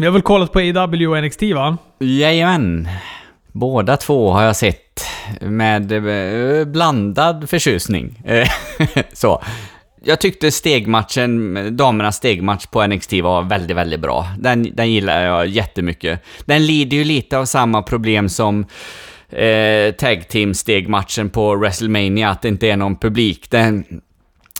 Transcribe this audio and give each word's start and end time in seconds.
Vi 0.00 0.04
har 0.04 0.12
väl 0.12 0.22
kollat 0.22 0.52
på 0.52 0.58
AW 0.58 1.06
och 1.06 1.24
NXT 1.24 1.42
va? 1.42 1.76
Jajamän. 1.98 2.88
Båda 3.52 3.96
två 3.96 4.30
har 4.30 4.42
jag 4.42 4.56
sett 4.56 5.06
med 5.40 5.92
eh, 5.92 6.64
blandad 6.64 7.50
förtjusning. 7.50 8.22
Eh, 8.24 8.48
så. 9.12 9.42
Jag 10.04 10.20
tyckte 10.20 10.50
stegmatchen, 10.50 11.76
damernas 11.76 12.16
stegmatch 12.16 12.66
på 12.66 12.86
NXT 12.86 13.12
var 13.12 13.42
väldigt, 13.42 13.76
väldigt 13.76 14.00
bra. 14.00 14.26
Den, 14.38 14.76
den 14.76 14.92
gillar 14.92 15.24
jag 15.24 15.46
jättemycket. 15.46 16.20
Den 16.44 16.66
lider 16.66 16.96
ju 16.96 17.04
lite 17.04 17.38
av 17.38 17.44
samma 17.44 17.82
problem 17.82 18.28
som 18.28 18.66
eh, 19.28 19.92
tag 19.92 20.28
team 20.28 20.54
stegmatchen 20.54 21.30
på 21.30 21.54
WrestleMania, 21.54 22.30
att 22.30 22.42
det 22.42 22.48
inte 22.48 22.66
är 22.66 22.76
någon 22.76 22.96
publik. 22.96 23.50
Den, 23.50 23.84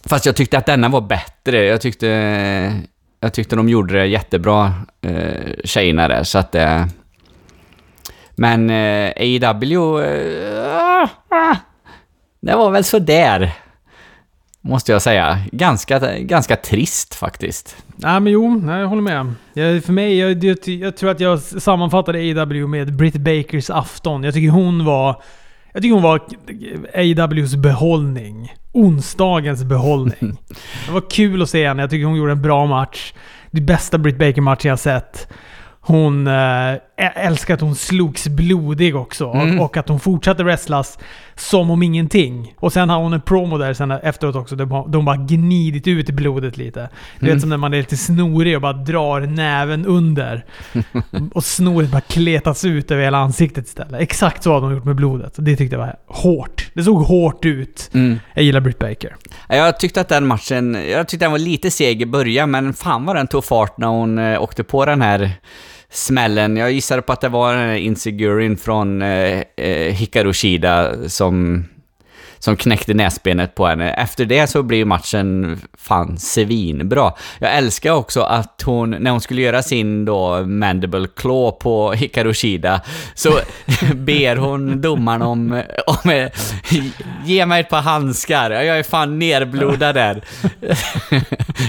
fast 0.05 0.27
jag 0.27 0.37
tyckte 0.37 0.59
att 0.59 0.67
denna 0.67 0.89
var 0.89 1.01
bättre. 1.01 1.65
Jag 1.65 1.81
tyckte, 1.81 2.09
eh, 2.09 2.73
jag 3.21 3.33
tyckte 3.33 3.57
de 3.57 3.69
gjorde 3.69 3.95
det 3.95 4.07
jättebra, 4.07 4.73
eh, 5.01 5.53
tjejerna 5.65 6.09
där, 6.09 6.23
så 6.23 6.39
att... 6.39 6.55
Eh, 6.55 6.87
men 8.37 8.71
eh, 8.71 9.13
AEW... 9.17 10.01
Eh, 10.01 10.77
ah, 10.77 11.09
ah, 11.29 11.57
det 12.41 12.55
var 12.55 12.71
väl 12.71 12.85
sådär. 12.85 13.53
Måste 14.61 14.93
jag 14.93 15.03
säga. 15.03 15.39
Ganska, 15.53 16.19
ganska 16.19 16.57
trist 16.57 17.15
faktiskt. 17.15 17.77
Nej 17.97 18.21
men 18.21 18.33
jo, 18.33 18.61
nej, 18.65 18.81
jag 18.81 18.89
håller 18.89 19.03
med. 19.03 19.35
Jag, 19.53 19.85
för 19.85 19.93
mig, 19.93 20.19
jag, 20.19 20.45
jag, 20.45 20.59
jag 20.69 20.97
tror 20.97 21.11
att 21.11 21.21
jag 21.21 21.41
sammanfattade 21.41 22.19
AEW 22.19 22.67
med 22.69 22.97
Britt 22.97 23.17
Bakers 23.17 23.71
afton. 23.71 24.25
Jag 24.25 24.35
tycker 24.35 24.51
hon 24.51 24.85
var... 24.85 25.23
Jag 25.79 25.83
tycker 25.83 25.95
hon 25.95 26.03
var 26.03 26.21
AEWs 26.95 27.57
behållning. 27.57 28.53
Onsdagens 28.73 29.65
behållning. 29.65 30.37
det 30.87 30.93
var 30.93 31.11
kul 31.11 31.43
att 31.43 31.51
se 31.51 31.69
henne. 31.69 31.83
Jag 31.83 31.91
tycker 31.91 32.07
hon 32.07 32.17
gjorde 32.17 32.33
en 32.33 32.43
bra 32.43 32.67
match. 32.67 33.13
Det 33.51 33.61
bästa 33.61 33.99
Britt 33.99 34.19
Baker-matchen 34.19 34.69
jag 34.69 34.79
sett. 34.79 35.29
Hon 35.81 36.27
äh, 36.27 36.75
älskar 36.99 37.55
att 37.55 37.61
hon 37.61 37.75
slogs 37.75 38.29
blodig 38.29 38.97
också. 38.97 39.31
Mm. 39.31 39.61
Och, 39.61 39.65
och, 39.65 39.77
att 39.77 39.89
hon 39.89 40.01
fortsatte 40.01 40.45
wrestlas 40.45 40.99
som 41.35 41.71
om 41.71 41.83
ingenting. 41.83 42.55
Och 42.57 42.73
sen 42.73 42.89
har 42.89 42.99
hon 42.99 43.13
en 43.13 43.21
promo 43.21 43.59
där 43.59 43.75
sen 43.75 43.91
efteråt 43.91 44.37
också. 44.37 44.57
Där 44.57 44.91
de 44.91 45.05
bara 45.05 45.17
gnidit 45.17 45.87
ut 45.87 46.11
blodet 46.11 46.57
lite. 46.57 46.89
Du 47.19 47.27
mm. 47.27 47.35
vet 47.35 47.41
som 47.41 47.51
när 47.51 47.57
man 47.57 47.75
är 47.75 47.79
lite 47.79 47.97
snorig 47.97 48.57
och 48.57 48.63
bara 48.63 48.73
drar 48.73 49.21
näven 49.21 49.87
under. 49.87 50.45
och 51.35 51.45
snoret 51.45 51.91
bara 51.91 52.01
kletas 52.01 52.65
ut 52.65 52.91
över 52.91 53.03
hela 53.03 53.19
ansiktet 53.19 53.67
istället. 53.67 54.01
Exakt 54.01 54.43
så 54.43 54.53
har 54.53 54.61
de 54.61 54.73
gjort 54.73 54.85
med 54.85 54.97
blodet. 54.97 55.35
Det 55.37 55.57
tyckte 55.57 55.77
jag 55.77 55.81
var 55.81 55.97
hårt. 56.07 56.71
Det 56.75 56.83
såg 56.83 57.03
hårt 57.03 57.45
ut. 57.45 57.91
Mm. 57.95 58.21
Jag 58.35 58.45
gillar 58.45 58.61
Britt 58.61 58.79
Baker. 58.79 59.17
Jag 59.49 59.81
tyckte 59.81 60.01
att 60.01 60.09
den 60.09 60.27
matchen... 60.27 60.79
Jag 60.91 61.09
tyckte 61.09 61.25
den 61.25 61.33
var 61.33 61.39
lite 61.39 61.71
seg 61.71 62.03
i 62.03 62.07
början, 62.07 62.51
men 62.51 62.75
fan 62.75 63.05
vad 63.05 63.17
den 63.17 63.27
tog 63.27 63.45
fart 63.45 63.79
när 63.79 63.89
hon 63.89 64.19
eh, 64.19 64.43
åkte 64.43 64.65
på 64.65 64.85
den 64.85 65.03
här 65.03 65.33
smällen. 65.91 66.57
Jag 66.57 66.73
gissade 66.73 67.03
på 67.03 67.13
att 67.13 67.21
det 67.21 67.29
var 67.29 67.55
den 67.55 67.77
Insigurin 67.77 68.57
från 68.57 69.03
eh, 69.03 69.43
eh, 69.57 69.93
Hikaru 69.95 70.33
Shida 70.33 71.09
som 71.09 71.65
som 72.39 72.57
knäckte 72.57 72.95
näsbenet 72.95 73.55
på 73.55 73.67
henne. 73.67 73.93
Efter 73.93 74.25
det 74.25 74.47
så 74.47 74.63
blir 74.63 74.85
matchen 74.85 75.61
fan 75.79 76.19
svinbra. 76.19 77.13
Jag 77.39 77.57
älskar 77.57 77.93
också 77.93 78.21
att 78.21 78.63
hon, 78.65 78.91
när 78.91 79.11
hon 79.11 79.21
skulle 79.21 79.43
göra 79.43 79.63
sin 79.63 80.05
då 80.05 80.47
mandible 80.47 81.09
claw 81.17 81.51
på 81.51 81.93
Hikaru 81.93 82.35
Shida, 82.35 82.81
så 83.15 83.31
ber 83.95 84.37
hon 84.37 84.81
domaren 84.81 85.23
om, 85.23 85.63
om 85.87 86.29
ge 87.25 87.47
mig 87.47 87.61
ett 87.61 87.69
par 87.69 87.83
handskar. 87.83 88.51
Jag 88.51 88.79
är 88.79 88.83
fan 88.83 89.19
nerblodad 89.19 89.95
där. 89.95 90.25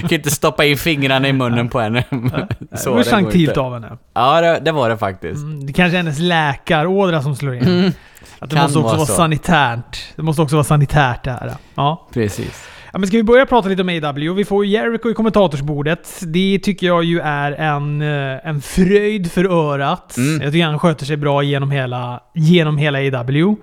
kan 0.00 0.12
inte 0.12 0.30
stoppa 0.30 0.64
in 0.64 0.78
fingrarna 0.78 1.28
i 1.28 1.32
munnen 1.32 1.68
på 1.68 1.80
henne. 1.80 2.04
så 2.74 2.90
det 2.90 2.96
var 2.96 3.04
gentilt 3.04 3.56
av 3.56 3.74
henne. 3.74 3.98
Ja, 4.14 4.40
det, 4.40 4.60
det, 4.64 4.72
var 4.72 4.88
det 4.88 4.98
faktiskt. 4.98 5.42
Mm, 5.42 5.66
det 5.66 5.72
kanske 5.72 5.96
är 5.96 6.02
hennes 6.02 6.18
läkarådra 6.18 7.22
som 7.22 7.36
slår 7.36 7.54
in. 7.54 7.62
Mm. 7.62 7.92
Att 8.38 8.50
det 8.50 8.56
kan 8.56 8.62
måste 8.62 8.78
också 8.78 8.88
vara, 8.88 8.96
vara 8.96 9.06
sanitärt. 9.06 9.98
Det 10.16 10.22
måste 10.22 10.42
också 10.42 10.56
vara 10.56 10.64
sanitärt 10.64 11.24
det 11.24 11.30
här. 11.30 11.54
Ja. 11.74 12.08
Precis. 12.12 12.68
Ja, 12.92 12.98
men 12.98 13.08
ska 13.08 13.16
vi 13.16 13.22
börja 13.22 13.46
prata 13.46 13.68
lite 13.68 13.82
om 13.82 13.88
AW? 13.88 14.34
Vi 14.34 14.44
får 14.44 14.66
Jericho 14.66 15.10
i 15.10 15.14
kommentatorsbordet. 15.14 16.20
Det 16.26 16.58
tycker 16.58 16.86
jag 16.86 17.04
ju 17.04 17.20
är 17.20 17.52
en, 17.52 18.02
eh, 18.02 18.48
en 18.48 18.60
fröjd 18.60 19.32
för 19.32 19.44
örat. 19.44 20.16
Mm. 20.16 20.42
Jag 20.42 20.52
tycker 20.52 20.66
han 20.66 20.78
sköter 20.78 21.06
sig 21.06 21.16
bra 21.16 21.42
genom 21.42 21.70
hela, 21.70 22.20
genom 22.34 22.78
hela 22.78 22.98
AW. 22.98 23.56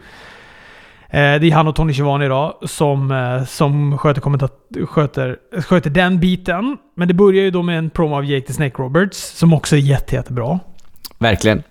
Eh, 1.09 1.39
det 1.39 1.47
är 1.47 1.51
han 1.51 1.67
och 1.67 1.75
Tony 1.75 1.93
Schiavone 1.93 2.25
idag 2.25 2.53
som, 2.61 3.11
eh, 3.11 3.45
som 3.45 3.97
sköter, 3.97 4.85
sköter, 4.85 5.37
sköter 5.61 5.89
den 5.89 6.19
biten. 6.19 6.77
Men 6.95 7.07
det 7.07 7.13
börjar 7.13 7.43
ju 7.43 7.51
då 7.51 7.63
med 7.63 7.77
en 7.77 7.89
promo 7.89 8.15
av 8.15 8.25
Jake 8.25 8.47
the 8.47 8.53
Snake 8.53 8.77
Roberts 8.77 9.17
som 9.17 9.53
också 9.53 9.75
är 9.75 9.79
jätte, 9.79 10.15
jättebra. 10.15 10.59
Verkligen. 11.19 11.63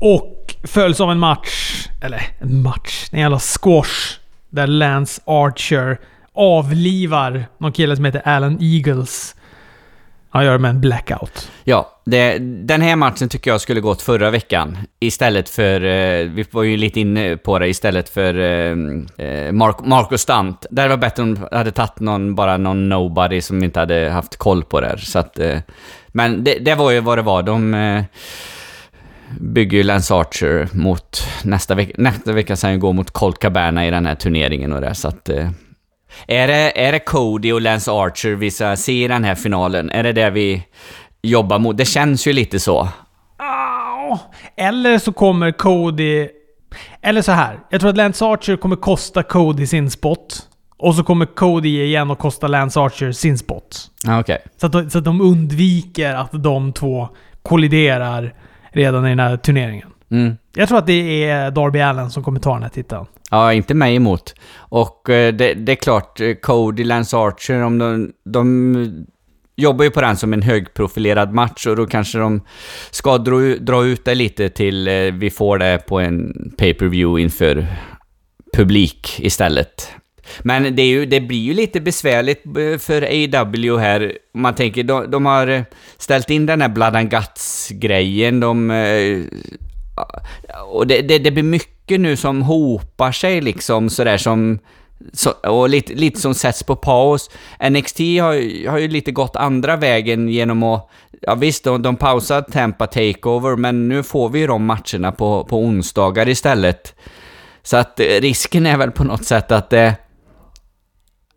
Och 0.00 0.37
följs 0.64 1.00
av 1.00 1.10
en 1.10 1.18
match, 1.18 1.86
eller 2.02 2.22
en 2.38 2.62
match, 2.62 3.08
en 3.12 3.20
jävla 3.20 3.38
squash. 3.38 4.18
Där 4.50 4.66
Lance 4.66 5.22
Archer 5.26 5.98
avlivar 6.34 7.46
någon 7.58 7.72
kille 7.72 7.96
som 7.96 8.04
heter 8.04 8.22
Alan 8.24 8.58
Eagles. 8.60 9.34
Han 10.30 10.44
gör 10.44 10.52
det 10.52 10.58
med 10.58 10.70
en 10.70 10.80
blackout. 10.80 11.50
Ja, 11.64 12.00
det, 12.04 12.38
den 12.38 12.82
här 12.82 12.96
matchen 12.96 13.28
tycker 13.28 13.50
jag 13.50 13.60
skulle 13.60 13.80
gått 13.80 14.02
förra 14.02 14.30
veckan. 14.30 14.78
Istället 15.00 15.48
för, 15.48 15.84
eh, 15.84 16.28
vi 16.28 16.44
var 16.50 16.62
ju 16.62 16.76
lite 16.76 17.00
inne 17.00 17.36
på 17.36 17.58
det, 17.58 17.68
istället 17.68 18.08
för 18.08 18.38
eh, 18.38 18.76
eh 19.26 19.52
Mark, 19.52 19.76
Marco 19.84 20.18
Stunt. 20.18 20.66
Där 20.70 20.88
var 20.88 20.96
bättre 20.96 21.22
om 21.22 21.34
de 21.34 21.56
hade 21.56 21.70
tagit 21.70 22.00
någon, 22.00 22.34
bara 22.34 22.56
någon 22.56 22.88
nobody 22.88 23.40
som 23.40 23.64
inte 23.64 23.80
hade 23.80 24.10
haft 24.10 24.36
koll 24.36 24.64
på 24.64 24.80
det. 24.80 24.98
Så 24.98 25.18
att, 25.18 25.38
eh, 25.38 25.58
men 26.08 26.44
det, 26.44 26.58
det, 26.58 26.74
var 26.74 26.90
ju 26.90 27.00
vad 27.00 27.18
det 27.18 27.22
var. 27.22 27.42
De... 27.42 27.74
Eh, 27.74 28.02
bygger 29.40 29.78
ju 29.78 29.84
Lance 29.84 30.14
Archer 30.14 30.68
mot 30.72 31.26
nästa 31.44 31.74
vecka. 31.74 31.92
Nästa 31.98 32.32
vecka 32.32 32.56
ska 32.56 32.66
han 32.66 32.80
gå 32.80 32.92
mot 32.92 33.10
Colt 33.10 33.38
Cabana 33.38 33.86
i 33.86 33.90
den 33.90 34.06
här 34.06 34.14
turneringen 34.14 34.72
och 34.72 34.80
det, 34.80 34.94
så 34.94 35.08
att... 35.08 35.28
Eh, 35.28 35.50
är, 36.26 36.48
det, 36.48 36.86
är 36.86 36.92
det 36.92 36.98
Cody 36.98 37.52
och 37.52 37.60
Lance 37.60 37.92
Archer 37.92 38.34
vi 38.34 38.50
ska 38.50 38.76
se 38.76 39.04
i 39.04 39.08
den 39.08 39.24
här 39.24 39.34
finalen? 39.34 39.90
Är 39.90 40.02
det 40.02 40.12
det 40.12 40.30
vi 40.30 40.62
jobbar 41.22 41.58
mot? 41.58 41.76
Det 41.76 41.84
känns 41.84 42.26
ju 42.26 42.32
lite 42.32 42.60
så. 42.60 42.88
Eller 44.56 44.98
så 44.98 45.12
kommer 45.12 45.52
Cody... 45.52 46.28
Eller 47.02 47.22
så 47.22 47.32
här. 47.32 47.60
Jag 47.70 47.80
tror 47.80 47.90
att 47.90 47.96
Lance 47.96 48.24
Archer 48.24 48.56
kommer 48.56 48.76
kosta 48.76 49.22
Cody 49.22 49.66
sin 49.66 49.90
spot. 49.90 50.42
Och 50.78 50.94
så 50.94 51.04
kommer 51.04 51.26
Cody 51.26 51.82
igen 51.82 52.10
och 52.10 52.18
kosta 52.18 52.46
Lance 52.46 52.80
Archer 52.80 53.12
sin 53.12 53.38
spot. 53.38 53.90
Okay. 54.20 54.38
Så, 54.56 54.66
att, 54.66 54.92
så 54.92 54.98
att 54.98 55.04
de 55.04 55.20
undviker 55.20 56.14
att 56.14 56.30
de 56.32 56.72
två 56.72 57.08
kolliderar 57.42 58.34
redan 58.78 59.06
i 59.06 59.08
den 59.08 59.18
här 59.18 59.36
turneringen. 59.36 59.88
Mm. 60.10 60.36
Jag 60.54 60.68
tror 60.68 60.78
att 60.78 60.86
det 60.86 61.24
är 61.24 61.50
Darby 61.50 61.80
Allen 61.80 62.10
som 62.10 62.24
kommer 62.24 62.40
ta 62.40 62.54
den 62.54 62.62
här 62.62 62.70
titeln. 62.70 63.06
Ja, 63.30 63.52
inte 63.52 63.74
mig 63.74 63.96
emot. 63.96 64.34
Och 64.56 65.10
eh, 65.10 65.34
det, 65.34 65.54
det, 65.54 65.72
är 65.72 65.76
klart, 65.76 66.20
eh, 66.20 66.34
Cody, 66.34 66.84
Lance 66.84 67.16
Archer, 67.16 67.62
om 67.62 67.78
de, 67.78 68.12
de 68.24 69.06
jobbar 69.56 69.84
ju 69.84 69.90
på 69.90 70.00
den 70.00 70.16
som 70.16 70.32
en 70.32 70.42
högprofilerad 70.42 71.32
match 71.32 71.66
och 71.66 71.76
då 71.76 71.86
kanske 71.86 72.18
de 72.18 72.40
ska 72.90 73.18
dra, 73.18 73.38
dra 73.60 73.84
ut 73.84 74.04
det 74.04 74.14
lite 74.14 74.48
till 74.48 74.88
eh, 74.88 74.94
vi 74.94 75.30
får 75.30 75.58
det 75.58 75.78
på 75.88 76.00
en 76.00 76.32
pay-per-view 76.58 77.22
inför 77.22 77.66
publik 78.56 79.20
istället. 79.20 79.92
Men 80.42 80.76
det, 80.76 80.82
ju, 80.82 81.06
det, 81.06 81.20
blir 81.20 81.38
ju 81.38 81.54
lite 81.54 81.80
besvärligt 81.80 82.46
eh, 82.46 82.78
för 82.78 83.02
AW 83.02 83.78
här. 83.78 84.12
Man 84.34 84.54
tänker, 84.54 84.82
de, 84.82 85.10
de 85.10 85.26
har 85.26 85.46
eh, 85.46 85.62
ställt 85.98 86.30
in 86.30 86.46
den 86.46 86.62
här 86.62 86.68
Blood 86.68 86.96
and 86.96 87.10
Guts-grejen. 87.10 88.40
De, 88.40 88.70
eh, 88.70 89.22
och 90.72 90.86
det, 90.86 91.02
det, 91.02 91.18
det, 91.18 91.30
blir 91.30 91.42
mycket 91.42 92.00
nu 92.00 92.16
som 92.16 92.42
hopar 92.42 93.12
sig 93.12 93.40
liksom 93.40 93.90
sådär 93.90 94.16
som... 94.16 94.58
Så, 95.12 95.30
och 95.30 95.68
lite, 95.68 95.94
lite 95.94 96.20
som 96.20 96.34
sätts 96.34 96.62
på 96.62 96.76
paus. 96.76 97.30
NXT 97.70 97.98
har, 97.98 98.68
har 98.70 98.78
ju 98.78 98.88
lite 98.88 99.12
gått 99.12 99.36
andra 99.36 99.76
vägen 99.76 100.28
genom 100.28 100.62
att... 100.62 100.90
Ja 101.20 101.34
visst, 101.34 101.64
de, 101.64 101.82
de 101.82 101.96
pausar 101.96 102.42
Tampa 102.42 102.86
Takeover, 102.86 103.56
men 103.56 103.88
nu 103.88 104.02
får 104.02 104.28
vi 104.28 104.38
ju 104.38 104.46
de 104.46 104.64
matcherna 104.64 105.12
på, 105.12 105.44
på 105.44 105.58
onsdagar 105.58 106.28
istället. 106.28 106.94
Så 107.62 107.76
att 107.76 108.00
risken 108.00 108.66
är 108.66 108.76
väl 108.76 108.90
på 108.90 109.04
något 109.04 109.24
sätt 109.24 109.52
att 109.52 109.70
det 109.70 109.94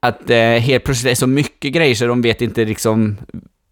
att 0.02 0.30
eh, 0.30 0.38
helt 0.38 0.84
plötsligt 0.84 1.12
är 1.12 1.16
så 1.16 1.28
mycket 1.28 1.74
grejer 1.74 1.96
så 1.96 2.06
de 2.06 2.22
vet 2.22 2.42
inte 2.42 2.66
liksom 2.66 3.18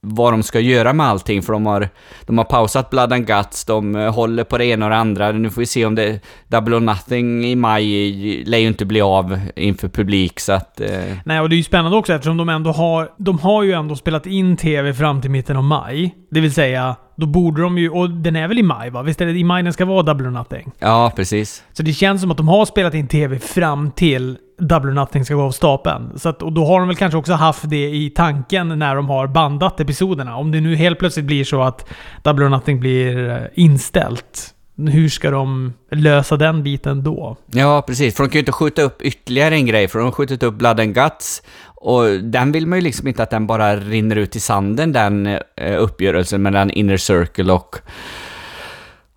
vad 0.02 0.34
de 0.34 0.44
ska 0.44 0.60
göra 0.60 0.94
med 0.94 1.06
allting 1.06 1.42
för 1.42 1.54
de 1.54 1.66
har, 1.66 1.90
de 2.26 2.38
har 2.38 2.46
pausat 2.46 2.90
Blood 2.90 3.14
and 3.14 3.28
Guts, 3.28 3.66
de 3.66 3.96
eh, 3.96 4.14
håller 4.14 4.44
på 4.44 4.58
det 4.58 4.66
ena 4.66 4.86
och 4.86 4.92
det 4.92 4.98
andra. 4.98 5.32
Nu 5.32 5.50
får 5.50 5.62
vi 5.62 5.66
se 5.66 5.86
om 5.86 5.96
det... 5.96 6.20
Double 6.48 6.76
or 6.76 6.80
Nothing 6.80 7.46
i 7.46 7.56
maj 7.56 8.44
lär 8.46 8.58
ju 8.58 8.68
inte 8.68 8.86
bli 8.86 9.02
av 9.02 9.40
inför 9.56 9.90
publik 9.90 10.40
så 10.40 10.54
att... 10.54 10.82
Eh. 10.82 11.18
Nej, 11.26 11.40
och 11.40 11.50
det 11.50 11.56
är 11.56 11.58
ju 11.58 11.64
spännande 11.64 11.98
också 11.98 12.14
eftersom 12.14 12.38
de 12.38 12.50
ändå 12.50 12.72
har... 12.72 13.12
De 13.18 13.40
har 13.40 13.64
ju 13.64 13.72
ändå 13.72 13.96
spelat 13.96 14.26
in 14.26 14.58
TV 14.58 14.94
fram 14.94 15.22
till 15.22 15.32
mitten 15.32 15.58
av 15.58 15.64
maj. 15.64 16.16
Det 16.32 16.42
vill 16.42 16.54
säga, 16.54 16.96
då 17.20 17.26
borde 17.26 17.62
de 17.62 17.78
ju... 17.78 17.90
Och 17.90 18.10
den 18.10 18.36
är 18.36 18.48
väl 18.48 18.60
i 18.60 18.64
maj 18.64 18.90
va? 18.90 19.02
Visst 19.02 19.22
är 19.22 19.26
det 19.26 19.32
i 19.32 19.44
maj 19.44 19.64
den 19.64 19.74
ska 19.74 19.86
vara 19.86 20.04
Double 20.04 20.28
or 20.28 20.32
Nothing? 20.32 20.72
Ja, 20.80 21.12
precis. 21.16 21.64
Så 21.74 21.84
det 21.84 21.94
känns 21.94 22.22
som 22.22 22.32
att 22.32 22.38
de 22.38 22.48
har 22.48 22.66
spelat 22.66 22.94
in 22.94 23.08
TV 23.08 23.40
fram 23.40 23.92
till 23.92 24.38
Double 24.60 24.92
or 24.92 24.94
Nothing 24.94 25.26
ska 25.26 25.36
gå 25.36 25.42
av 25.42 25.52
stapeln. 25.52 26.20
Så 26.20 26.30
att, 26.30 26.42
och 26.42 26.54
då 26.54 26.66
har 26.66 26.80
de 26.80 26.88
väl 26.88 26.98
kanske 26.98 27.18
också 27.18 27.34
haft 27.34 27.70
det 27.70 27.90
i 27.90 28.10
tanken 28.10 28.80
när 28.80 28.96
de 28.96 29.10
har 29.10 29.28
bandat 29.28 29.80
episoderna. 29.80 30.38
Om 30.38 30.52
det 30.52 30.62
nu 30.62 30.76
helt 30.76 31.00
plötsligt 31.00 31.26
blir 31.26 31.44
så 31.44 31.62
att 31.62 31.90
Double 32.24 32.46
or 32.46 32.50
Nothing 32.50 32.80
blir 32.80 33.30
eh, 33.30 33.38
inställt. 33.54 34.54
Hur 34.88 35.10
ska 35.10 35.32
de 35.32 35.74
lösa 35.92 36.38
den 36.38 36.64
biten 36.64 37.04
då? 37.04 37.38
Ja, 37.52 37.84
precis. 37.88 38.16
För 38.16 38.24
de 38.24 38.30
kan 38.30 38.34
ju 38.34 38.40
inte 38.40 38.52
skjuta 38.52 38.82
upp 38.82 39.02
ytterligare 39.02 39.56
en 39.56 39.66
grej, 39.66 39.88
för 39.88 40.00
de 40.00 40.06
har 40.06 40.12
skjutit 40.12 40.44
upp 40.44 40.56
Blood 40.56 40.80
and 40.80 40.96
Guts. 40.96 41.42
Och 41.82 42.06
den 42.24 42.52
vill 42.52 42.68
man 42.68 42.78
ju 42.78 42.84
liksom 42.84 43.08
inte 43.08 43.24
att 43.24 43.30
den 43.30 43.48
bara 43.48 43.76
rinner 43.76 44.16
ut 44.16 44.36
i 44.36 44.40
sanden, 44.40 44.92
den 44.92 45.28
eh, 45.56 45.82
uppgörelsen 45.84 46.42
mellan 46.42 46.72
Inner 46.72 46.98
Circle 46.98 47.54
och 47.54 47.82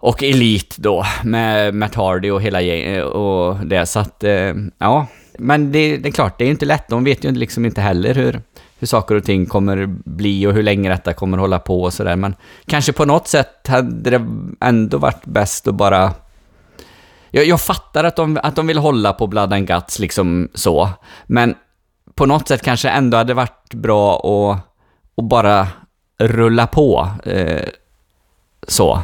och 0.03 0.23
Elite 0.23 0.77
då, 0.79 1.05
med 1.25 1.75
Matt 1.75 1.95
Hardy 1.95 2.31
och 2.31 2.43
hela 2.43 2.61
gänget 2.61 2.99
eh, 2.99 3.05
och 3.05 3.67
det. 3.67 3.87
Så 3.87 3.99
att, 3.99 4.25
eh, 4.25 4.55
ja. 4.79 5.07
Men 5.39 5.73
det, 5.73 5.97
det, 5.97 6.09
är 6.09 6.13
klart, 6.13 6.39
det 6.39 6.45
är 6.45 6.51
inte 6.51 6.67
lätt. 6.67 6.89
De 6.89 7.05
vet 7.05 7.25
ju 7.25 7.33
liksom 7.33 7.65
inte 7.65 7.81
heller 7.81 8.15
hur, 8.15 8.41
hur 8.79 8.87
saker 8.87 9.15
och 9.15 9.25
ting 9.25 9.47
kommer 9.47 9.87
bli 10.05 10.47
och 10.47 10.53
hur 10.53 10.63
länge 10.63 10.89
detta 10.89 11.13
kommer 11.13 11.39
hålla 11.39 11.59
på 11.59 11.83
och 11.83 11.93
sådär. 11.93 12.17
Men 12.17 12.35
kanske 12.67 12.93
på 12.93 13.05
något 13.05 13.29
sätt 13.29 13.67
hade 13.69 14.11
det 14.11 14.27
ändå 14.61 14.99
varit 14.99 15.25
bäst 15.25 15.69
att 15.69 15.75
bara... 15.75 16.13
Jag, 17.31 17.45
jag 17.45 17.61
fattar 17.61 18.05
att 18.05 18.17
de, 18.17 18.39
att 18.43 18.57
de 18.57 18.67
vill 18.67 18.79
hålla 18.79 19.13
på 19.13 19.27
Blood 19.27 19.53
and 19.53 19.67
Guts 19.67 19.99
liksom 19.99 20.49
så. 20.55 20.89
Men 21.27 21.55
på 22.15 22.27
något 22.27 22.49
sätt 22.49 22.63
kanske 22.63 22.89
ändå 22.89 23.17
hade 23.17 23.35
varit 23.35 23.75
bra 23.75 24.17
att, 24.17 24.59
att 25.17 25.25
bara 25.25 25.69
rulla 26.19 26.67
på. 26.67 27.09
Eh, 27.25 27.69
så. 28.69 29.03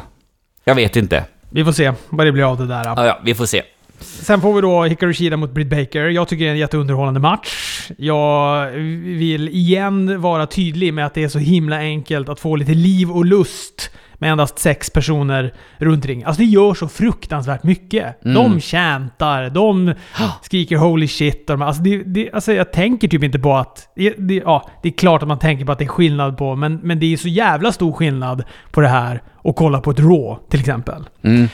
Jag 0.63 0.75
vet 0.75 0.95
inte. 0.95 1.25
Vi 1.49 1.65
får 1.65 1.71
se 1.71 1.93
vad 2.09 2.25
det 2.25 2.31
blir 2.31 2.43
av 2.43 2.57
det 2.57 2.67
där. 2.67 2.85
Ja, 2.85 3.05
ja, 3.05 3.19
vi 3.23 3.35
får 3.35 3.45
se. 3.45 3.63
Sen 3.99 4.41
får 4.41 4.53
vi 4.53 4.61
då 4.61 4.83
Hikaru 4.83 5.13
Shida 5.13 5.37
mot 5.37 5.51
Britt 5.51 5.69
Baker. 5.69 6.05
Jag 6.05 6.27
tycker 6.27 6.43
det 6.43 6.49
är 6.49 6.53
en 6.53 6.59
jätteunderhållande 6.59 7.19
match. 7.19 7.91
Jag 7.97 8.71
vill 8.71 9.49
igen 9.49 10.21
vara 10.21 10.47
tydlig 10.47 10.93
med 10.93 11.05
att 11.05 11.13
det 11.13 11.23
är 11.23 11.27
så 11.27 11.39
himla 11.39 11.77
enkelt 11.77 12.29
att 12.29 12.39
få 12.39 12.55
lite 12.55 12.73
liv 12.73 13.11
och 13.11 13.25
lust 13.25 13.91
med 14.19 14.31
endast 14.31 14.59
sex 14.59 14.89
personer 14.89 15.53
runt 15.77 16.05
ring. 16.05 16.23
Alltså 16.23 16.41
det 16.41 16.47
gör 16.47 16.73
så 16.73 16.87
fruktansvärt 16.87 17.63
mycket. 17.63 18.25
Mm. 18.25 18.35
De 18.35 18.59
chantar, 18.59 19.49
de 19.49 19.93
skriker 20.41 20.77
'Holy 20.77 21.05
shit' 21.05 21.53
och 21.53 21.67
alltså, 21.67 21.83
det, 21.83 22.03
det, 22.03 22.31
alltså 22.33 22.53
jag 22.53 22.73
tänker 22.73 23.07
typ 23.07 23.23
inte 23.23 23.39
på 23.39 23.55
att... 23.55 23.89
Det, 23.95 24.41
ja, 24.45 24.69
det 24.83 24.89
är 24.89 24.93
klart 24.93 25.21
att 25.21 25.27
man 25.27 25.39
tänker 25.39 25.65
på 25.65 25.71
att 25.71 25.79
det 25.79 25.85
är 25.85 25.89
skillnad 25.89 26.37
på, 26.37 26.55
men, 26.55 26.75
men 26.83 26.99
det 26.99 27.13
är 27.13 27.17
så 27.17 27.27
jävla 27.27 27.71
stor 27.71 27.93
skillnad 27.93 28.43
på 28.71 28.81
det 28.81 28.87
här 28.87 29.21
och 29.35 29.55
kolla 29.55 29.81
på 29.81 29.91
ett 29.91 29.99
Raw 29.99 30.35
till 30.49 30.59
exempel. 30.59 31.09
Mm. 31.21 31.47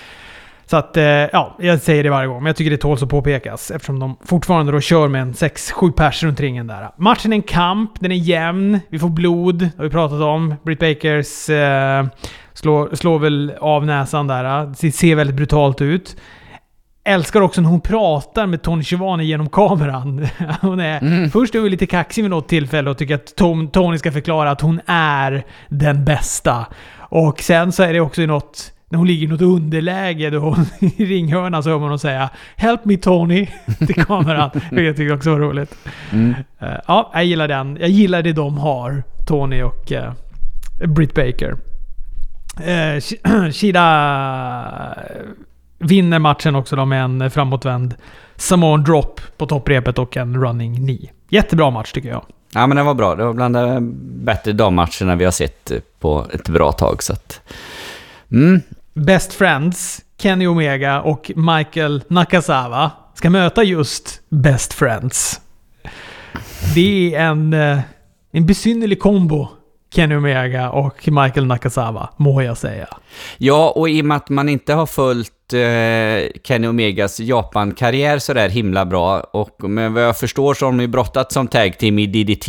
Så 0.68 0.78
att, 0.78 0.98
eh, 0.98 1.04
ja, 1.04 1.56
jag 1.60 1.82
säger 1.82 2.04
det 2.04 2.10
varje 2.10 2.28
gång, 2.28 2.38
men 2.38 2.46
jag 2.46 2.56
tycker 2.56 2.72
det 2.72 2.78
tåls 2.78 3.04
att 3.04 3.10
påpekas 3.10 3.72
eftersom 3.72 4.00
de 4.00 4.18
fortfarande 4.26 4.72
då 4.72 4.82
kör 4.82 5.08
med 5.08 5.22
en 5.22 5.34
6-7 5.34 5.92
pers 5.92 6.24
runt 6.24 6.40
ringen 6.40 6.68
där. 6.68 6.90
Matchen 6.98 7.34
är 7.34 7.36
en 7.36 7.42
kamp, 7.42 7.92
den 8.00 8.12
är 8.12 8.16
jämn, 8.16 8.80
vi 8.90 9.00
får 9.00 9.10
blod, 9.10 9.70
har 9.78 9.84
vi 9.84 9.90
pratat 9.90 10.22
om. 10.22 10.56
Britt 10.64 10.80
Bakers 10.80 11.50
eh, 11.50 12.06
slår, 12.56 12.96
slår 12.96 13.20
väl 13.20 13.54
av 13.60 13.86
näsan 13.86 14.28
där. 14.28 14.74
Det 14.82 14.92
ser 14.92 15.16
väldigt 15.16 15.36
brutalt 15.36 15.82
ut. 15.82 16.16
Älskar 17.04 17.42
också 17.42 17.62
när 17.62 17.70
hon 17.70 17.82
pratar 17.82 18.48
med 18.48 18.62
Tony 18.62 18.84
Schiavone 18.84 19.24
genom 19.24 19.50
kameran. 19.50 20.28
Hon 20.62 20.80
är, 20.80 21.02
mm. 21.02 21.30
Först 21.30 21.56
är 21.56 21.60
hon 21.60 21.70
lite 21.70 21.86
kaxig 21.86 22.22
vid 22.22 22.32
något 22.32 22.48
tillfälle 22.48 22.90
och 22.90 22.98
tycker 22.98 23.16
att 23.16 23.36
Tony 23.72 23.98
ska 23.98 24.12
förklara 24.12 24.52
att 24.52 24.62
hon 24.62 24.82
är 24.86 25.46
den 25.70 26.06
bästa. 26.06 26.66
Och 26.98 27.42
sen 27.42 27.72
så 27.72 27.84
är 27.84 27.94
det 27.94 28.00
också 28.00 28.22
i 28.22 28.28
något 28.28 28.72
när 28.90 28.98
hon 28.98 29.08
ligger 29.08 29.28
i 29.28 29.30
något 29.30 29.42
underläge 29.42 30.30
då 30.30 30.56
i 30.80 31.06
ringhörnan 31.06 31.64
så 31.64 31.70
hör 31.70 31.80
man 31.80 31.90
hon 31.90 32.00
säga 32.00 32.30
“Help 32.56 32.86
me 32.86 32.98
Tony” 32.98 33.48
till 33.88 34.06
kameran. 34.06 34.50
Vilket 34.54 34.86
jag 34.86 34.96
tycker 34.96 35.16
också 35.16 35.32
var 35.32 35.40
roligt. 35.40 35.76
Mm. 36.12 36.30
Uh, 36.64 36.70
ja, 36.88 37.12
jag 37.14 37.26
gillar 37.26 37.48
den. 37.48 37.78
Jag 37.80 37.90
gillar 37.90 38.22
det 38.22 38.34
de 38.34 38.58
har, 38.58 39.04
Tony 39.28 39.62
och 39.62 39.92
uh, 39.92 40.12
Britt 40.88 41.16
Baker. 41.16 41.56
Uh, 42.60 43.52
Shida 43.52 44.98
vinner 45.80 46.20
matchen 46.20 46.56
också 46.56 46.76
då 46.76 46.86
med 46.86 47.04
en 47.04 47.32
framåtvänd 47.32 47.96
Samoan 48.36 48.84
drop 48.84 49.22
på 49.38 49.46
topprepet 49.46 50.00
och 50.00 50.18
en 50.18 50.42
running 50.42 50.76
knee. 50.76 51.12
Jättebra 51.30 51.70
match 51.70 51.92
tycker 51.92 52.10
jag. 52.10 52.26
Ja 52.54 52.68
men 52.68 52.78
den 52.78 52.86
var 52.86 52.94
bra. 52.94 53.16
Det 53.16 53.26
var 53.26 53.34
bland 53.34 53.56
de 53.56 53.94
bättre 54.26 54.54
dammatcherna 54.54 55.16
vi 55.16 55.26
har 55.26 55.32
sett 55.32 55.72
på 56.00 56.26
ett 56.34 56.50
bra 56.50 56.72
tag. 56.72 57.04
Så 57.04 57.14
att, 57.14 57.42
mm. 58.32 58.62
Best 58.94 59.34
Friends, 59.34 60.02
Kenny 60.18 60.48
Omega 60.48 61.02
och 61.02 61.32
Michael 61.36 62.04
Nakazawa 62.08 62.92
ska 63.14 63.30
möta 63.30 63.64
just 63.64 64.22
Best 64.30 64.74
Friends. 64.74 65.42
Det 66.76 67.16
är 67.16 67.20
en, 67.20 67.54
eh, 67.54 67.80
en 68.32 68.46
besynnerlig 68.46 69.00
kombo. 69.00 69.48
Kenny 69.94 70.16
Omega 70.16 70.70
och 70.70 71.08
Michael 71.08 71.46
Nakazawa, 71.46 72.10
må 72.18 72.42
jag 72.42 72.58
säga. 72.58 72.88
Ja, 73.38 73.74
och 73.76 73.90
i 73.90 74.02
och 74.02 74.06
med 74.06 74.18
att 74.18 74.30
man 74.30 74.50
inte 74.50 74.74
har 74.74 74.86
följt 74.86 75.54
eh, 75.54 76.42
Kenny 76.44 76.68
Omegas 76.68 77.20
Japan-karriär 77.20 78.20
sådär 78.20 78.50
himla 78.50 78.86
bra, 78.86 79.20
och 79.20 79.70
men 79.70 79.94
vad 79.94 80.04
jag 80.04 80.18
förstår 80.18 80.54
så 80.54 80.66
har 80.66 80.72
de 80.72 80.80
ju 80.80 80.88
brottat 80.88 81.32
som 81.32 81.48
tag 81.48 81.78
team 81.78 82.00
i 82.00 82.08
DDT, 82.08 82.48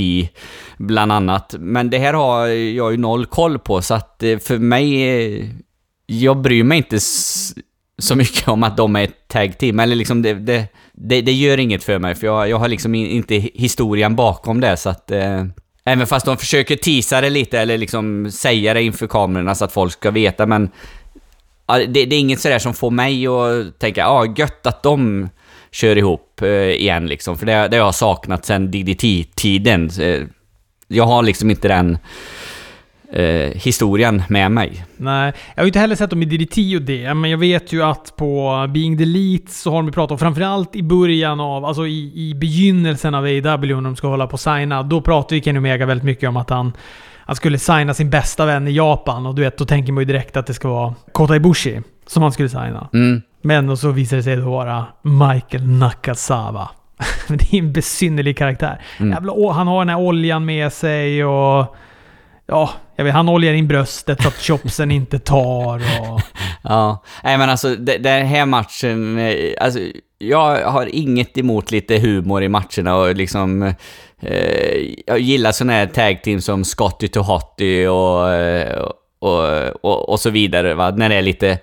bland 0.79 1.13
annat. 1.13 1.55
Men 1.59 1.91
det 1.91 1.99
här 1.99 2.15
har 2.15 2.47
jag 2.47 2.93
ju 2.93 2.97
noll 2.97 3.27
koll 3.27 3.59
på, 3.59 3.83
så 3.83 3.95
att 3.95 4.23
eh, 4.23 4.39
för 4.39 4.59
mig 4.59 5.09
eh, 5.09 5.45
jag 6.07 6.37
bryr 6.37 6.65
mig 6.65 6.79
inte 6.79 6.99
så 7.99 8.17
mycket 8.17 8.49
om 8.49 8.63
att 8.63 8.77
de 8.77 8.97
är 8.97 9.05
ett 9.05 9.29
tag 9.29 9.59
team, 9.59 9.81
eller 9.81 9.97
liksom 9.97 10.23
det, 10.23 10.35
det, 10.35 10.69
det, 10.93 11.21
det 11.21 11.33
gör 11.33 11.59
inget 11.59 11.85
för 11.85 11.99
mig, 11.99 12.15
för 12.15 12.27
jag, 12.27 12.49
jag 12.49 12.59
har 12.59 12.69
liksom 12.69 12.95
inte 12.95 13.35
historien 13.35 14.17
bakom 14.17 14.61
det, 14.61 14.77
så 14.77 14.91
att... 14.91 15.11
Eh, 15.11 15.45
även 15.87 16.07
fast 16.07 16.27
de 16.27 16.37
försöker 16.37 16.77
teasa 16.77 17.21
det 17.21 17.31
lite, 17.31 17.59
eller 17.59 17.79
liksom 17.79 18.31
säga 18.31 18.75
det 18.75 18.83
inför 18.83 19.07
kamerorna 19.07 19.55
så 19.55 19.65
att 19.65 19.73
folk 19.73 19.93
ska 19.93 20.11
veta, 20.11 20.47
men... 20.47 20.71
Ja, 21.69 21.79
det, 21.79 21.87
det, 21.87 22.17
är 22.17 22.21
inget 22.21 22.41
sådär 22.41 22.59
som 22.59 22.75
får 22.75 22.91
mig 22.91 23.27
att 23.27 23.79
tänka, 23.79 24.01
ja, 24.01 24.07
ah, 24.07 24.35
gött 24.37 24.67
att 24.67 24.83
de 24.83 25.29
kör 25.71 25.99
ihop 25.99 26.43
eh, 26.43 26.49
igen 26.51 27.07
liksom, 27.07 27.39
för 27.39 27.47
det, 27.47 27.69
det 27.69 27.77
har 27.77 27.85
jag 27.85 27.95
saknat 27.95 28.45
sen 28.45 28.71
DDT-tiden. 28.71 29.91
Eh, 30.01 30.23
jag 30.89 31.05
har 31.05 31.23
liksom 31.23 31.51
inte 31.51 31.69
den 31.69 31.99
eh, 33.13 33.51
historien 33.55 34.23
med 34.29 34.51
mig. 34.51 34.85
Nej, 34.97 35.33
jag 35.55 35.63
har 35.63 35.67
inte 35.67 35.79
heller 35.79 35.97
sett 35.97 36.11
dem 36.11 36.23
i 36.23 36.25
DDT 36.25 36.77
och 36.77 36.83
det, 36.83 37.15
men 37.15 37.31
jag 37.31 37.39
vet 37.39 37.73
ju 37.73 37.83
att 37.83 38.17
på 38.17 38.67
Being 38.75 38.99
the 38.99 39.03
Elite 39.03 39.53
så 39.53 39.71
har 39.71 39.83
de 39.83 39.93
pratat 39.93 40.11
om, 40.11 40.19
framförallt 40.19 40.77
i 40.77 40.83
början 40.83 41.41
av, 41.41 41.65
alltså 41.65 41.87
i, 41.87 42.13
i 42.15 42.35
begynnelsen 42.35 43.15
av 43.15 43.25
AW 43.25 43.75
när 43.75 43.83
de 43.83 43.97
ska 43.97 44.09
hålla 44.09 44.27
på 44.27 44.33
och 44.33 44.41
signa, 44.41 44.83
då 44.83 45.01
pratar 45.01 45.37
ju 45.37 45.43
Kenny 45.43 45.59
Omega 45.59 45.87
väldigt 45.87 46.05
mycket 46.05 46.29
om 46.29 46.37
att 46.37 46.51
han 46.51 46.73
han 47.27 47.37
skulle 47.37 47.59
signa 47.59 47.95
sin 47.95 48.11
bästa 48.11 48.47
vän 48.47 48.69
i 48.69 48.71
Japan 48.71 49.27
och 49.27 49.35
du 49.35 49.43
vet, 49.43 49.59
då 49.59 49.65
tänker 49.65 49.93
man 49.93 50.01
ju 50.01 50.05
direkt 50.05 50.37
att 50.37 50.47
det 50.47 50.55
ska 50.55 50.69
vara 50.69 50.95
Kota 51.13 51.37
Ibushi 51.37 51.83
som 52.07 52.23
han 52.23 52.33
skulle 52.33 52.49
signa. 52.49 52.89
Mm. 52.93 53.23
Men 53.43 53.77
så 53.77 53.91
visar 53.91 54.17
det 54.17 54.23
sig 54.23 54.37
då 54.37 54.51
vara 54.51 54.87
Michael 55.03 55.67
Nakazawa. 55.67 56.69
det 57.29 57.55
är 57.55 57.59
en 57.59 57.73
besynnerlig 57.73 58.39
karaktär. 58.39 58.81
Mm. 58.99 59.13
Jävla, 59.13 59.53
han 59.53 59.67
har 59.67 59.79
den 59.79 59.89
här 59.89 59.99
oljan 59.99 60.45
med 60.45 60.73
sig 60.73 61.25
och 61.25 61.77
ja, 62.47 62.71
jag 62.97 63.05
vet, 63.05 63.15
han 63.15 63.29
oljar 63.29 63.53
in 63.53 63.69
bröstet 63.69 64.23
så 64.23 64.29
att 64.29 64.35
chopsen 64.35 64.91
inte 64.91 65.19
tar 65.19 65.77
och... 65.77 66.21
ja, 66.63 67.03
nej 67.25 67.39
men 67.39 67.51
alltså 67.51 67.77
den 67.77 68.27
här 68.27 68.47
matchen, 68.47 69.19
eh, 69.19 69.55
alltså 69.61 69.81
jag 70.19 70.71
har 70.71 70.87
inget 70.87 71.39
emot 71.39 71.71
lite 71.71 71.99
humor 71.99 72.43
i 72.43 72.49
matcherna 72.49 72.97
och 72.97 73.15
liksom... 73.15 73.63
Eh, 74.21 74.95
jag 75.07 75.19
gillar 75.19 75.53
sådana 75.53 75.73
här 75.73 75.87
tag 75.87 76.23
team 76.23 76.41
som 76.41 76.65
Scotty 76.65 77.09
to 77.09 77.21
Hotty 77.21 77.87
och, 77.87 78.31
eh, 78.33 78.83
och, 79.19 79.45
och, 79.83 80.09
och, 80.09 80.21
så 80.21 80.31
vidare, 80.31 80.75
va? 80.75 80.91
När 80.91 81.09
det 81.09 81.15
är 81.15 81.23
lite 81.23 81.59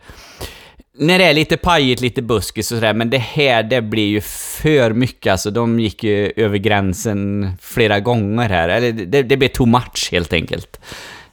när 0.98 1.20
det 1.20 1.26
är 1.26 1.34
lite 1.34 1.58
pajigt, 1.58 2.02
lite 2.02 2.22
buskis 2.22 2.72
och 2.72 2.78
sådär, 2.78 2.94
men 2.94 3.10
det 3.10 3.18
här 3.18 3.64
det 3.64 3.82
blir 3.82 4.08
ju 4.08 4.22
för 4.22 4.94
mycket. 4.94 5.32
Alltså 5.32 5.52
de 5.52 5.80
gick 5.80 6.04
ju 6.04 6.32
över 6.36 6.58
gränsen 6.58 7.52
flera 7.62 8.00
gånger 8.00 8.50
här. 8.50 8.70
Eller 8.70 8.92
det, 8.92 9.24
det 9.24 9.38
blev 9.38 9.50
too 9.50 9.66
much 9.66 10.10
helt 10.12 10.34
enkelt. 10.34 10.80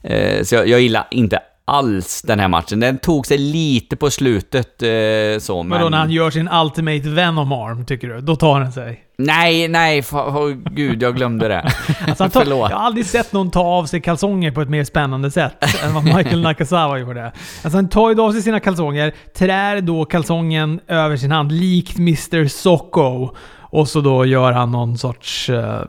Eh, 0.03 0.43
så 0.43 0.55
jag, 0.55 0.69
jag 0.69 0.81
gillar 0.81 1.09
inte 1.11 1.39
alls 1.65 2.23
den 2.23 2.41
här 2.41 2.49
matchen. 2.49 2.81
Den 2.81 2.99
tog 2.99 3.27
sig 3.27 3.39
lite 3.39 3.97
på 3.97 4.11
slutet 4.11 4.83
eh, 4.83 5.39
så, 5.41 5.63
men... 5.63 5.69
Men 5.69 5.81
då 5.81 5.89
när 5.89 5.99
han 5.99 6.11
gör 6.11 6.31
sin 6.31 6.49
Ultimate 6.49 7.09
Venom 7.09 7.53
Arm, 7.53 7.87
tycker 7.87 8.09
du? 8.09 8.21
Då 8.21 8.37
tar 8.37 8.61
den 8.61 8.73
sig? 8.73 9.05
Nej, 9.25 9.69
nej, 9.69 10.03
oh, 10.13 10.51
gud, 10.51 11.03
jag 11.03 11.17
glömde 11.17 11.49
det. 11.49 11.73
alltså 12.07 12.29
tar, 12.29 12.45
jag 12.47 12.57
har 12.57 12.71
aldrig 12.71 13.07
sett 13.07 13.33
någon 13.33 13.51
ta 13.51 13.61
av 13.61 13.87
sig 13.87 14.01
kalsonger 14.01 14.51
på 14.51 14.61
ett 14.63 14.69
mer 14.69 14.85
spännande 14.85 15.31
sätt 15.31 15.65
än 15.85 15.95
vad 15.95 16.05
Michael 16.05 16.43
Nakazawa 16.43 16.99
gjorde. 16.99 17.25
Alltså 17.25 17.79
han 17.79 17.89
tar 17.89 18.11
ju 18.11 18.21
av 18.21 18.33
sig 18.33 18.43
sina 18.43 18.61
kalsonger, 18.61 19.15
trär 19.35 19.81
då 19.81 20.05
kalsongen 20.05 20.81
över 20.87 21.17
sin 21.17 21.31
hand 21.33 21.53
likt 21.53 21.99
Mr 21.99 22.49
Socko 22.49 23.35
Och 23.61 23.89
så 23.89 24.01
då 24.01 24.25
gör 24.25 24.53
han 24.53 24.71
någon 24.71 24.99
sorts... 24.99 25.51
eh, 25.51 25.83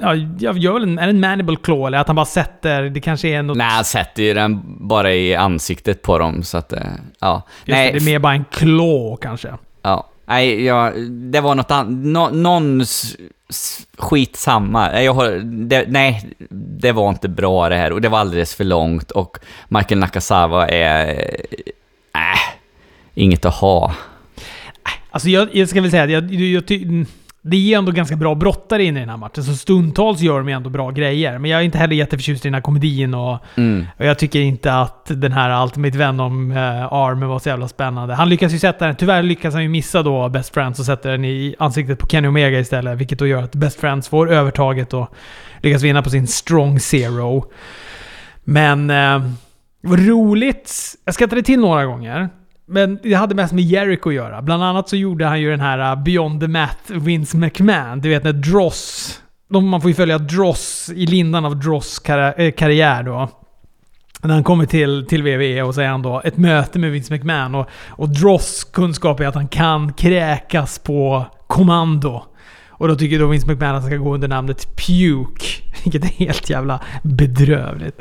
ja, 0.00 0.14
jag 0.38 0.58
gör 0.58 0.72
väl 0.72 0.82
en, 0.82 0.98
är 0.98 1.02
det 1.06 1.10
en 1.10 1.20
mandible 1.20 1.56
claw 1.56 1.86
eller 1.86 1.98
att 1.98 2.06
han 2.06 2.16
bara 2.16 2.26
sätter... 2.26 2.82
Det 2.82 3.00
kanske 3.00 3.28
är 3.28 3.42
något... 3.42 3.56
Nej, 3.56 3.70
han 3.70 3.84
sätter 3.84 4.22
ju 4.22 4.34
den 4.34 4.60
bara 4.88 5.12
i 5.14 5.34
ansiktet 5.34 6.02
på 6.02 6.18
dem, 6.18 6.42
så 6.42 6.58
att... 6.58 6.72
eh, 6.72 6.80
Ja. 7.20 7.42
Just 7.64 7.76
Nej, 7.76 7.92
det, 7.92 7.98
det 7.98 8.04
är 8.04 8.12
mer 8.12 8.18
bara 8.18 8.32
en 8.34 8.44
claw 8.50 9.16
kanske. 9.22 9.48
Ja. 9.82 10.06
Nej, 10.26 10.64
jag, 10.64 11.10
det 11.10 11.40
var 11.40 11.54
något 11.54 11.70
annat. 11.70 11.88
No, 11.88 12.30
någon 12.36 12.80
s, 12.80 13.16
skitsamma. 13.98 14.88
Nej, 14.88 15.04
Jag 15.04 15.14
har, 15.14 15.30
det, 15.44 15.84
nej, 15.88 16.30
det 16.80 16.92
var 16.92 17.08
inte 17.08 17.28
bra 17.28 17.68
det 17.68 17.76
här 17.76 17.92
och 17.92 18.00
det 18.00 18.08
var 18.08 18.18
alldeles 18.18 18.54
för 18.54 18.64
långt 18.64 19.10
och 19.10 19.38
Michael 19.68 20.00
Nakasawa 20.00 20.68
är... 20.68 21.08
Äh, 22.14 22.54
inget 23.14 23.44
att 23.44 23.54
ha. 23.54 23.94
Alltså 25.10 25.28
jag, 25.28 25.48
jag 25.52 25.68
ska 25.68 25.80
väl 25.80 25.90
säga 25.90 26.04
att 26.04 26.10
jag, 26.10 26.34
jag, 26.34 26.48
jag 26.48 26.66
det 27.46 27.56
är 27.74 27.78
ändå 27.78 27.92
ganska 27.92 28.16
bra 28.16 28.34
brottare 28.34 28.84
in 28.84 28.96
i 28.96 29.00
den 29.00 29.08
här 29.08 29.16
matchen, 29.16 29.44
så 29.44 29.54
stundtals 29.54 30.20
gör 30.20 30.38
de 30.38 30.48
ändå 30.48 30.70
bra 30.70 30.90
grejer. 30.90 31.38
Men 31.38 31.50
jag 31.50 31.60
är 31.60 31.64
inte 31.64 31.78
heller 31.78 31.96
jätteförtjust 31.96 32.44
i 32.44 32.48
den 32.48 32.54
här 32.54 32.60
komedin 32.60 33.14
och, 33.14 33.38
Mm. 33.56 33.86
och 33.98 34.06
jag 34.06 34.18
tycker 34.18 34.40
inte 34.40 34.74
att 34.74 35.04
den 35.14 35.32
här 35.32 35.62
Ultimate 35.64 35.98
Venom-armen 35.98 37.28
var 37.28 37.38
så 37.38 37.48
jävla 37.48 37.68
spännande. 37.68 38.14
Han 38.14 38.28
lyckas 38.28 38.52
ju 38.52 38.58
sätta 38.58 38.86
den, 38.86 38.96
tyvärr 38.96 39.22
lyckas 39.22 39.54
han 39.54 39.62
ju 39.62 39.68
missa 39.68 40.02
då 40.02 40.28
Best 40.28 40.54
Friends 40.54 40.78
och 40.80 40.86
sätta 40.86 41.08
den 41.10 41.24
i 41.24 41.54
ansiktet 41.58 41.98
på 41.98 42.06
Kenny 42.06 42.28
Omega 42.28 42.58
istället, 42.58 42.98
vilket 42.98 43.18
då 43.18 43.26
gör 43.26 43.42
att 43.42 43.54
Best 43.54 43.80
Friends 43.80 44.08
får 44.08 44.32
övertaget 44.32 44.94
och 44.94 45.08
lyckas 45.62 45.82
vinna 45.82 46.02
på 46.02 46.10
sin 46.10 46.26
Strong 46.26 46.80
Zero. 46.80 47.44
Men... 48.44 48.90
Eh, 48.90 49.22
roligt. 49.86 50.72
Jag 51.04 51.14
skrattade 51.14 51.42
till 51.42 51.60
några 51.60 51.84
gånger. 51.84 52.28
Men 52.66 52.98
det 53.02 53.14
hade 53.14 53.34
mest 53.34 53.52
med 53.52 53.64
Jericho 53.64 54.08
att 54.08 54.14
göra. 54.14 54.42
Bland 54.42 54.62
annat 54.62 54.88
så 54.88 54.96
gjorde 54.96 55.26
han 55.26 55.40
ju 55.40 55.50
den 55.50 55.60
här 55.60 55.96
uh, 55.96 56.02
Beyond 56.02 56.40
the 56.40 56.48
Mat 56.48 56.78
Vince 56.86 57.36
McMahon. 57.36 58.00
Du 58.00 58.08
vet 58.08 58.24
när 58.24 58.32
Dross... 58.32 59.20
De, 59.48 59.68
man 59.68 59.80
får 59.80 59.90
ju 59.90 59.94
följa 59.94 60.18
Dross 60.18 60.90
i 60.94 61.06
lindan 61.06 61.44
av 61.44 61.56
Dross 61.60 62.02
karri- 62.04 62.34
eh, 62.36 62.52
karriär 62.52 63.02
då. 63.02 63.28
När 64.22 64.34
han 64.34 64.44
kommer 64.44 64.66
till, 64.66 65.06
till 65.08 65.22
WWE 65.22 65.62
och 65.62 65.74
så 65.74 65.80
är 65.80 65.88
han 65.88 66.02
då 66.02 66.22
ett 66.24 66.36
möte 66.36 66.78
med 66.78 66.90
Vince 66.90 67.14
McMahon. 67.14 67.54
Och, 67.54 67.68
och 67.88 68.08
Dross 68.08 68.64
kunskap 68.64 69.20
är 69.20 69.26
att 69.26 69.34
han 69.34 69.48
kan 69.48 69.92
kräkas 69.92 70.78
på 70.78 71.26
kommando. 71.46 72.22
Och 72.68 72.88
då 72.88 72.96
tycker 72.96 73.18
då 73.18 73.26
Vince 73.26 73.46
McMahon 73.46 73.74
att 73.74 73.82
han 73.82 73.90
ska 73.90 73.96
gå 73.96 74.14
under 74.14 74.28
namnet 74.28 74.66
Puke. 74.76 75.46
Vilket 75.84 76.04
är 76.04 76.08
helt 76.08 76.50
jävla 76.50 76.80
bedrövligt. 77.02 78.00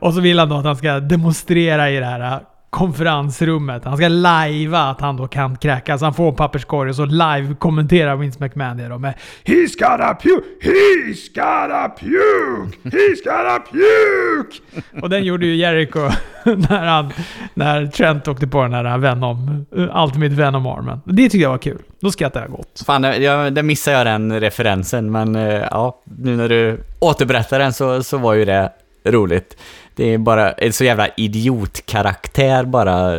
Och 0.00 0.14
så 0.14 0.20
vill 0.20 0.38
han 0.38 0.48
då 0.48 0.56
att 0.56 0.64
han 0.64 0.76
ska 0.76 1.00
demonstrera 1.00 1.90
i 1.90 1.96
det 1.96 2.06
här 2.06 2.20
uh, 2.20 2.40
konferensrummet. 2.74 3.84
Han 3.84 3.96
ska 3.96 4.08
lajva 4.08 4.80
att 4.80 5.00
han 5.00 5.16
då 5.16 5.28
kan 5.28 5.56
kräkas. 5.56 6.02
Han 6.02 6.14
får 6.14 6.28
en 6.28 6.34
papperskorg 6.34 6.90
och 6.90 6.96
så 6.96 7.04
live 7.04 7.54
kommenterar 7.58 8.16
Vince 8.16 8.38
McMahon 8.40 8.76
det 8.76 8.88
då 8.88 8.98
med 8.98 9.14
He's 9.44 9.78
got 9.78 10.00
a 10.00 10.18
puke! 10.22 10.46
He's 10.60 11.34
got 11.34 11.72
a 11.72 11.88
puke! 12.00 12.78
He's 12.82 13.24
got 13.24 13.46
a 13.46 13.62
puke! 13.72 14.82
och 15.02 15.10
den 15.10 15.24
gjorde 15.24 15.46
ju 15.46 15.56
Jericho 15.56 16.00
när, 16.44 16.86
han, 16.86 17.12
när 17.54 17.86
Trent 17.86 18.28
åkte 18.28 18.46
på 18.46 18.62
den 18.62 18.72
här 18.74 18.98
Venom, 18.98 19.66
eh, 19.76 20.02
Ultimate 20.04 20.34
Venom-armen. 20.34 21.00
Det 21.04 21.22
tyckte 21.22 21.38
jag 21.38 21.50
var 21.50 21.58
kul. 21.58 21.82
Då 22.00 22.10
skrattade 22.10 22.44
jag 22.44 22.52
gott. 22.52 22.82
Fan, 22.86 23.02
jag, 23.02 23.54
där 23.54 23.62
missade 23.62 23.96
jag 23.96 24.06
den 24.06 24.40
referensen, 24.40 25.12
men 25.12 25.36
eh, 25.36 25.62
ja, 25.70 26.02
nu 26.04 26.36
när 26.36 26.48
du 26.48 26.80
återberättar 26.98 27.58
den 27.58 27.72
så, 27.72 28.02
så 28.02 28.18
var 28.18 28.34
ju 28.34 28.44
det 28.44 28.72
roligt. 29.04 29.56
Det 29.94 30.04
är 30.04 30.18
bara 30.18 30.52
en 30.52 30.72
så 30.72 30.84
jävla 30.84 31.08
idiotkaraktär 31.16 32.64
bara. 32.64 33.18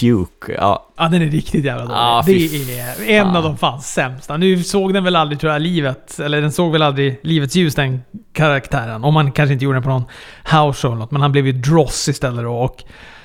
Puke, 0.00 0.52
ja. 0.52 0.86
Ja, 0.96 1.08
den 1.08 1.22
är 1.22 1.26
riktigt 1.26 1.64
jävla 1.64 1.84
dålig. 1.84 2.50
Fy 2.50 2.64
det 2.64 2.78
är 2.78 3.18
en 3.20 3.26
fan. 3.26 3.36
av 3.36 3.42
de 3.42 3.56
fan 3.56 3.80
sämsta. 3.80 4.36
Nu 4.36 4.62
såg 4.62 4.94
den 4.94 5.04
väl 5.04 5.16
aldrig, 5.16 5.40
tror 5.40 5.52
jag, 5.52 5.62
livet. 5.62 6.18
Eller 6.18 6.40
den 6.40 6.52
såg 6.52 6.72
väl 6.72 6.82
aldrig 6.82 7.20
livets 7.22 7.56
ljus, 7.56 7.74
den 7.74 8.02
karaktären. 8.32 9.04
Om 9.04 9.14
man 9.14 9.32
kanske 9.32 9.52
inte 9.52 9.64
gjorde 9.64 9.76
den 9.76 9.82
på 9.82 9.88
någon 9.88 10.04
house 10.44 10.80
show 10.80 10.90
eller 10.90 11.00
något. 11.00 11.10
Men 11.10 11.22
han 11.22 11.32
blev 11.32 11.46
ju 11.46 11.52
Dross 11.52 12.08
istället 12.08 12.44
då. 12.44 12.54
Och 12.54 12.84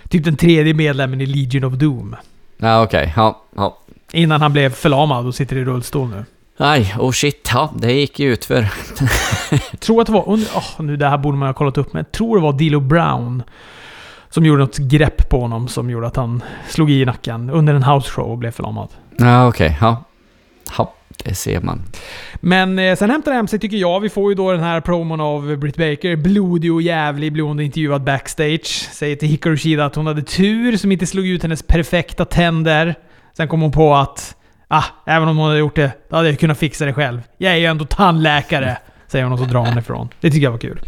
typ 0.10 0.24
den 0.24 0.36
tredje 0.36 0.74
medlemmen 0.74 1.22
i 1.22 1.26
Legion 1.26 1.64
of 1.64 1.74
Doom. 1.74 2.16
Ja, 2.58 2.84
okej, 2.84 3.14
ja, 3.16 3.42
ja. 3.56 3.78
Innan 4.12 4.42
han 4.42 4.54
blev 4.54 4.70
förlamad 4.70 5.26
och 5.26 5.36
sitter 5.36 5.56
i 5.56 5.66
rullstol 5.66 6.10
nu. 6.10 6.26
Aj, 6.62 6.96
oh 7.00 7.12
shit, 7.12 7.50
ja, 7.54 7.74
det 7.78 7.94
gick 7.94 8.20
ju 8.20 8.34
ut 8.34 8.46
för. 8.46 8.68
Jag 9.72 9.80
tror 9.80 10.02
att 10.02 10.08
det 10.08 10.14
var... 10.14 10.24
åh, 10.28 10.64
nu 10.80 10.98
det 10.98 11.08
här 11.08 11.18
borde 11.18 11.38
man 11.38 11.48
ha 11.48 11.54
kollat 11.54 11.78
upp, 11.78 11.94
men 11.94 12.00
jag 12.00 12.12
tror 12.12 12.38
det 12.38 12.44
var 12.44 12.54
Dilo 12.54 12.80
Brown. 12.80 13.44
Som 14.30 14.46
gjorde 14.46 14.60
något 14.60 14.78
grepp 14.78 15.30
på 15.30 15.42
honom 15.42 15.68
som 15.68 15.90
gjorde 15.90 16.08
att 16.08 16.16
han 16.16 16.44
slog 16.70 16.92
i 16.92 17.06
nacken 17.06 17.50
under 17.50 17.74
en 17.74 17.84
house 17.84 18.12
show 18.12 18.32
och 18.32 18.38
blev 18.38 18.52
förlamad. 18.52 18.90
Ja, 19.18 19.48
okej, 19.48 19.78
ja. 19.82 20.04
Ja, 20.78 20.94
det 21.24 21.36
ser 21.36 21.62
man. 21.62 21.82
Men 22.36 22.80
eh, 22.80 22.96
sen 22.96 23.10
hämtar 23.10 23.32
det 23.32 23.36
hem 23.36 23.48
sig 23.48 23.60
tycker 23.60 23.78
jag. 23.78 24.00
Vi 24.00 24.10
får 24.10 24.32
ju 24.32 24.36
då 24.36 24.52
den 24.52 24.64
här 24.64 24.82
promon 24.82 25.22
av 25.22 25.58
Britt 25.58 25.78
Baker. 25.78 26.16
Blodig 26.16 26.74
och 26.74 26.82
jävlig 26.82 27.34
blir 27.34 27.44
hon 27.44 27.60
intervjuad 27.60 28.04
backstage. 28.04 28.90
Säger 28.92 29.16
till 29.16 29.28
Hikaru 29.28 29.58
Shida 29.58 29.86
att 29.86 29.96
hon 29.96 30.08
hade 30.08 30.22
tur 30.22 30.78
som 30.78 30.92
inte 30.92 31.06
slog 31.06 31.28
ut 31.28 31.44
hennes 31.44 31.64
perfekta 31.64 32.26
tänder. 32.26 32.96
Sen 33.38 33.48
kom 33.48 33.62
hon 33.62 33.72
på 33.72 33.96
att 33.96 34.36
ah, 34.70 34.84
även 35.06 35.28
om 35.28 35.38
hon 35.38 35.48
hade 35.48 35.60
gjort 35.60 35.76
det, 35.76 35.92
då 36.10 36.16
hade 36.16 36.30
jag 36.30 36.40
kunnat 36.40 36.58
fixa 36.58 36.86
det 36.86 36.94
själv. 36.94 37.22
Jag 37.38 37.54
är 37.54 37.58
ju 37.58 37.66
ändå 37.66 37.86
tandläkare. 37.86 38.78
Säger 39.08 39.26
hon 39.26 39.34
och 39.34 39.40
så 39.40 39.46
drar 39.46 39.66
hon 39.66 39.78
ifrån. 39.78 40.10
Det 40.22 40.32
tycker 40.32 40.44
jag 40.44 40.52
var 40.52 40.58
kul. 40.58 40.82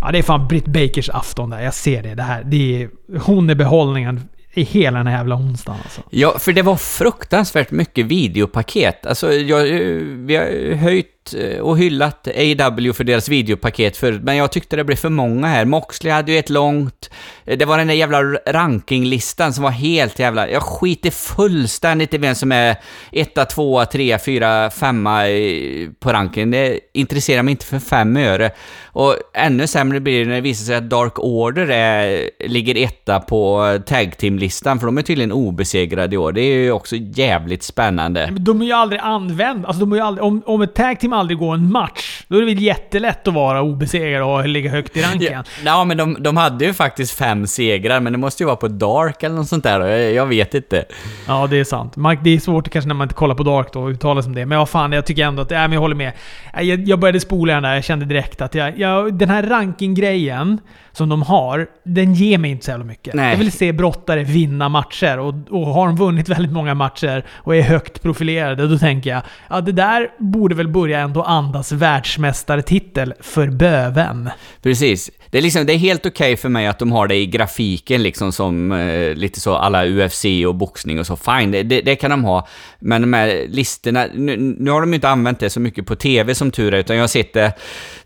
Ja, 0.00 0.12
det 0.12 0.18
är 0.18 0.22
fan 0.22 0.48
Britt 0.48 0.66
Bakers 0.66 1.10
afton 1.10 1.50
där. 1.50 1.60
Jag 1.60 1.74
ser 1.74 2.02
det. 2.02 2.14
det, 2.14 2.22
här, 2.22 2.42
det 2.44 2.82
är, 2.82 2.90
hon 3.18 3.50
är 3.50 3.54
behållningen 3.54 4.28
i 4.54 4.62
hela 4.62 4.98
den 4.98 5.06
här 5.06 5.16
jävla 5.16 5.36
onsdagen 5.36 5.80
alltså. 5.84 6.02
Ja, 6.10 6.38
för 6.38 6.52
det 6.52 6.62
var 6.62 6.76
fruktansvärt 6.76 7.70
mycket 7.70 8.06
videopaket. 8.06 9.06
Alltså, 9.06 9.32
jag, 9.32 9.60
eh, 9.60 9.96
vi 10.02 10.36
har 10.36 10.74
höjt 10.74 11.21
Eh, 11.34 11.60
och 11.60 11.78
hyllat 11.78 12.28
AW 12.28 12.92
för 12.92 13.04
deras 13.04 13.28
videopaket 13.28 13.96
förut, 13.96 14.22
men 14.22 14.36
jag 14.36 14.52
tyckte 14.52 14.76
det 14.76 14.84
blev 14.84 14.96
för 14.96 15.08
många 15.08 15.46
här. 15.46 15.64
Moxley 15.64 16.12
hade 16.12 16.32
ju 16.32 16.38
ett 16.38 16.50
långt... 16.50 17.10
Eh, 17.44 17.58
det 17.58 17.64
var 17.64 17.78
den 17.78 17.86
där 17.86 17.94
jävla 17.94 18.22
rankinglistan 18.46 19.52
som 19.52 19.64
var 19.64 19.70
helt 19.70 20.18
jävla... 20.18 20.48
Jag 20.48 20.62
skiter 20.62 21.10
fullständigt 21.10 22.14
i 22.14 22.18
vem 22.18 22.34
som 22.34 22.52
är 22.52 22.76
etta, 23.12 23.44
tvåa, 23.44 23.86
trea, 23.86 24.18
fyra, 24.18 24.70
femma 24.70 25.28
eh, 25.28 25.88
på 26.00 26.12
ranken. 26.12 26.50
Det 26.50 26.80
intresserar 26.94 27.42
mig 27.42 27.52
inte 27.52 27.66
för 27.66 27.78
fem 27.78 28.16
öre. 28.16 28.50
Och 28.84 29.16
ännu 29.34 29.66
sämre 29.66 30.00
blir 30.00 30.20
det 30.20 30.26
när 30.26 30.34
det 30.34 30.40
visar 30.40 30.64
sig 30.64 30.76
att 30.76 30.90
Dark 30.90 31.18
Order 31.18 31.70
är, 31.70 32.30
ligger 32.48 32.84
etta 32.84 33.20
på 33.20 33.78
tag 33.86 34.18
team-listan, 34.18 34.78
för 34.78 34.86
de 34.86 34.98
är 34.98 35.02
tydligen 35.02 35.32
obesegrade 35.32 36.14
i 36.14 36.18
år. 36.18 36.32
Det 36.32 36.40
är 36.40 36.56
ju 36.56 36.72
också 36.72 36.96
jävligt 36.96 37.62
spännande. 37.62 38.28
Men 38.32 38.44
de 38.44 38.62
är 38.62 38.66
ju 38.66 38.72
aldrig 38.72 39.00
använda. 39.00 39.68
Alltså 39.68 39.80
de 39.80 39.92
är 39.92 39.96
ju 39.96 40.02
aldrig, 40.02 40.24
om, 40.24 40.42
om 40.46 40.62
ett 40.62 40.74
tag 40.74 41.00
team 41.00 41.11
aldrig 41.12 41.38
går 41.38 41.54
en 41.54 41.72
match, 41.72 42.22
då 42.28 42.36
är 42.36 42.40
det 42.40 42.46
väl 42.46 42.62
jättelätt 42.62 43.28
att 43.28 43.34
vara 43.34 43.62
obesegrad 43.62 44.22
och 44.22 44.48
ligga 44.48 44.70
högt 44.70 44.96
i 44.96 45.02
ranken. 45.02 45.32
Ja, 45.32 45.42
ja, 45.64 45.84
men 45.84 45.96
de, 45.96 46.16
de 46.20 46.36
hade 46.36 46.64
ju 46.64 46.72
faktiskt 46.72 47.18
fem 47.18 47.46
segrar, 47.46 48.00
men 48.00 48.12
det 48.12 48.18
måste 48.18 48.42
ju 48.42 48.46
vara 48.46 48.56
på 48.56 48.68
Dark 48.68 49.22
eller 49.22 49.36
något 49.36 49.48
sånt 49.48 49.64
där. 49.64 49.80
Jag, 49.80 50.12
jag 50.12 50.26
vet 50.26 50.54
inte. 50.54 50.84
Ja, 51.26 51.46
det 51.46 51.60
är 51.60 51.64
sant. 51.64 51.96
Mark, 51.96 52.18
det 52.22 52.30
är 52.30 52.38
svårt 52.38 52.68
kanske 52.68 52.88
när 52.88 52.94
man 52.94 53.04
inte 53.04 53.14
kollar 53.14 53.34
på 53.34 53.42
Dark 53.42 53.72
då 53.72 53.82
och 53.82 53.88
uttalar 53.88 54.22
sig 54.22 54.28
om 54.28 54.34
det. 54.34 54.46
Men 54.46 54.58
vad 54.58 54.68
fan, 54.68 54.92
jag 54.92 55.06
tycker 55.06 55.24
ändå 55.24 55.42
att... 55.42 55.50
Ja, 55.50 55.60
men 55.60 55.72
jag 55.72 55.80
håller 55.80 55.96
med. 55.96 56.12
Jag, 56.54 56.88
jag 56.88 56.98
började 56.98 57.20
spola 57.20 57.54
den 57.54 57.62
där, 57.62 57.74
jag 57.74 57.84
kände 57.84 58.04
direkt 58.04 58.40
att 58.40 58.54
jag, 58.54 58.78
jag, 58.78 59.14
den 59.14 59.30
här 59.30 59.42
ranking-grejen 59.42 60.60
som 60.92 61.08
de 61.08 61.22
har, 61.22 61.66
den 61.84 62.14
ger 62.14 62.38
mig 62.38 62.50
inte 62.50 62.64
så 62.64 62.70
jävla 62.70 62.84
mycket. 62.84 63.14
Nej. 63.14 63.30
Jag 63.30 63.38
vill 63.38 63.52
se 63.52 63.72
brottare 63.72 64.24
vinna 64.24 64.68
matcher 64.68 65.18
och, 65.18 65.34
och 65.50 65.66
har 65.66 65.86
de 65.86 65.96
vunnit 65.96 66.28
väldigt 66.28 66.52
många 66.52 66.74
matcher 66.74 67.24
och 67.32 67.56
är 67.56 67.62
högt 67.62 68.02
profilerade, 68.02 68.68
då 68.68 68.78
tänker 68.78 69.10
jag 69.10 69.22
ja, 69.50 69.60
det 69.60 69.72
där 69.72 70.10
borde 70.18 70.54
väl 70.54 70.68
börja 70.68 71.00
ändå 71.00 71.22
andas 71.22 71.72
världsmästartitel 71.72 73.14
för 73.20 73.46
böven. 73.46 74.30
Precis. 74.62 75.10
Det 75.30 75.38
är, 75.38 75.42
liksom, 75.42 75.66
det 75.66 75.72
är 75.72 75.78
helt 75.78 76.06
okej 76.06 76.36
för 76.36 76.48
mig 76.48 76.66
att 76.66 76.78
de 76.78 76.92
har 76.92 77.06
det 77.06 77.14
i 77.14 77.26
grafiken, 77.26 78.02
liksom 78.02 78.32
som 78.32 78.72
eh, 78.72 79.14
lite 79.14 79.40
så 79.40 79.54
alla 79.54 79.86
UFC 79.86 80.24
och 80.46 80.54
boxning 80.54 81.00
och 81.00 81.06
så. 81.06 81.16
Fine, 81.16 81.50
det, 81.50 81.62
det, 81.62 81.80
det 81.80 81.96
kan 81.96 82.10
de 82.10 82.24
ha. 82.24 82.48
Men 82.78 83.02
de 83.02 83.12
här 83.12 83.46
listorna, 83.48 84.06
nu, 84.14 84.36
nu 84.36 84.70
har 84.70 84.80
de 84.80 84.90
ju 84.90 84.94
inte 84.94 85.08
använt 85.08 85.40
det 85.40 85.50
så 85.50 85.60
mycket 85.60 85.86
på 85.86 85.96
TV 85.96 86.34
som 86.34 86.50
tur 86.50 86.74
är, 86.74 86.78
utan 86.78 86.96
jag 86.96 87.10
det, 87.32 87.52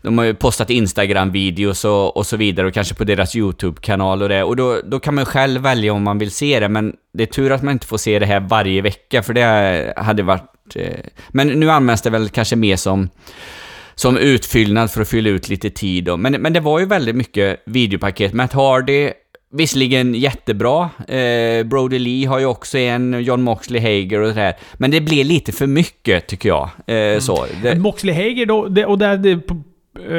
de 0.07 0.17
har 0.17 0.25
ju 0.25 0.33
postat 0.33 0.69
Instagram-videos 0.69 1.85
och, 1.85 2.17
och 2.17 2.25
så 2.25 2.37
vidare, 2.37 2.67
och 2.67 2.73
kanske 2.73 2.95
på 2.95 3.03
deras 3.03 3.35
YouTube-kanal 3.35 4.21
och 4.21 4.29
det. 4.29 4.43
Och 4.43 4.55
då, 4.55 4.81
då 4.85 4.99
kan 4.99 5.15
man 5.15 5.25
själv 5.25 5.61
välja 5.61 5.93
om 5.93 6.03
man 6.03 6.19
vill 6.19 6.31
se 6.31 6.59
det, 6.59 6.69
men 6.69 6.93
det 7.13 7.23
är 7.23 7.27
tur 7.27 7.51
att 7.51 7.63
man 7.63 7.71
inte 7.71 7.87
får 7.87 7.97
se 7.97 8.19
det 8.19 8.25
här 8.25 8.39
varje 8.39 8.81
vecka, 8.81 9.23
för 9.23 9.33
det 9.33 9.93
hade 9.97 10.23
varit... 10.23 10.75
Eh, 10.75 10.93
men 11.29 11.47
nu 11.47 11.71
används 11.71 12.01
det 12.01 12.09
väl 12.09 12.29
kanske 12.29 12.55
mer 12.55 12.75
som 12.75 13.09
som 13.95 14.17
utfyllnad 14.17 14.91
för 14.91 15.01
att 15.01 15.09
fylla 15.09 15.29
ut 15.29 15.49
lite 15.49 15.69
tid. 15.69 16.03
Då. 16.03 16.17
Men, 16.17 16.33
men 16.33 16.53
det 16.53 16.59
var 16.59 16.79
ju 16.79 16.85
väldigt 16.85 17.15
mycket 17.15 17.61
videopaket. 17.65 18.33
Matt 18.33 18.53
Hardy, 18.53 19.09
visserligen 19.51 20.15
jättebra. 20.15 20.89
Eh, 21.07 21.63
Brody 21.63 21.99
Lee 21.99 22.27
har 22.27 22.39
ju 22.39 22.45
också 22.45 22.77
en, 22.77 23.23
John 23.23 23.41
Moxley, 23.41 23.81
Hager 23.81 24.19
och 24.19 24.29
sådär. 24.29 24.57
Men 24.73 24.91
det 24.91 25.01
blev 25.01 25.25
lite 25.25 25.51
för 25.51 25.67
mycket, 25.67 26.27
tycker 26.27 26.49
jag. 26.49 26.69
Eh, 26.87 27.19
så. 27.19 27.45
Det, 27.63 27.75
Moxley 27.75 28.15
Hager 28.15 28.45
då, 28.45 28.67
det, 28.67 28.85
och 28.85 28.97
där, 28.97 29.17
det, 29.17 29.31
eh, 29.31 29.39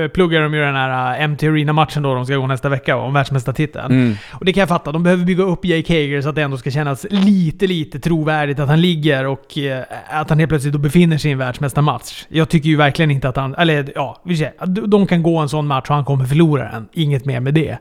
pluggar 0.08 0.40
de 0.40 0.54
ju 0.54 0.60
den 0.60 0.74
här 0.74 1.20
eh, 1.20 1.28
MT 1.28 1.42
Arena-matchen 1.42 2.02
då 2.02 2.14
de 2.14 2.26
ska 2.26 2.36
gå 2.36 2.46
nästa 2.46 2.68
vecka 2.68 2.96
om 2.96 3.12
världsmästartiteln. 3.12 3.92
Mm. 3.92 4.14
Och 4.32 4.44
det 4.44 4.52
kan 4.52 4.60
jag 4.60 4.68
fatta. 4.68 4.92
De 4.92 5.02
behöver 5.02 5.24
bygga 5.24 5.44
upp 5.44 5.64
Jake 5.64 5.92
Hager 5.92 6.22
så 6.22 6.28
att 6.28 6.34
det 6.34 6.42
ändå 6.42 6.56
ska 6.56 6.70
kännas 6.70 7.06
lite, 7.10 7.66
lite 7.66 8.00
trovärdigt 8.00 8.58
att 8.58 8.68
han 8.68 8.80
ligger 8.80 9.26
och 9.26 9.58
eh, 9.58 9.82
att 10.10 10.30
han 10.30 10.38
helt 10.38 10.48
plötsligt 10.48 10.72
då 10.72 10.78
befinner 10.78 11.18
sig 11.18 11.28
i 11.28 11.32
en 11.32 11.38
världsmästarmatch. 11.38 12.24
Jag 12.28 12.48
tycker 12.48 12.68
ju 12.68 12.76
verkligen 12.76 13.10
inte 13.10 13.28
att 13.28 13.36
han... 13.36 13.54
Eller 13.54 13.92
ja. 13.94 14.22
De 14.66 15.06
kan 15.06 15.22
gå 15.22 15.38
en 15.38 15.48
sån 15.48 15.66
match 15.66 15.88
och 15.88 15.94
han 15.94 16.04
kommer 16.04 16.24
förlora 16.24 16.72
den. 16.72 16.88
Inget 16.92 17.24
mer 17.24 17.40
med 17.40 17.54
det. 17.54 17.78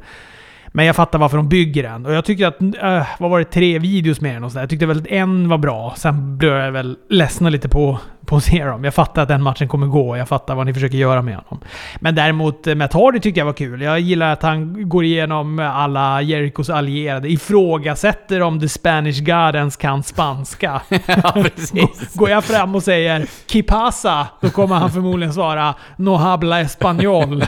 Men 0.67 0.85
jag 0.85 0.95
fattar 0.95 1.19
varför 1.19 1.37
de 1.37 1.49
bygger 1.49 1.83
den. 1.83 2.05
Och 2.05 2.13
jag 2.13 2.25
tycker 2.25 2.47
att... 2.47 2.61
Äh, 2.61 3.07
vad 3.19 3.31
var 3.31 3.39
det? 3.39 3.45
Tre 3.45 3.79
videos 3.79 4.21
med 4.21 4.35
den 4.35 4.43
och 4.43 4.51
sådär. 4.51 4.61
Jag 4.61 4.69
tyckte 4.69 4.85
väl 4.85 4.97
att 4.97 5.07
en 5.07 5.49
var 5.49 5.57
bra. 5.57 5.93
Sen 5.97 6.37
började 6.37 6.65
jag 6.65 6.71
väl 6.71 6.97
ledsna 7.09 7.49
lite 7.49 7.69
på, 7.69 7.99
på 8.27 8.36
att 8.36 8.43
se 8.43 8.65
dem. 8.65 8.84
Jag 8.84 8.93
fattar 8.93 9.22
att 9.22 9.27
den 9.27 9.43
matchen 9.43 9.67
kommer 9.67 9.88
gå. 9.88 10.17
Jag 10.17 10.27
fattar 10.27 10.55
vad 10.55 10.65
ni 10.65 10.74
försöker 10.74 10.98
göra 10.98 11.22
med 11.22 11.36
honom. 11.36 11.63
Men 12.00 12.15
däremot, 12.15 12.67
eh, 12.67 12.75
Matt 12.75 12.93
Hardy 12.93 13.19
tyckte 13.19 13.39
jag 13.39 13.46
var 13.46 13.53
kul. 13.53 13.81
Jag 13.81 14.00
gillar 14.00 14.34
att 14.34 14.43
han 14.43 14.89
går 14.89 15.03
igenom 15.03 15.60
alla 15.60 16.22
Jericos 16.22 16.69
allierade. 16.69 17.31
Ifrågasätter 17.31 18.41
om 18.41 18.60
The 18.60 18.69
Spanish 18.69 19.19
God 19.19 19.55
ens 19.55 19.75
kan 19.75 20.03
spanska. 20.03 20.81
ja, 20.89 21.31
precis. 21.55 22.13
Går 22.13 22.29
jag 22.29 22.43
fram 22.43 22.75
och 22.75 22.84
säger 22.84 23.27
“Kipasa” 23.48 24.27
då 24.41 24.50
kommer 24.50 24.75
han 24.75 24.91
förmodligen 24.91 25.34
svara 25.34 25.75
“No 25.98 26.15
habla 26.15 26.62
español”. 26.62 27.46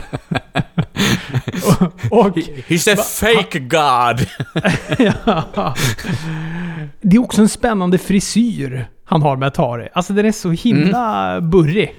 och, 2.10 2.18
och 2.26 2.36
He's 2.36 2.92
a 2.92 2.96
fake 2.96 3.58
god! 3.58 4.26
ja. 5.54 5.74
Det 7.00 7.16
är 7.16 7.20
också 7.20 7.42
en 7.42 7.48
spännande 7.48 7.98
frisyr 7.98 8.86
han 9.10 9.22
har 9.22 9.36
med 9.36 9.46
Atari. 9.46 9.88
Alltså 9.92 10.12
den 10.12 10.26
är 10.26 10.32
så 10.32 10.50
himla 10.50 11.40
burrig. 11.40 11.94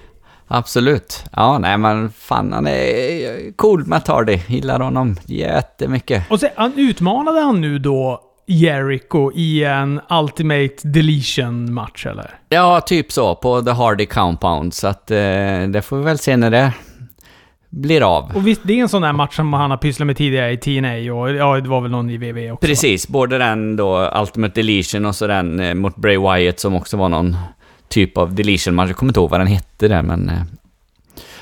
Absolut. 0.48 1.24
Ja, 1.32 1.58
nej 1.58 1.78
men 1.78 2.12
fan 2.12 2.54
han 2.54 2.68
är 2.68 3.52
cool 3.56 3.86
med 3.86 4.06
Tardy. 4.06 4.40
Gillar 4.48 4.80
honom 4.80 5.16
jättemycket. 5.26 6.32
Och 6.32 6.40
så 6.40 6.48
han 6.56 6.74
utmanade 6.76 7.40
han 7.40 7.62
nu 7.62 7.80
då 7.80 8.22
Jericho 8.48 9.32
i 9.36 9.64
en 9.64 10.02
Ultimate 10.10 10.76
Deletion-match 10.84 12.06
eller? 12.06 12.30
Ja, 12.50 12.82
typ 12.82 13.12
så. 13.12 13.36
På 13.36 13.62
The 13.62 13.72
Hardy 13.72 14.06
Compound. 14.06 14.74
Så 14.74 14.88
att 14.88 15.12
eh, 15.12 15.18
det 15.68 15.84
får 15.86 15.98
vi 15.98 16.04
väl 16.04 16.18
se 16.18 16.38
när 16.38 16.52
det 16.52 16.74
blir 17.72 18.18
av. 18.18 18.32
Och 18.36 18.48
visst, 18.48 18.62
det 18.64 18.74
är 18.74 18.82
en 18.82 18.90
sån 18.90 19.02
där 19.02 19.14
match 19.14 19.36
som 19.36 19.54
han 19.54 19.72
har 19.72 19.78
pysslat 19.78 20.08
med 20.08 20.18
tidigare 20.18 20.52
i 20.52 20.58
TNA 20.58 21.14
och 21.14 21.32
ja, 21.32 21.62
det 21.62 21.70
var 21.70 21.82
väl 21.82 21.92
någon 21.92 22.10
i 22.10 22.18
WWE 22.18 22.52
också? 22.52 22.68
Precis, 22.68 23.08
både 23.08 23.38
den 23.38 23.76
då 23.76 24.12
Ultimate 24.22 24.62
Deletion 24.62 25.06
och 25.06 25.16
så 25.16 25.28
den 25.28 25.60
eh, 25.60 25.74
mot 25.74 25.96
Bray 25.96 26.18
Wyatt 26.18 26.60
som 26.60 26.76
också 26.76 26.98
var 26.98 27.10
någon 27.10 27.38
typ 27.88 28.18
av 28.18 28.36
deletion-match. 28.36 28.88
Jag 28.88 28.98
kommer 28.98 29.10
inte 29.10 29.20
ihåg 29.20 29.30
vad 29.30 29.40
den 29.40 29.48
hette 29.48 29.88
där 29.88 30.02
men... 30.02 30.30
Eh, 30.30 30.42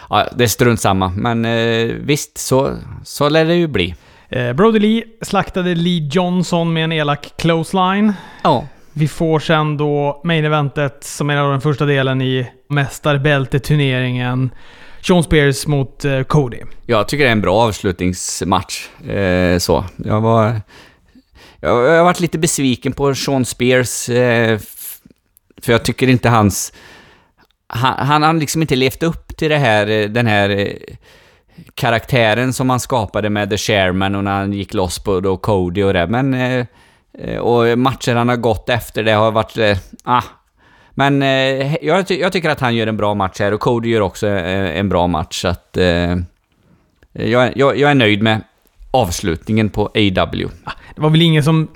ja, 0.09 0.27
det 0.36 0.43
är 0.43 0.48
strunt 0.48 0.79
samma. 0.79 1.09
Men 1.09 1.45
eh, 1.45 1.95
visst, 2.00 2.38
så, 2.38 2.74
så 3.03 3.29
lär 3.29 3.45
det 3.45 3.55
ju 3.55 3.67
bli. 3.67 3.95
Eh, 4.29 4.53
Brody 4.53 4.79
Lee 4.79 5.03
slaktade 5.21 5.75
Lee 5.75 6.09
Johnson 6.12 6.74
med 6.74 6.83
en 6.83 6.91
elak 6.91 7.33
clothesline. 7.38 8.13
Ja. 8.43 8.67
Vi 8.93 9.07
får 9.07 9.39
sen 9.39 9.77
då 9.77 10.21
main 10.24 10.45
eventet 10.45 11.03
som 11.03 11.29
är 11.29 11.51
den 11.51 11.62
första 11.62 11.86
delen 11.86 12.21
i 12.21 12.48
mästarbälteturneringen. 12.67 14.50
Sean 15.01 15.24
Spears 15.24 15.68
mot 15.68 16.06
eh, 16.06 16.24
Cody. 16.24 16.58
Jag 16.86 17.08
tycker 17.08 17.24
det 17.24 17.29
är 17.29 17.32
en 17.32 17.41
bra 17.41 17.56
avslutningsmatch. 17.56 18.88
Eh, 19.10 19.58
så. 19.58 19.86
Jag 19.98 20.22
var... 20.22 20.62
Jag, 21.62 21.84
jag 21.84 21.98
har 21.98 22.03
varit 22.03 22.20
lite 22.20 22.38
besviken 22.38 22.94
på 22.94 23.15
Sean 23.15 23.46
Spears. 23.46 24.10
Eh, 24.10 24.60
för 25.62 25.72
jag 25.72 25.86
tycker 25.86 26.08
inte 26.08 26.29
hans... 26.29 26.74
Han, 27.68 28.08
han 28.08 28.24
har 28.24 28.34
liksom 28.34 28.62
inte 28.62 28.75
levt 28.75 29.03
upp 29.03 29.38
till 29.38 29.50
det 29.50 29.58
här, 29.58 29.88
eh, 29.88 30.10
den 30.10 30.27
här 30.27 30.50
eh, 30.50 30.74
karaktären 31.74 32.53
som 32.53 32.70
han 32.70 32.79
skapade 32.79 33.29
med 33.29 33.50
The 33.50 33.58
Chairman 33.58 34.15
och 34.15 34.24
när 34.24 34.32
han 34.32 34.53
gick 34.53 34.74
loss 34.74 35.00
på 35.00 35.20
då 35.20 35.38
Cody 35.38 35.84
och 35.84 35.94
det. 35.94 36.08
Men... 36.08 36.34
Eh, 36.34 36.65
eh 37.20 37.38
och 37.38 37.79
matcher 37.79 38.15
han 38.15 38.29
har 38.29 38.36
gått 38.36 38.70
efter 38.70 39.03
det 39.03 39.12
har 39.12 39.32
varit... 39.32 39.58
Eh, 39.58 39.77
ah. 40.03 40.24
Men 41.00 41.22
eh, 41.22 41.75
jag, 41.82 42.08
ty- 42.08 42.20
jag 42.20 42.32
tycker 42.32 42.50
att 42.50 42.60
han 42.60 42.75
gör 42.75 42.88
en 42.88 42.98
bra 42.98 43.13
match 43.13 43.39
här 43.39 43.53
och 43.53 43.60
Cody 43.60 43.89
gör 43.89 44.01
också 44.01 44.27
eh, 44.27 44.79
en 44.79 44.89
bra 44.89 45.08
match. 45.08 45.41
Så 45.41 45.48
att... 45.48 45.77
Eh, 45.77 46.15
jag, 47.13 47.58
jag, 47.58 47.77
jag 47.77 47.91
är 47.91 47.96
nöjd 47.96 48.22
med 48.24 48.41
avslutningen 48.91 49.70
på 49.70 49.86
AW. 49.86 50.48
Det 50.96 51.01
var 51.01 51.10
väl 51.10 51.22
ingen 51.22 51.44
som 51.44 51.68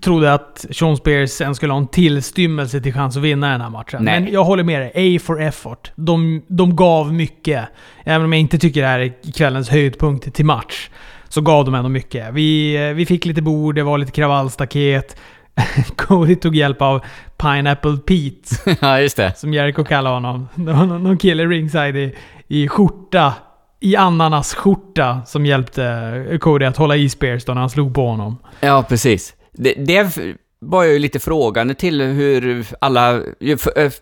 trodde 0.00 0.34
att 0.34 0.66
Sean 0.70 0.96
Spears 0.96 1.40
ens 1.40 1.56
skulle 1.56 1.72
ha 1.72 1.80
en 1.80 1.86
tillstymmelse 1.86 2.80
till 2.80 2.92
chans 2.94 3.16
att 3.16 3.22
vinna 3.22 3.50
den 3.52 3.60
här 3.60 3.70
matchen. 3.70 4.04
Nej. 4.04 4.20
Men 4.20 4.32
jag 4.32 4.44
håller 4.44 4.64
med 4.64 4.80
dig. 4.80 5.16
A 5.16 5.20
for 5.24 5.42
effort. 5.42 5.92
De, 5.94 6.42
de 6.46 6.76
gav 6.76 7.12
mycket. 7.12 7.64
Även 8.04 8.24
om 8.24 8.32
jag 8.32 8.40
inte 8.40 8.58
tycker 8.58 8.82
det 8.82 8.88
här 8.88 9.00
är 9.00 9.32
kvällens 9.34 9.68
höjdpunkt 9.68 10.34
till 10.34 10.44
match. 10.44 10.90
Så 11.28 11.40
gav 11.40 11.64
de 11.64 11.74
ändå 11.74 11.88
mycket. 11.88 12.34
Vi, 12.34 12.76
vi 12.94 13.06
fick 13.06 13.24
lite 13.24 13.42
bord, 13.42 13.74
det 13.74 13.82
var 13.82 13.98
lite 13.98 14.12
kravallstaket. 14.12 15.16
Cody 15.96 16.36
tog 16.36 16.56
hjälp 16.56 16.82
av 16.82 17.04
Pineapple 17.36 17.96
Pete. 17.96 18.76
ja, 18.80 19.00
just 19.00 19.16
det. 19.16 19.38
Som 19.38 19.54
Jericho 19.54 19.84
kallar 19.84 20.12
honom. 20.12 20.48
Det 20.54 20.72
var 20.72 20.86
någon, 20.86 21.02
någon 21.02 21.18
kille 21.18 21.46
ringside 21.46 21.96
i, 21.96 22.14
i 22.48 22.68
skjorta. 22.68 23.34
I 23.80 23.96
ananasskjorta 23.96 25.22
som 25.26 25.46
hjälpte 25.46 26.38
Cody 26.40 26.64
att 26.64 26.76
hålla 26.76 26.96
i 26.96 27.08
Spears 27.08 27.44
då 27.44 27.54
när 27.54 27.60
han 27.60 27.70
slog 27.70 27.94
på 27.94 28.06
honom. 28.06 28.38
Ja, 28.60 28.84
precis. 28.88 29.34
Det, 29.52 29.74
det 29.86 30.18
var 30.68 30.84
jag 30.84 30.92
ju 30.92 30.98
lite 30.98 31.18
frågande 31.18 31.74
till 31.74 32.00
hur 32.00 32.66
alla... 32.78 33.14
Eh, 33.16 33.92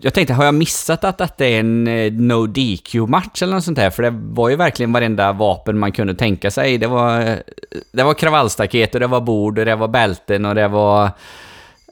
jag 0.00 0.14
tänkte, 0.14 0.34
har 0.34 0.44
jag 0.44 0.54
missat 0.54 1.04
att 1.04 1.18
detta 1.18 1.46
är 1.46 1.60
en 1.60 1.88
eh, 1.88 2.12
no 2.12 2.46
DQ-match 2.46 3.42
eller 3.42 3.54
något 3.54 3.64
sånt 3.64 3.76
där? 3.76 3.90
För 3.90 4.02
det 4.02 4.10
var 4.10 4.48
ju 4.48 4.56
verkligen 4.56 4.92
varenda 4.92 5.32
vapen 5.32 5.78
man 5.78 5.92
kunde 5.92 6.14
tänka 6.14 6.50
sig. 6.50 6.78
Det 6.78 6.86
var, 6.86 7.38
det 7.92 8.02
var 8.02 8.14
kravallstaket 8.14 8.94
och 8.94 9.00
det 9.00 9.06
var 9.06 9.20
bord 9.20 9.58
och 9.58 9.64
det 9.64 9.76
var 9.76 9.88
bälten 9.88 10.44
och 10.44 10.54
det 10.54 10.68
var... 10.68 11.10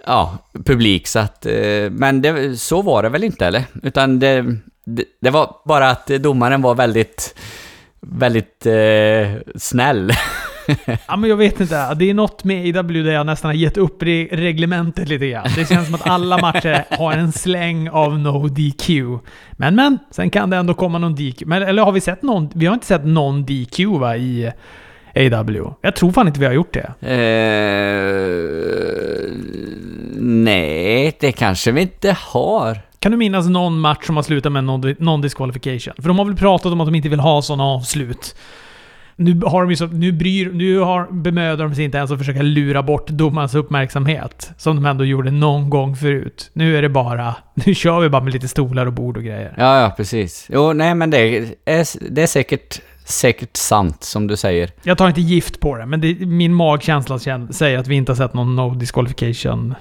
Ja, 0.06 0.38
publik 0.64 1.06
så 1.06 1.18
att... 1.18 1.46
Eh, 1.46 1.90
men 1.90 2.22
det, 2.22 2.60
så 2.60 2.82
var 2.82 3.02
det 3.02 3.08
väl 3.08 3.24
inte 3.24 3.46
eller? 3.46 3.64
Utan 3.82 4.18
det, 4.18 4.56
det, 4.84 5.04
det 5.20 5.30
var 5.30 5.56
bara 5.64 5.90
att 5.90 6.06
domaren 6.06 6.62
var 6.62 6.74
väldigt... 6.74 7.34
Väldigt 8.00 8.66
eh, 8.66 9.52
snäll. 9.56 10.12
Ja, 11.08 11.16
men 11.16 11.30
jag 11.30 11.36
vet 11.36 11.60
inte. 11.60 11.94
Det 11.94 12.10
är 12.10 12.14
något 12.14 12.44
med 12.44 12.76
AW 12.76 13.02
där 13.02 13.12
jag 13.12 13.26
nästan 13.26 13.48
har 13.48 13.54
gett 13.54 13.76
upp 13.76 14.02
re- 14.02 14.28
reglementet 14.36 15.08
lite 15.08 15.28
grann. 15.28 15.46
Det 15.56 15.68
känns 15.68 15.86
som 15.86 15.94
att 15.94 16.06
alla 16.06 16.38
matcher 16.38 16.84
har 16.98 17.12
en 17.12 17.32
släng 17.32 17.88
av 17.88 18.18
no 18.18 18.48
DQ. 18.48 18.88
Men 19.52 19.74
men, 19.74 19.98
sen 20.10 20.30
kan 20.30 20.50
det 20.50 20.56
ändå 20.56 20.74
komma 20.74 20.98
någon 20.98 21.14
DQ. 21.14 21.42
Men, 21.46 21.62
eller 21.62 21.82
har 21.82 21.92
vi 21.92 22.00
sett 22.00 22.22
någon? 22.22 22.48
Vi 22.54 22.66
har 22.66 22.74
inte 22.74 22.86
sett 22.86 23.04
någon 23.04 23.44
DQ 23.44 23.78
va, 24.00 24.16
i 24.16 24.50
AW? 25.14 25.60
Jag 25.80 25.96
tror 25.96 26.12
fan 26.12 26.26
inte 26.26 26.40
vi 26.40 26.46
har 26.46 26.52
gjort 26.52 26.74
det. 26.74 26.92
Eh, 27.00 27.14
nej, 30.20 31.16
det 31.20 31.32
kanske 31.32 31.72
vi 31.72 31.80
inte 31.80 32.16
har. 32.20 32.78
Kan 32.98 33.12
du 33.12 33.18
minnas 33.18 33.48
någon 33.48 33.80
match 33.80 34.06
som 34.06 34.16
har 34.16 34.22
slutat 34.22 34.52
med 34.52 34.64
non- 34.64 34.96
non-disqualification? 34.98 35.94
För 36.02 36.08
de 36.08 36.18
har 36.18 36.24
väl 36.26 36.36
pratat 36.36 36.72
om 36.72 36.80
att 36.80 36.86
de 36.86 36.94
inte 36.94 37.08
vill 37.08 37.20
ha 37.20 37.42
sådana 37.42 37.64
avslut. 37.64 38.34
Nu, 39.16 39.40
har 39.44 39.62
de 39.62 39.70
ju 39.70 39.76
så, 39.76 39.86
nu, 39.86 40.12
bryr, 40.12 40.52
nu 40.52 40.78
har, 40.78 41.06
bemödar 41.12 41.64
de 41.64 41.74
sig 41.74 41.84
inte 41.84 41.98
ens 41.98 42.10
att 42.10 42.18
försöka 42.18 42.42
lura 42.42 42.82
bort 42.82 43.08
domarens 43.08 43.54
uppmärksamhet. 43.54 44.50
Som 44.58 44.76
de 44.76 44.86
ändå 44.86 45.04
gjorde 45.04 45.30
någon 45.30 45.70
gång 45.70 45.96
förut. 45.96 46.50
Nu 46.52 46.76
är 46.78 46.82
det 46.82 46.88
bara... 46.88 47.34
Nu 47.54 47.74
kör 47.74 48.00
vi 48.00 48.08
bara 48.08 48.22
med 48.22 48.32
lite 48.32 48.48
stolar 48.48 48.86
och 48.86 48.92
bord 48.92 49.16
och 49.16 49.22
grejer. 49.22 49.54
Ja, 49.56 49.80
ja, 49.80 49.94
precis. 49.96 50.46
Jo, 50.52 50.72
nej, 50.72 50.94
men 50.94 51.10
det 51.10 51.18
är, 51.18 51.46
det 52.10 52.22
är 52.22 52.26
säkert, 52.26 52.80
säkert 53.04 53.56
sant 53.56 54.04
som 54.04 54.26
du 54.26 54.36
säger. 54.36 54.70
Jag 54.82 54.98
tar 54.98 55.08
inte 55.08 55.20
gift 55.20 55.60
på 55.60 55.76
det, 55.76 55.86
men 55.86 56.00
det, 56.00 56.14
min 56.14 56.54
magkänsla 56.54 57.18
säger 57.50 57.78
att 57.78 57.86
vi 57.86 57.94
inte 57.94 58.12
har 58.12 58.16
sett 58.16 58.34
någon 58.34 58.56
no 58.56 58.74
disqualification. 58.74 59.74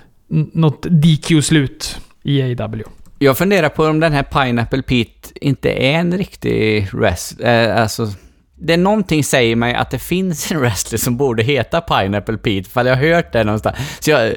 Något 0.53 0.85
DQ-slut 0.85 1.99
i 2.23 2.41
AW. 2.41 2.83
Jag 3.19 3.37
funderar 3.37 3.69
på 3.69 3.85
om 3.85 3.99
den 3.99 4.13
här 4.13 4.23
Pineapple 4.23 4.81
Pete 4.81 5.29
inte 5.35 5.69
är 5.69 5.99
en 5.99 6.17
riktig 6.17 6.87
rest... 6.93 7.41
Eh, 7.41 7.81
alltså... 7.81 8.07
Det 8.55 8.73
är 8.73 8.77
någonting 8.77 9.23
säger 9.23 9.55
mig 9.55 9.75
att 9.75 9.91
det 9.91 9.99
finns 9.99 10.51
en 10.51 10.59
wrestler 10.59 10.99
som 10.99 11.17
borde 11.17 11.43
heta 11.43 11.81
Pineapple 11.81 12.37
Pete, 12.37 12.69
för 12.69 12.85
jag 12.85 12.95
har 12.95 13.03
hört 13.03 13.33
det 13.33 13.43
någonstans. 13.43 13.77
Så 13.99 14.11
jag, 14.11 14.35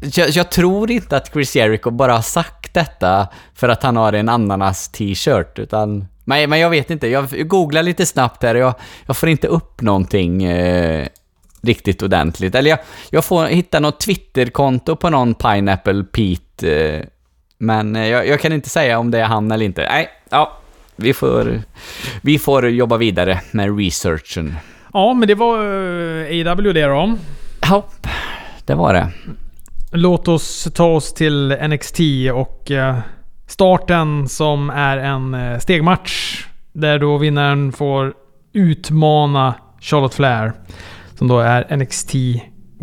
jag, 0.00 0.30
jag 0.30 0.50
tror 0.50 0.90
inte 0.90 1.16
att 1.16 1.32
Chris 1.32 1.56
Jericho 1.56 1.90
bara 1.90 2.12
har 2.12 2.22
sagt 2.22 2.74
detta 2.74 3.28
för 3.54 3.68
att 3.68 3.82
han 3.82 3.96
har 3.96 4.12
en 4.12 4.28
ananas 4.28 4.88
t-shirt, 4.88 5.58
utan... 5.58 6.08
Men, 6.24 6.50
men 6.50 6.58
jag 6.58 6.70
vet 6.70 6.90
inte, 6.90 7.08
jag 7.08 7.48
googlar 7.48 7.82
lite 7.82 8.06
snabbt 8.06 8.42
här 8.42 8.54
och 8.54 8.60
jag, 8.60 8.74
jag 9.06 9.16
får 9.16 9.28
inte 9.28 9.48
upp 9.48 9.82
någonting 9.82 10.44
eh, 10.44 11.08
riktigt 11.62 12.02
ordentligt. 12.02 12.54
Eller 12.54 12.70
jag, 12.70 12.78
jag 13.10 13.24
får 13.24 13.46
hitta 13.46 13.80
något 13.80 14.00
Twitterkonto 14.00 14.96
på 14.96 15.10
någon 15.10 15.34
Pineapple 15.34 16.04
Pete, 16.04 16.94
eh, 16.94 17.04
men 17.58 17.96
eh, 17.96 18.08
jag, 18.08 18.28
jag 18.28 18.40
kan 18.40 18.52
inte 18.52 18.68
säga 18.68 18.98
om 18.98 19.10
det 19.10 19.20
är 19.20 19.24
han 19.24 19.52
eller 19.52 19.64
inte. 19.64 19.82
Nej, 19.82 20.08
ja. 20.30 20.58
Vi 20.96 21.14
får, 21.14 21.62
vi 22.22 22.38
får 22.38 22.68
jobba 22.68 22.96
vidare 22.96 23.40
med 23.50 23.78
researchen. 23.78 24.54
Ja, 24.92 25.14
men 25.14 25.28
det 25.28 25.34
var 25.34 25.58
uh, 25.58 26.50
AW 26.50 26.72
det 26.72 26.86
då. 26.86 27.16
Ja, 27.60 27.86
det 28.64 28.74
var 28.74 28.94
det. 28.94 29.10
Låt 29.92 30.28
oss 30.28 30.68
ta 30.74 30.86
oss 30.86 31.14
till 31.14 31.56
NXT 31.68 32.00
och 32.34 32.70
eh, 32.70 32.98
starten 33.46 34.28
som 34.28 34.70
är 34.70 34.96
en 34.96 35.34
eh, 35.34 35.58
stegmatch 35.58 36.44
Där 36.72 36.98
då 36.98 37.18
vinnaren 37.18 37.72
får 37.72 38.14
utmana 38.52 39.54
Charlotte 39.80 40.14
Flair. 40.14 40.52
Som 41.18 41.28
då 41.28 41.38
är 41.38 41.76
NXT 41.76 42.14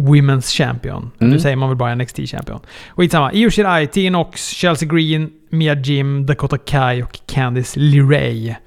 Women's 0.02 0.58
Champion. 0.58 1.12
Mm. 1.20 1.34
Nu 1.34 1.40
säger 1.40 1.56
man 1.56 1.70
väl 1.70 1.78
bara 1.78 1.96
NXT 1.96 2.18
Champion. 2.18 2.60
Skitsamma. 2.96 3.34
Io 3.34 3.50
Shirai, 3.50 3.88
Tia 3.88 4.12
Nox, 4.12 4.48
Chelsea 4.50 4.90
Green, 4.90 5.30
Mia 5.50 5.76
Jim, 5.76 6.26
Dakota 6.26 6.58
Kai 6.58 7.04
och 7.04 7.20
Candice 7.26 7.80
LeRae 7.80 8.58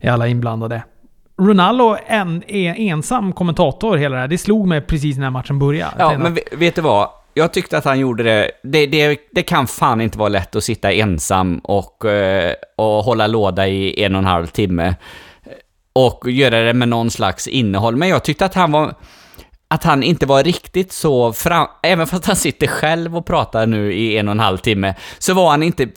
är 0.00 0.10
alla 0.10 0.28
inblandade. 0.28 0.82
Ronaldo 1.40 1.96
en, 2.06 2.42
är 2.46 2.74
ensam 2.78 3.32
kommentator 3.32 3.96
hela 3.96 4.14
det 4.14 4.20
här. 4.20 4.28
Det 4.28 4.38
slog 4.38 4.66
mig 4.68 4.80
precis 4.80 5.18
när 5.18 5.30
matchen 5.30 5.58
började. 5.58 5.94
Ja, 5.98 6.18
men 6.18 6.34
ve- 6.34 6.42
vet 6.52 6.74
du 6.74 6.82
vad? 6.82 7.08
Jag 7.34 7.52
tyckte 7.52 7.78
att 7.78 7.84
han 7.84 7.98
gjorde 8.00 8.22
det. 8.22 8.50
Det, 8.62 8.86
det, 8.86 9.18
det 9.32 9.42
kan 9.42 9.66
fan 9.66 10.00
inte 10.00 10.18
vara 10.18 10.28
lätt 10.28 10.56
att 10.56 10.64
sitta 10.64 10.92
ensam 10.92 11.58
och, 11.58 12.04
eh, 12.04 12.52
och 12.76 12.86
hålla 13.04 13.26
låda 13.26 13.68
i 13.68 14.04
en 14.04 14.14
och 14.14 14.18
en 14.18 14.24
halv 14.24 14.46
timme. 14.46 14.94
Och 15.92 16.30
göra 16.30 16.60
det 16.62 16.74
med 16.74 16.88
någon 16.88 17.10
slags 17.10 17.48
innehåll. 17.48 17.96
Men 17.96 18.08
jag 18.08 18.24
tyckte 18.24 18.44
att 18.44 18.54
han 18.54 18.72
var... 18.72 18.94
Att 19.74 19.84
han 19.84 20.02
inte 20.02 20.26
var 20.26 20.42
riktigt 20.42 20.92
så 20.92 21.32
fram... 21.32 21.66
Även 21.82 22.06
fast 22.06 22.26
han 22.26 22.36
sitter 22.36 22.66
själv 22.66 23.16
och 23.16 23.26
pratar 23.26 23.66
nu 23.66 23.92
i 23.92 24.18
en 24.18 24.28
och 24.28 24.32
en 24.32 24.40
halv 24.40 24.58
timme, 24.58 24.94
så 25.18 25.34
var 25.34 25.50
han 25.50 25.62
inte 25.62 25.88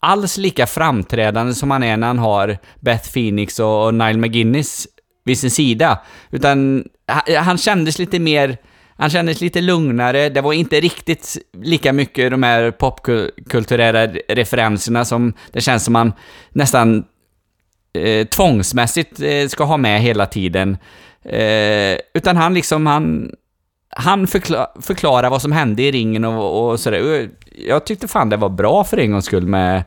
alls 0.00 0.38
lika 0.38 0.66
framträdande 0.66 1.54
som 1.54 1.70
han 1.70 1.82
är 1.82 1.96
när 1.96 2.06
han 2.06 2.18
har 2.18 2.58
Beth 2.80 3.12
Phoenix 3.12 3.60
och, 3.60 3.94
Nile 3.94 4.18
McGuinness 4.18 4.86
vid 5.24 5.38
sin 5.38 5.50
sida. 5.50 5.98
Utan 6.30 6.84
han, 7.06 7.36
han 7.36 7.58
kändes 7.58 7.98
lite 7.98 8.18
mer... 8.18 8.56
Han 8.98 9.10
kändes 9.10 9.40
lite 9.40 9.60
lugnare, 9.60 10.28
det 10.28 10.40
var 10.40 10.52
inte 10.52 10.80
riktigt 10.80 11.38
lika 11.62 11.92
mycket 11.92 12.30
de 12.30 12.42
här 12.42 12.70
popkulturella 12.70 14.06
referenserna 14.28 15.04
som 15.04 15.32
det 15.52 15.60
känns 15.60 15.84
som 15.84 15.92
man 15.92 16.12
nästan 16.50 17.04
eh, 17.92 18.26
tvångsmässigt 18.26 19.20
eh, 19.20 19.48
ska 19.48 19.64
ha 19.64 19.76
med 19.76 20.00
hela 20.00 20.26
tiden. 20.26 20.78
Eh, 21.28 21.98
utan 22.14 22.36
han 22.36 22.54
liksom, 22.54 22.86
han, 22.86 23.30
han 23.88 24.26
förkla 24.26 24.70
förklarar 24.80 25.30
vad 25.30 25.42
som 25.42 25.52
hände 25.52 25.82
i 25.82 25.90
ringen 25.90 26.24
och, 26.24 26.70
och 26.70 26.80
sådär. 26.80 27.28
Jag 27.68 27.86
tyckte 27.86 28.08
fan 28.08 28.28
det 28.28 28.36
var 28.36 28.48
bra 28.48 28.84
för 28.84 28.98
en 28.98 29.10
gångs 29.10 29.24
skull 29.24 29.46
med, 29.46 29.84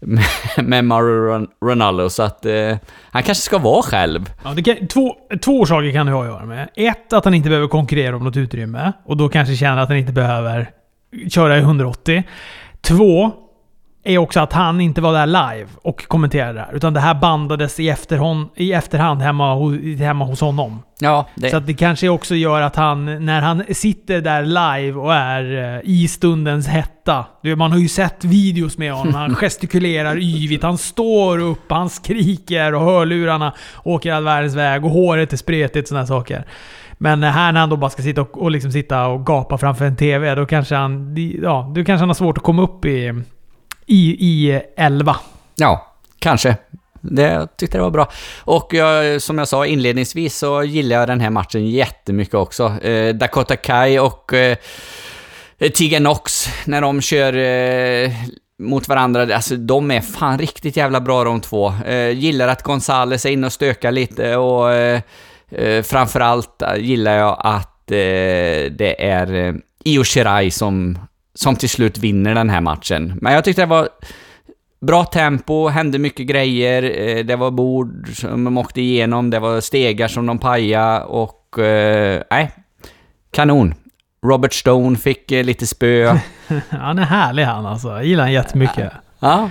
med, 0.00 0.24
med 0.64 0.84
Mario 0.84 1.46
Ronaldo, 1.64 2.10
så 2.10 2.22
att 2.22 2.46
eh, 2.46 2.76
han 3.10 3.22
kanske 3.22 3.42
ska 3.42 3.58
vara 3.58 3.82
själv. 3.82 4.32
Ja, 4.44 4.50
det 4.50 4.62
kan, 4.62 4.86
två, 4.86 5.16
två 5.42 5.66
saker 5.66 5.92
kan 5.92 6.06
det 6.06 6.12
ha 6.12 6.22
att 6.22 6.28
göra 6.28 6.44
med. 6.44 6.68
Ett, 6.74 7.12
att 7.12 7.24
han 7.24 7.34
inte 7.34 7.48
behöver 7.48 7.68
konkurrera 7.68 8.16
om 8.16 8.24
något 8.24 8.36
utrymme. 8.36 8.92
Och 9.04 9.16
då 9.16 9.28
kanske 9.28 9.56
känner 9.56 9.82
att 9.82 9.88
han 9.88 9.98
inte 9.98 10.12
behöver 10.12 10.70
köra 11.28 11.56
i 11.56 11.60
180. 11.60 12.22
Två, 12.80 13.32
är 14.04 14.18
också 14.18 14.40
att 14.40 14.52
han 14.52 14.80
inte 14.80 15.00
var 15.00 15.12
där 15.12 15.26
live 15.26 15.68
och 15.82 16.08
kommenterade 16.08 16.52
det 16.52 16.60
här. 16.60 16.74
Utan 16.74 16.94
det 16.94 17.00
här 17.00 17.14
bandades 17.14 17.80
i 17.80 17.88
efterhand, 17.88 18.48
i 18.56 18.72
efterhand 18.72 19.22
hemma, 19.22 19.78
hemma 19.98 20.24
hos 20.24 20.40
honom. 20.40 20.82
Ja, 21.00 21.26
det, 21.34 21.50
Så 21.50 21.60
det 21.60 21.74
kanske 21.74 22.08
också 22.08 22.34
gör 22.34 22.60
att 22.60 22.76
han, 22.76 23.26
när 23.26 23.40
han 23.40 23.64
sitter 23.70 24.20
där 24.20 24.42
live 24.42 24.98
och 24.98 25.14
är 25.14 25.74
eh, 25.76 25.80
i 25.84 26.08
stundens 26.08 26.66
hetta. 26.66 27.24
Man 27.56 27.72
har 27.72 27.78
ju 27.78 27.88
sett 27.88 28.24
videos 28.24 28.78
med 28.78 28.92
honom. 28.92 29.14
Han 29.14 29.34
gestikulerar 29.40 30.18
yvigt, 30.18 30.62
han 30.62 30.78
står 30.78 31.38
upp, 31.38 31.70
han 31.72 31.90
skriker 31.90 32.74
och 32.74 32.84
hörlurarna 32.84 33.54
åker 33.84 34.12
all 34.12 34.24
världens 34.24 34.54
väg 34.54 34.84
och 34.84 34.90
håret 34.90 35.32
är 35.32 35.36
spretigt 35.36 35.84
och 35.84 35.88
sådana 35.88 36.06
saker. 36.06 36.44
Men 36.92 37.22
här 37.22 37.52
när 37.52 37.60
han 37.60 37.70
då 37.70 37.76
bara 37.76 37.90
ska 37.90 38.02
sitta 38.02 38.22
och, 38.22 38.42
och 38.42 38.50
liksom 38.50 38.72
sitta 38.72 39.06
och 39.06 39.26
gapa 39.26 39.58
framför 39.58 39.84
en 39.84 39.96
TV, 39.96 40.34
då 40.34 40.46
kanske 40.46 40.74
han, 40.74 41.16
ja, 41.42 41.72
då 41.74 41.84
kanske 41.84 42.02
han 42.02 42.08
har 42.08 42.14
svårt 42.14 42.38
att 42.38 42.44
komma 42.44 42.62
upp 42.62 42.84
i, 42.84 43.22
i, 43.90 44.16
i 44.18 44.62
11. 44.76 45.16
Ja, 45.56 45.94
kanske. 46.18 46.56
Det, 47.00 47.22
jag 47.22 47.56
tyckte 47.56 47.78
det 47.78 47.82
var 47.82 47.90
bra. 47.90 48.10
Och 48.40 48.74
jag, 48.74 49.22
som 49.22 49.38
jag 49.38 49.48
sa 49.48 49.66
inledningsvis 49.66 50.36
så 50.38 50.62
gillar 50.62 50.96
jag 50.96 51.08
den 51.08 51.20
här 51.20 51.30
matchen 51.30 51.66
jättemycket 51.66 52.34
också. 52.34 52.64
Eh, 52.82 53.14
Dakota 53.14 53.56
Kai 53.56 53.98
och 53.98 54.34
eh, 54.34 54.56
Tegan 55.74 56.02
Knox, 56.02 56.48
när 56.64 56.80
de 56.80 57.00
kör 57.00 57.36
eh, 57.36 58.10
mot 58.58 58.88
varandra, 58.88 59.34
alltså 59.34 59.56
de 59.56 59.90
är 59.90 60.00
fan 60.00 60.38
riktigt 60.38 60.76
jävla 60.76 61.00
bra 61.00 61.24
de 61.24 61.40
två. 61.40 61.74
Eh, 61.86 62.10
gillar 62.10 62.48
att 62.48 62.62
Gonzales 62.62 63.26
är 63.26 63.30
inne 63.30 63.46
och 63.46 63.52
stökar 63.52 63.92
lite 63.92 64.36
och 64.36 64.72
eh, 64.72 65.00
eh, 65.50 65.82
framförallt 65.82 66.62
gillar 66.78 67.16
jag 67.16 67.40
att 67.44 67.90
eh, 67.90 68.72
det 68.72 69.04
är 69.04 69.34
eh, 69.34 69.54
Io 69.84 70.04
Shirai 70.04 70.50
som, 70.50 70.98
som 71.34 71.56
till 71.56 71.68
slut 71.70 71.98
vinner 71.98 72.34
den 72.34 72.50
här 72.50 72.60
matchen. 72.60 73.18
Men 73.22 73.32
jag 73.32 73.44
tyckte 73.44 73.62
det 73.62 73.66
var 73.66 73.88
Bra 74.86 75.04
tempo, 75.04 75.68
hände 75.68 75.98
mycket 75.98 76.26
grejer, 76.26 76.82
eh, 77.08 77.24
det 77.24 77.36
var 77.36 77.50
bord 77.50 78.08
som 78.14 78.44
de 78.44 78.58
åkte 78.58 78.80
igenom, 78.80 79.30
det 79.30 79.38
var 79.38 79.60
stegar 79.60 80.08
som 80.08 80.26
de 80.26 80.38
pajade 80.38 81.04
och... 81.04 81.58
eh, 81.58 82.22
Nej, 82.30 82.50
kanon. 83.30 83.74
Robert 84.26 84.52
Stone 84.52 84.96
fick 84.96 85.32
eh, 85.32 85.44
lite 85.44 85.66
spö. 85.66 86.18
Han 86.70 86.98
är 86.98 87.02
härlig 87.04 87.44
han 87.44 87.66
alltså. 87.66 87.88
Jag 87.88 88.04
gillar 88.04 88.24
han 88.24 88.32
jättemycket. 88.32 88.78
Ja, 88.78 88.90
Ja, 89.20 89.50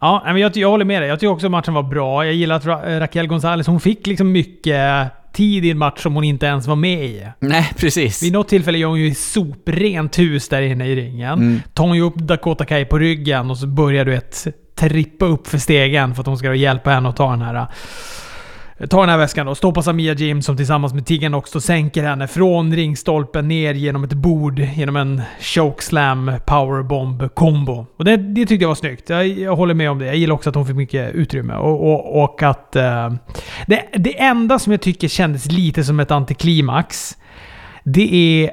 nej, 0.00 0.32
men 0.32 0.42
jag, 0.42 0.56
jag 0.56 0.70
håller 0.70 0.84
med 0.84 1.02
dig. 1.02 1.08
Jag 1.08 1.20
tycker 1.20 1.30
också 1.32 1.46
att 1.46 1.50
matchen 1.50 1.74
var 1.74 1.82
bra. 1.82 2.24
Jag 2.24 2.34
gillar 2.34 2.56
att 2.56 2.64
Ra- 2.64 2.94
eh, 2.94 3.00
Raquel 3.00 3.26
Gonzalez, 3.26 3.66
hon 3.66 3.80
fick 3.80 4.06
liksom 4.06 4.32
mycket 4.32 5.10
tid 5.32 5.64
i 5.64 5.70
en 5.70 5.78
match 5.78 6.02
som 6.02 6.14
hon 6.14 6.24
inte 6.24 6.46
ens 6.46 6.66
var 6.66 6.76
med 6.76 7.04
i. 7.04 7.26
nej 7.40 7.70
precis. 7.76 8.22
Vid 8.22 8.32
något 8.32 8.48
tillfälle 8.48 8.78
gör 8.78 8.88
hon 8.88 9.00
ju 9.00 9.14
soprent 9.14 10.18
hus 10.18 10.48
där 10.48 10.62
inne 10.62 10.86
i 10.86 10.96
ringen. 10.96 11.32
Mm. 11.32 11.60
Tar 11.74 11.84
hon 11.86 11.96
ju 11.96 12.02
upp 12.02 12.14
Dakota 12.16 12.64
Kai 12.64 12.84
på 12.84 12.98
ryggen 12.98 13.50
och 13.50 13.58
så 13.58 13.66
börjar 13.66 14.04
du 14.04 14.14
ett 14.14 14.46
trippa 14.74 15.26
upp 15.26 15.46
för 15.46 15.58
stegen 15.58 16.14
för 16.14 16.20
att 16.22 16.26
hon 16.26 16.38
ska 16.38 16.54
hjälpa 16.54 16.90
henne 16.90 17.08
att 17.08 17.16
ta 17.16 17.30
den 17.30 17.42
här 17.42 17.66
Ta 18.86 19.00
den 19.00 19.08
här 19.08 19.18
väskan 19.18 19.46
då. 19.46 19.54
stoppar 19.54 19.82
Samia 19.82 20.12
Jim 20.12 20.42
som 20.42 20.56
tillsammans 20.56 20.94
med 20.94 21.06
Tiggan 21.06 21.34
också 21.34 21.60
sänker 21.60 22.02
henne 22.02 22.28
från 22.28 22.74
ringstolpen 22.74 23.48
ner 23.48 23.74
genom 23.74 24.04
ett 24.04 24.12
bord 24.12 24.58
genom 24.58 24.96
en 24.96 25.22
chokeslam 25.40 26.32
powerbomb 26.46 27.34
combo. 27.34 27.86
Och 27.96 28.04
det, 28.04 28.16
det 28.16 28.46
tyckte 28.46 28.64
jag 28.64 28.68
var 28.68 28.74
snyggt. 28.74 29.08
Jag, 29.10 29.26
jag 29.26 29.56
håller 29.56 29.74
med 29.74 29.90
om 29.90 29.98
det. 29.98 30.06
Jag 30.06 30.16
gillar 30.16 30.34
också 30.34 30.50
att 30.50 30.56
hon 30.56 30.66
fick 30.66 30.76
mycket 30.76 31.14
utrymme. 31.14 31.54
Och, 31.54 31.92
och, 31.92 32.24
och 32.24 32.42
att... 32.42 32.76
eh, 32.76 33.12
det, 33.66 33.84
det 33.92 34.20
enda 34.20 34.58
som 34.58 34.72
jag 34.72 34.80
tycker 34.80 35.08
kändes 35.08 35.46
lite 35.46 35.84
som 35.84 36.00
ett 36.00 36.10
antiklimax, 36.10 37.16
det 37.84 38.14
är 38.14 38.50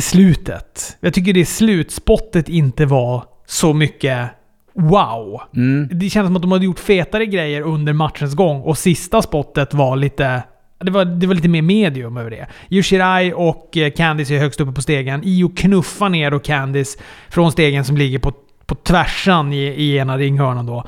slutet. 0.00 0.96
Jag 1.00 1.14
tycker 1.14 1.32
det 1.32 1.46
slutspottet 1.46 2.48
inte 2.48 2.86
var 2.86 3.24
så 3.46 3.72
mycket 3.72 4.30
wow. 4.78 5.40
Mm. 5.56 5.88
Det 5.92 6.10
kändes 6.10 6.28
som 6.28 6.36
att 6.36 6.42
de 6.42 6.52
hade 6.52 6.64
gjort 6.64 6.78
fetare 6.78 7.26
grejer 7.26 7.62
under 7.62 7.92
matchens 7.92 8.34
gång 8.34 8.62
och 8.62 8.78
sista 8.78 9.22
spottet 9.22 9.74
var 9.74 9.96
lite... 9.96 10.42
Det 10.80 10.90
var, 10.90 11.04
det 11.04 11.26
var 11.26 11.34
lite 11.34 11.48
mer 11.48 11.62
medium 11.62 12.16
över 12.16 12.30
det. 12.30 12.46
Yoshirai 12.70 13.32
och 13.32 13.76
eh, 13.76 13.90
Candice 13.90 14.30
är 14.30 14.38
högst 14.38 14.60
uppe 14.60 14.72
på 14.72 14.82
stegen. 14.82 15.20
Io 15.24 15.48
knuffar 15.48 16.08
ner 16.08 16.30
då 16.30 16.38
Candice 16.38 16.98
från 17.28 17.52
stegen 17.52 17.84
som 17.84 17.96
ligger 17.96 18.18
på, 18.18 18.32
på 18.66 18.74
tvärsan 18.74 19.52
i, 19.52 19.56
i 19.56 19.96
ena 19.96 20.18
ringhörnan 20.18 20.66
då. 20.66 20.84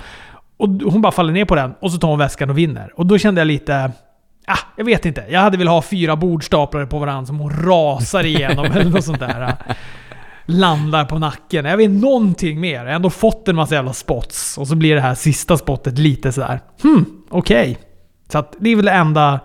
Och 0.57 0.69
hon 0.69 1.03
bara 1.03 1.13
faller 1.13 1.33
ner 1.33 1.45
på 1.45 1.55
den 1.55 1.75
och 1.81 1.93
så 1.93 1.99
tar 1.99 2.09
hon 2.09 2.19
väskan 2.19 2.51
och 2.51 2.59
vinner. 2.59 2.93
Och 2.95 3.07
då 3.07 3.19
kände 3.19 3.41
jag 3.41 3.47
lite... 3.47 3.93
Ah, 4.47 4.59
jag 4.77 4.85
vet 4.85 5.07
inte. 5.07 5.25
Jag 5.31 5.41
hade 5.41 5.57
velat 5.57 5.73
ha 5.73 5.83
fyra 5.83 6.17
bord 6.17 6.45
staplade 6.45 6.87
på 6.87 6.99
varandra 6.99 7.27
som 7.27 7.39
hon 7.39 7.51
rasar 7.51 8.27
igenom 8.27 8.65
eller 8.75 8.91
något 8.91 9.05
sånt 9.05 9.21
där. 9.21 9.55
Landar 10.47 11.05
på 11.05 11.19
nacken. 11.19 11.65
Jag 11.65 11.77
vet 11.77 11.91
någonting 11.91 12.61
mer. 12.61 12.75
Jag 12.75 12.85
har 12.85 12.89
ändå 12.89 13.11
fått 13.11 13.49
en 13.49 13.57
massa 13.57 13.75
jävla 13.75 13.93
spots. 13.93 14.59
Och 14.59 14.69
så 14.69 14.75
blir 14.75 14.95
det 14.95 15.01
här 15.01 15.15
sista 15.15 15.57
spottet 15.57 15.99
lite 15.99 16.33
sådär. 16.33 16.61
Hmm, 16.83 17.05
okej. 17.31 17.79
Så 18.33 18.39
att 18.39 18.57
det 18.59 18.71
är 18.71 18.77
väl 18.77 18.85
det 18.85 18.91
enda 18.93 19.41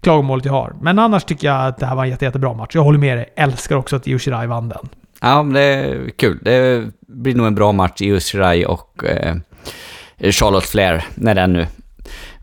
klagomålet 0.00 0.44
jag 0.44 0.52
har. 0.52 0.74
Men 0.80 0.98
annars 0.98 1.24
tycker 1.24 1.46
jag 1.46 1.66
att 1.66 1.78
det 1.78 1.86
här 1.86 1.94
var 1.94 2.04
en 2.04 2.10
jätte, 2.10 2.24
jättebra 2.24 2.54
match. 2.54 2.70
Jag 2.74 2.82
håller 2.82 2.98
med 2.98 3.18
dig. 3.18 3.32
Älskar 3.36 3.76
också 3.76 3.96
att 3.96 4.08
Yoshirai 4.08 4.46
vann 4.46 4.68
den. 4.68 4.88
Ja, 5.20 5.42
men 5.42 5.52
det 5.52 5.60
är 5.60 6.10
kul. 6.16 6.38
Det 6.42 6.84
blir 7.08 7.34
nog 7.34 7.46
en 7.46 7.54
bra 7.54 7.72
match 7.72 8.00
i 8.00 8.08
Ushirai 8.08 8.64
och 8.64 9.04
eh, 9.04 9.36
Charlotte 10.30 10.66
Flair 10.66 11.04
när 11.14 11.34
den 11.34 11.52
nu 11.52 11.66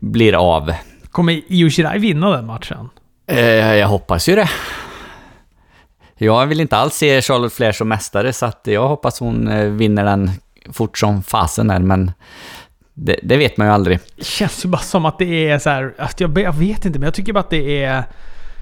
blir 0.00 0.54
av. 0.56 0.72
Kommer 1.10 1.40
Yoshirai 1.48 1.98
vinna 1.98 2.30
den 2.30 2.46
matchen? 2.46 2.88
Eh, 3.26 3.74
jag 3.74 3.88
hoppas 3.88 4.28
ju 4.28 4.34
det. 4.34 4.50
Jag 6.22 6.46
vill 6.46 6.60
inte 6.60 6.76
alls 6.76 6.94
se 6.94 7.22
Charlotte 7.22 7.52
Flair 7.52 7.72
som 7.72 7.88
mästare, 7.88 8.32
så 8.32 8.46
att 8.46 8.60
jag 8.64 8.88
hoppas 8.88 9.20
hon 9.20 9.48
eh, 9.48 9.64
vinner 9.64 10.04
den 10.04 10.30
fort 10.72 10.98
som 10.98 11.22
fasen 11.22 11.68
där, 11.68 11.78
men 11.78 12.12
det, 12.94 13.16
det 13.22 13.36
vet 13.36 13.56
man 13.56 13.66
ju 13.66 13.72
aldrig. 13.72 13.98
Det 14.16 14.24
känns 14.24 14.64
ju 14.64 14.68
bara 14.68 14.82
som 14.82 15.04
att 15.04 15.18
det 15.18 15.48
är 15.48 15.58
så 15.58 15.70
här, 15.70 15.94
att 15.98 16.20
jag, 16.20 16.38
jag 16.38 16.52
vet 16.52 16.84
inte, 16.84 16.98
men 16.98 17.06
jag 17.06 17.14
tycker 17.14 17.32
bara 17.32 17.40
att 17.40 17.50
det 17.50 17.82
är... 17.84 18.04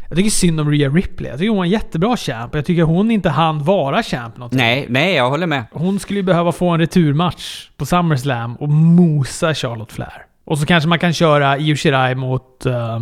Jag 0.08 0.16
tycker 0.16 0.30
synd 0.30 0.60
om 0.60 0.70
Rhea 0.70 0.88
Ripley. 0.88 1.30
Jag 1.30 1.38
tycker 1.38 1.48
hon 1.48 1.56
var 1.56 1.64
en 1.64 1.70
jättebra 1.70 2.16
champ. 2.16 2.54
Jag 2.54 2.64
tycker 2.64 2.82
hon 2.82 3.10
inte 3.10 3.30
hann 3.30 3.64
vara 3.64 4.02
champ 4.02 4.36
något. 4.36 4.52
Nej, 4.52 4.86
nej, 4.88 5.14
jag 5.14 5.30
håller 5.30 5.46
med. 5.46 5.64
Hon 5.72 6.00
skulle 6.00 6.18
ju 6.18 6.22
behöva 6.22 6.52
få 6.52 6.68
en 6.68 6.80
returmatch 6.80 7.68
på 7.76 7.86
SummerSlam 7.86 8.56
och 8.56 8.68
mosa 8.68 9.54
Charlotte 9.54 9.92
Flair. 9.92 10.26
Och 10.44 10.58
så 10.58 10.66
kanske 10.66 10.88
man 10.88 10.98
kan 10.98 11.12
köra 11.12 11.58
Io 11.58 11.76
Shirai 11.76 12.14
mot 12.14 12.66
uh, 12.66 13.00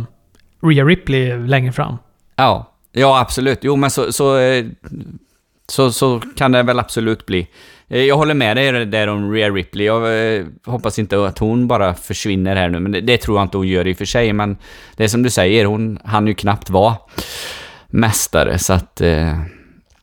Rhea 0.61 0.85
Ripley 0.85 1.37
längre 1.37 1.71
fram. 1.71 1.97
Ja, 2.35 2.76
ja 2.97 3.19
absolut. 3.19 3.59
Jo, 3.61 3.75
men 3.75 3.91
så, 3.91 4.11
så, 4.13 4.37
eh, 4.39 4.65
så, 5.67 5.91
så 5.91 6.21
kan 6.37 6.51
det 6.51 6.63
väl 6.63 6.79
absolut 6.79 7.25
bli. 7.25 7.47
Eh, 7.87 8.01
Jag 8.01 8.17
håller 8.17 8.33
med 8.33 8.57
dig 8.57 8.85
där 8.85 9.07
om 9.07 9.33
Rhea 9.33 9.49
Ripley. 9.49 9.85
Jag 9.85 10.35
eh, 10.35 10.45
hoppas 10.65 10.99
inte 10.99 11.25
att 11.27 11.39
hon 11.39 11.67
bara 11.67 11.93
försvinner 11.93 12.55
här 12.55 12.69
nu, 12.69 12.79
men 12.79 12.91
det, 12.91 13.01
det 13.01 13.17
tror 13.17 13.37
jag 13.37 13.45
inte 13.45 13.57
hon 13.57 13.67
gör 13.67 13.87
i 13.87 13.93
och 13.93 13.97
för 13.97 14.05
sig. 14.05 14.33
Men 14.33 14.57
det 14.95 15.03
är 15.03 15.07
som 15.07 15.23
du 15.23 15.29
säger, 15.29 15.65
hon 15.65 15.99
hann 16.03 16.27
ju 16.27 16.33
knappt 16.33 16.69
vara 16.69 16.95
mästare, 17.87 18.59
så 18.59 18.73
att... 18.73 19.01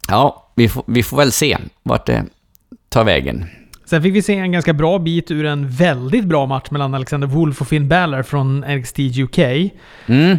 Ja, 0.08 0.52
vi 0.54 0.68
får, 0.68 0.84
vi 0.86 1.02
får 1.02 1.16
väl 1.16 1.32
se 1.32 1.58
vart 1.82 2.06
det 2.06 2.24
tar 2.88 3.04
vägen. 3.04 3.44
Sen 3.84 4.02
fick 4.02 4.14
vi 4.14 4.22
se 4.22 4.34
en 4.34 4.52
ganska 4.52 4.72
bra 4.72 4.98
bit 4.98 5.30
ur 5.30 5.44
en 5.46 5.68
väldigt 5.70 6.24
bra 6.24 6.46
match 6.46 6.70
mellan 6.70 6.94
Alexander 6.94 7.26
Wolf 7.28 7.60
och 7.60 7.68
Finn 7.68 7.88
Balor 7.88 8.22
från 8.22 8.60
NXT 8.60 8.98
UK. 8.98 9.38
Mm. 10.06 10.38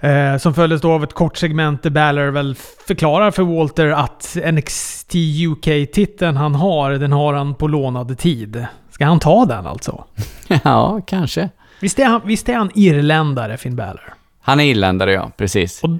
Eh, 0.00 0.36
som 0.36 0.54
följdes 0.54 0.80
då 0.80 0.92
av 0.92 1.04
ett 1.04 1.12
kort 1.12 1.36
segment 1.36 1.82
där 1.82 1.90
Balor 1.90 2.30
väl 2.30 2.54
förklarar 2.86 3.30
för 3.30 3.42
Walter 3.42 3.88
att 3.88 4.36
NXT 4.52 5.14
UK-titeln 5.48 6.36
han 6.36 6.54
har, 6.54 6.90
den 6.90 7.12
har 7.12 7.34
han 7.34 7.54
på 7.54 7.68
lånad 7.68 8.18
tid. 8.18 8.66
Ska 8.90 9.04
han 9.04 9.20
ta 9.20 9.44
den 9.44 9.66
alltså? 9.66 10.04
ja, 10.64 11.00
kanske. 11.06 11.50
Visst 11.80 11.98
är 11.98 12.04
han, 12.04 12.20
visst 12.24 12.48
är 12.48 12.54
han 12.54 12.70
irländare, 12.74 13.56
Finn 13.56 13.76
Balor? 13.76 14.14
Han 14.40 14.60
är 14.60 14.64
irländare, 14.64 15.12
ja. 15.12 15.30
Precis. 15.36 15.82
Och 15.82 15.90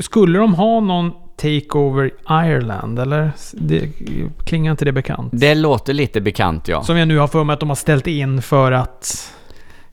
skulle 0.00 0.38
de 0.38 0.54
ha 0.54 0.80
någon 0.80 1.12
takeover 1.36 2.10
Ireland, 2.30 2.98
eller? 2.98 3.32
Det, 3.52 3.88
klingar 4.44 4.70
inte 4.70 4.84
det 4.84 4.92
bekant? 4.92 5.30
Det 5.32 5.54
låter 5.54 5.92
lite 5.92 6.20
bekant, 6.20 6.68
ja. 6.68 6.82
Som 6.82 6.96
jag 6.96 7.08
nu 7.08 7.18
har 7.18 7.28
för 7.28 7.44
mig 7.44 7.54
att 7.54 7.60
de 7.60 7.68
har 7.68 7.76
ställt 7.76 8.06
in 8.06 8.42
för 8.42 8.72
att... 8.72 9.32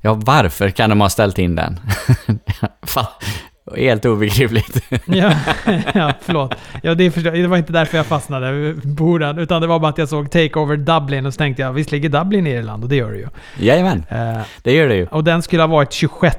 Ja, 0.08 0.14
varför 0.26 0.70
kan 0.70 0.90
de 0.90 1.02
ha 1.02 1.10
ställt 1.10 1.40
in 1.40 1.56
den? 1.56 1.80
Helt 3.78 4.06
obegripligt. 4.06 4.84
Ja, 5.06 5.32
ja 5.94 6.14
förlåt. 6.22 6.56
Ja, 6.84 6.96
det, 6.96 7.12
förstår, 7.12 7.32
det 7.32 7.48
var 7.48 7.58
inte 7.58 7.74
därför 7.74 7.98
jag 7.98 8.06
fastnade 8.06 8.76
på 8.98 9.18
den, 9.18 9.38
utan 9.40 9.62
det 9.62 9.68
var 9.68 9.80
bara 9.80 9.90
att 9.90 9.98
jag 9.98 10.10
såg 10.10 10.32
Takeover 10.32 10.78
Dublin 10.78 11.26
och 11.26 11.34
så 11.34 11.38
tänkte 11.38 11.62
jag, 11.62 11.74
visst 11.74 11.92
ligger 11.92 12.10
Dublin 12.10 12.48
i 12.48 12.50
Irland? 12.50 12.84
Och 12.84 12.90
det 12.90 12.96
gör 12.96 13.12
det 13.12 13.18
ju. 13.18 13.28
Jajamän, 13.60 14.06
Eh, 14.10 14.38
det 14.62 14.74
gör 14.74 14.88
det 14.88 14.96
ju. 14.96 15.06
och 15.08 15.24
den 15.24 15.42
skulle 15.42 15.62
ha 15.64 15.68
varit 15.68 15.92
26 15.94 16.38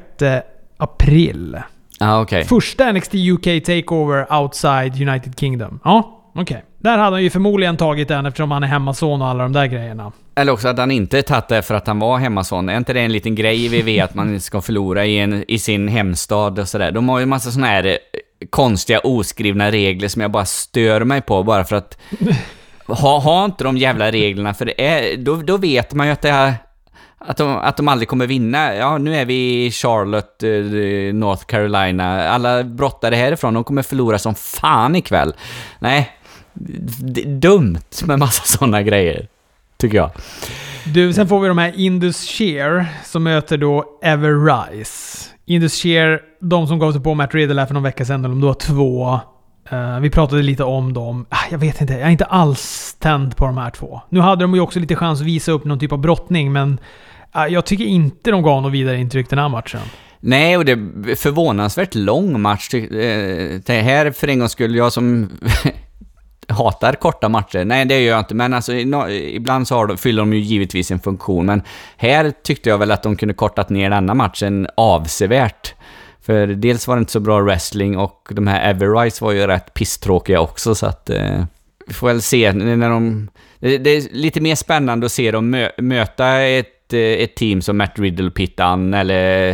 april. 0.77 1.59
Ja, 2.01 2.21
okej. 2.21 2.45
Första 2.45 2.93
NXT 2.93 3.15
UK 3.15 3.45
Takeover 3.67 4.33
outside 4.43 5.09
United 5.09 5.39
Kingdom. 5.41 5.81
Ja, 5.85 6.18
okej. 6.41 6.65
Där 6.79 6.99
hade 6.99 7.17
han 7.17 7.23
ju 7.23 7.31
förmodligen 7.31 7.77
tagit 7.77 8.09
den 8.09 8.27
eftersom 8.27 8.51
han 8.51 8.63
är 8.63 8.67
hemmason 8.67 9.23
och 9.23 9.29
alla 9.29 9.43
de 9.43 9.53
där 9.53 9.67
grejerna. 9.67 10.13
Eller 10.35 10.53
också 10.53 10.69
att 10.69 10.79
han 10.79 10.91
inte 10.91 11.23
tagit 11.23 11.49
det 11.49 11.63
för 11.63 11.75
att 11.75 11.87
han 11.87 11.99
var 11.99 12.19
hemmason. 12.19 12.69
Är 12.69 12.77
inte 12.77 12.93
det 12.93 13.01
en 13.01 13.13
liten 13.13 13.35
grej 13.35 13.65
i 13.65 13.69
VV 13.69 14.05
att 14.05 14.15
man 14.15 14.41
ska 14.41 14.61
förlora 14.61 15.05
i, 15.05 15.19
en, 15.19 15.45
i 15.49 15.59
sin 15.59 15.89
hemstad 15.89 16.59
och 16.59 16.69
sådär? 16.69 16.91
De 16.93 17.09
har 17.09 17.19
ju 17.19 17.27
massa 17.27 17.51
sådana 17.51 17.67
här 17.67 17.87
eh, 17.87 17.95
konstiga 18.51 18.99
oskrivna 18.99 19.71
regler 19.71 20.09
som 20.09 20.23
jag 20.23 20.31
bara 20.31 20.45
stör 20.45 21.05
mig 21.05 21.21
på 21.21 21.43
bara 21.43 21.65
för 21.65 21.77
att... 21.77 21.99
Ha, 22.87 23.19
ha 23.19 23.45
inte 23.45 23.65
de 23.65 23.77
jävla 23.77 24.11
reglerna 24.11 24.55
för 24.55 24.65
det 24.65 24.87
är, 24.87 25.17
då, 25.17 25.37
då 25.37 25.57
vet 25.57 25.95
man 25.95 26.07
ju 26.07 26.13
att 26.13 26.23
det 26.23 26.31
är... 26.31 26.55
Att 27.21 27.37
de, 27.37 27.57
att 27.57 27.77
de 27.77 27.89
aldrig 27.89 28.09
kommer 28.09 28.27
vinna. 28.27 28.75
Ja, 28.75 28.99
nu 28.99 29.17
är 29.17 29.25
vi 29.25 29.67
i 29.67 29.71
Charlotte, 29.71 30.43
eh, 30.43 31.15
North 31.15 31.45
Carolina. 31.45 32.29
Alla 32.29 32.65
brottare 32.65 33.15
härifrån, 33.15 33.55
de 33.55 33.65
kommer 33.65 33.83
förlora 33.83 34.19
som 34.19 34.35
fan 34.35 34.97
ikväll. 34.97 35.35
Nej, 35.79 36.18
dumt 37.27 37.79
med 38.07 38.19
massa 38.19 38.43
sådana 38.59 38.83
grejer. 38.83 39.27
Tycker 39.77 39.97
jag. 39.97 40.11
Du, 40.85 41.13
sen 41.13 41.29
får 41.29 41.41
vi 41.41 41.49
de 41.49 41.59
här 41.59 41.73
Indus 41.77 42.29
Shear 42.29 42.87
som 43.05 43.23
möter 43.23 43.59
då 43.59 43.85
Everrise. 44.03 45.29
Indus 45.47 45.83
Shear, 45.83 46.21
de 46.41 46.67
som 46.67 46.79
gav 46.79 46.93
sig 46.93 47.01
på 47.01 47.15
Matt 47.15 47.35
Riddle 47.35 47.61
här 47.61 47.67
för 47.67 47.75
någon 47.75 47.83
vecka 47.83 48.05
sedan, 48.05 48.25
eller 48.25 48.35
om 48.35 48.41
det 48.41 48.47
var 48.47 48.55
två. 48.55 49.21
Eh, 49.71 50.01
vi 50.01 50.11
pratade 50.11 50.43
lite 50.43 50.65
om 50.65 50.93
dem. 50.93 51.27
Ah, 51.29 51.37
jag 51.51 51.59
vet 51.59 51.81
inte, 51.81 51.93
jag 51.93 52.03
är 52.03 52.11
inte 52.11 52.25
alls 52.25 52.97
tänd 52.99 53.37
på 53.37 53.47
de 53.47 53.59
här 53.59 53.71
två. 53.71 54.01
Nu 54.09 54.21
hade 54.21 54.45
de 54.45 54.55
ju 54.55 54.61
också 54.61 54.81
lite 54.81 54.97
chans 54.97 55.21
att 55.21 55.27
visa 55.27 55.53
upp 55.53 55.65
någon 55.65 55.79
typ 55.79 55.93
av 55.93 55.99
brottning, 55.99 56.53
men 56.53 56.79
ah, 57.33 57.47
jag 57.47 57.67
tycker 57.67 57.85
inte 57.85 58.31
de 58.31 58.43
gav 58.43 58.63
något 58.63 58.73
vidare 58.73 58.97
intryck 59.01 59.31
den 59.31 59.39
här 59.39 59.49
matchen. 59.49 59.81
Nej, 60.21 60.57
och 60.57 60.65
det 60.65 60.73
är 60.73 61.15
förvånansvärt 61.15 61.95
lång 61.95 62.41
match. 62.41 62.75
eh, 62.75 62.81
Det 63.67 63.81
här 63.83 64.11
för 64.11 64.29
en 64.29 64.39
gång 64.39 64.49
skulle 64.49 64.79
jag 64.79 64.93
som 64.93 65.31
hatar 66.49 66.93
korta 66.93 67.29
matcher. 67.29 67.65
Nej, 67.65 67.85
det 67.85 68.01
gör 68.01 68.13
jag 68.13 68.21
inte, 68.21 68.35
men 68.35 68.55
alltså 68.55 68.75
ibland 68.75 69.69
så 69.69 69.75
har 69.75 69.87
de, 69.87 69.97
fyller 69.97 70.23
de 70.23 70.33
ju 70.33 70.41
givetvis 70.41 70.91
en 70.91 71.01
funktion. 71.01 71.47
Men 71.47 71.63
här 71.97 72.33
tyckte 72.43 72.69
jag 72.69 72.79
väl 72.79 72.91
att 72.91 73.03
de 73.03 73.17
kunde 73.17 73.35
kortat 73.35 73.69
ner 73.69 73.91
denna 73.91 74.15
matchen 74.15 74.69
avsevärt. 74.77 75.75
För 76.23 76.47
dels 76.47 76.89
var 76.89 76.97
det 76.97 77.01
inte 77.01 77.13
så 77.13 77.21
bra 77.21 77.41
wrestling 77.41 77.99
och 77.99 78.29
de 78.31 78.47
här 78.47 78.71
Everrise 78.71 79.25
var 79.25 79.33
ju 79.33 79.47
rätt 79.47 79.75
pisstråkiga 79.75 80.41
också, 80.41 80.75
så 80.75 80.87
att... 80.87 81.11
Eh, 81.11 81.45
vi 81.87 81.95
får 81.95 82.07
väl 82.07 82.23
se 82.23 82.53
när 82.53 82.91
de... 82.91 83.29
Det, 83.59 83.79
det 83.79 83.91
är 83.91 84.03
lite 84.13 84.41
mer 84.41 84.55
spännande 84.55 85.07
att 85.07 85.13
se 85.13 85.31
dem 85.31 85.51
mö, 85.51 85.71
möta 85.79 86.41
ett, 86.41 86.93
eh, 86.93 87.01
ett 87.01 87.37
team 87.37 87.63
som 87.63 87.79
Matt 87.79 87.99
Riddle, 87.99 88.31
Pittan 88.31 88.95
eller 88.95 89.51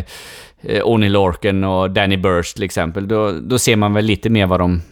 eh, 0.62 0.82
Oni 0.84 1.08
Lorcan 1.08 1.64
och 1.64 1.90
Danny 1.90 2.16
Burst 2.16 2.54
till 2.54 2.64
exempel. 2.64 3.08
Då, 3.08 3.32
då 3.32 3.58
ser 3.58 3.76
man 3.76 3.94
väl 3.94 4.04
lite 4.04 4.30
mer 4.30 4.46
vad 4.46 4.60
de, 4.60 4.82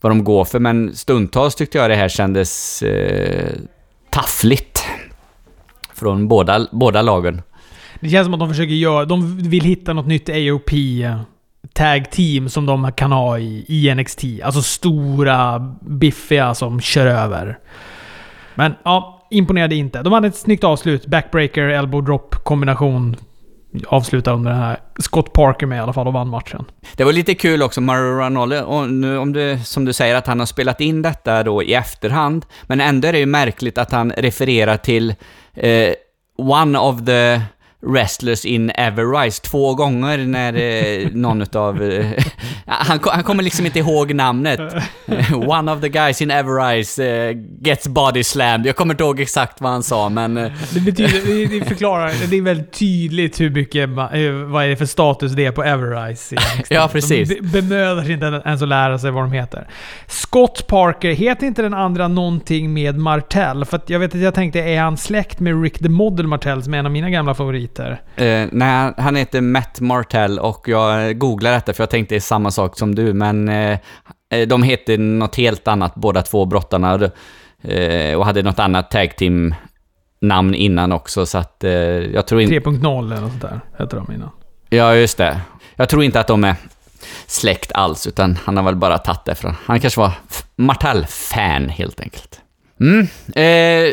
vad 0.00 0.10
de 0.10 0.24
går 0.24 0.44
för. 0.44 0.58
Men 0.58 0.96
stundtals 0.96 1.54
tyckte 1.54 1.78
jag 1.78 1.90
det 1.90 1.96
här 1.96 2.08
kändes 2.08 2.82
eh, 2.82 3.52
taffligt. 4.10 4.84
Från 5.94 6.28
båda, 6.28 6.66
båda 6.72 7.02
lagen. 7.02 7.42
Det 8.00 8.08
känns 8.08 8.24
som 8.24 8.34
att 8.34 8.40
de 8.40 8.48
försöker 8.48 8.74
göra... 8.74 9.04
De 9.04 9.38
vill 9.48 9.64
hitta 9.64 9.92
något 9.92 10.06
nytt 10.06 10.28
AOP 10.28 10.70
tag 11.72 12.10
team 12.10 12.48
som 12.48 12.66
de 12.66 12.92
kan 12.92 13.12
ha 13.12 13.38
i, 13.38 13.64
i 13.68 13.94
NXT. 13.94 14.24
Alltså 14.44 14.62
stora, 14.62 15.58
biffiga 15.80 16.54
som 16.54 16.80
kör 16.80 17.06
över. 17.06 17.58
Men 18.54 18.74
ja, 18.84 19.26
imponerade 19.30 19.74
inte. 19.74 20.02
De 20.02 20.12
hade 20.12 20.28
ett 20.28 20.36
snyggt 20.36 20.64
avslut. 20.64 21.06
Backbreaker, 21.06 21.62
elbow 21.62 22.04
drop 22.04 22.34
kombination. 22.34 23.16
Avslutade 23.86 24.36
under 24.36 24.50
den 24.50 24.60
här. 24.60 24.78
Scott 24.98 25.32
Parker 25.32 25.66
med 25.66 25.76
i 25.76 25.80
alla 25.80 25.92
fall 25.92 26.06
och 26.06 26.12
vann 26.12 26.28
matchen. 26.28 26.64
Det 26.96 27.04
var 27.04 27.12
lite 27.12 27.34
kul 27.34 27.62
också, 27.62 27.80
Mario 27.80 28.18
Ranolli, 28.18 28.60
och 28.66 28.90
nu 28.90 29.18
om 29.18 29.32
du, 29.32 29.58
som 29.64 29.84
du 29.84 29.92
säger, 29.92 30.14
att 30.14 30.26
han 30.26 30.38
har 30.38 30.46
spelat 30.46 30.80
in 30.80 31.02
detta 31.02 31.42
då 31.42 31.62
i 31.62 31.74
efterhand, 31.74 32.46
men 32.62 32.80
ändå 32.80 33.08
är 33.08 33.12
det 33.12 33.18
ju 33.18 33.26
märkligt 33.26 33.78
att 33.78 33.92
han 33.92 34.12
refererar 34.12 34.76
till 34.76 35.14
eh, 35.54 35.94
one 36.36 36.78
of 36.78 37.04
the 37.06 37.40
wrestlers 37.82 38.44
in 38.44 38.70
Everrise 38.74 39.42
två 39.42 39.74
gånger 39.74 40.18
när 40.18 40.54
eh, 40.54 41.08
någon 41.12 41.42
utav... 41.42 41.82
Eh, 41.82 42.06
han, 42.66 42.98
han 43.02 43.22
kommer 43.22 43.42
liksom 43.42 43.66
inte 43.66 43.78
ihåg 43.78 44.14
namnet. 44.14 44.60
one 45.46 45.72
of 45.72 45.80
the 45.80 45.88
guys 45.88 46.22
in 46.22 46.30
Everrise 46.30 47.04
eh, 47.28 47.36
gets 47.60 47.88
body 47.88 48.24
slammed. 48.24 48.66
Jag 48.66 48.76
kommer 48.76 48.94
inte 48.94 49.04
ihåg 49.04 49.20
exakt 49.20 49.60
vad 49.60 49.72
han 49.72 49.82
sa, 49.82 50.08
men... 50.08 50.36
Eh, 50.36 50.52
Det 50.74 50.80
betyder, 50.80 51.48
det- 51.60 51.64
förklarar, 51.64 52.12
det 52.30 52.36
är 52.36 52.42
väldigt 52.42 52.72
tydligt 52.72 53.40
hur 53.40 53.50
mycket, 53.50 53.88
eh, 53.88 53.96
vad 54.46 54.64
är 54.64 54.68
det 54.68 54.76
för 54.76 54.86
status 54.86 55.32
det 55.32 55.46
är 55.46 55.52
på 55.52 55.62
Everrise. 55.64 56.36
Ja, 56.68 56.88
precis. 56.92 57.28
De 57.28 57.34
be- 57.40 57.60
bemödar 57.62 58.02
sig 58.02 58.12
inte 58.12 58.42
ens 58.44 58.62
att 58.62 58.68
lära 58.68 58.98
sig 58.98 59.10
vad 59.10 59.22
de 59.24 59.32
heter. 59.32 59.68
Scott 60.06 60.66
Parker, 60.66 61.10
heter 61.12 61.46
inte 61.46 61.62
den 61.62 61.74
andra 61.74 62.08
någonting 62.08 62.72
med 62.72 62.98
Martell? 62.98 63.64
För 63.64 63.76
att 63.76 63.90
jag 63.90 63.98
vet 63.98 64.14
att 64.14 64.20
jag 64.20 64.34
tänkte, 64.34 64.58
är 64.60 64.80
han 64.80 64.96
släkt 64.96 65.40
med 65.40 65.62
Rick 65.62 65.78
the 65.78 65.88
Model 65.88 66.26
Martell 66.26 66.62
som 66.62 66.74
är 66.74 66.78
en 66.78 66.86
av 66.86 66.92
mina 66.92 67.10
gamla 67.10 67.34
favoriter? 67.34 67.69
Eh, 67.78 68.48
nej, 68.52 68.92
han 68.96 69.16
heter 69.16 69.40
Matt 69.40 69.80
Martell 69.80 70.38
och 70.38 70.68
jag 70.68 71.18
googlade 71.18 71.56
detta 71.56 71.72
för 71.72 71.82
jag 71.82 71.90
tänkte 71.90 72.14
det 72.14 72.18
är 72.18 72.20
samma 72.20 72.50
sak 72.50 72.78
som 72.78 72.94
du, 72.94 73.14
men 73.14 73.48
eh, 73.48 73.78
eh, 74.32 74.48
de 74.48 74.62
heter 74.62 74.98
något 74.98 75.36
helt 75.36 75.68
annat 75.68 75.94
båda 75.94 76.22
två 76.22 76.44
brottarna 76.44 76.94
och, 76.94 77.70
eh, 77.70 78.18
och 78.18 78.26
hade 78.26 78.42
något 78.42 78.58
annat 78.58 78.90
tag 78.90 79.16
team 79.16 79.54
namn 80.20 80.54
innan 80.54 80.92
också 80.92 81.26
så 81.26 81.38
att 81.38 81.64
eh, 81.64 81.70
jag 81.70 82.26
tror 82.26 82.40
inte... 82.40 82.54
3.0 82.54 83.12
eller 83.12 83.20
något 83.20 83.30
sånt 83.30 83.42
där 83.42 83.60
hette 83.78 83.96
de 83.96 84.12
innan. 84.12 84.30
Ja, 84.68 84.94
just 84.94 85.18
det. 85.18 85.40
Jag 85.76 85.88
tror 85.88 86.04
inte 86.04 86.20
att 86.20 86.26
de 86.26 86.44
är 86.44 86.54
släkt 87.26 87.72
alls, 87.72 88.06
utan 88.06 88.38
han 88.44 88.56
har 88.56 88.64
väl 88.64 88.76
bara 88.76 88.98
tagit 88.98 89.24
det 89.24 89.34
från... 89.34 89.54
Han 89.64 89.80
kanske 89.80 90.00
var 90.00 90.12
Martell-fan 90.56 91.68
helt 91.68 92.00
enkelt. 92.00 92.40
Mm. 92.80 93.06
Eh, 93.34 93.92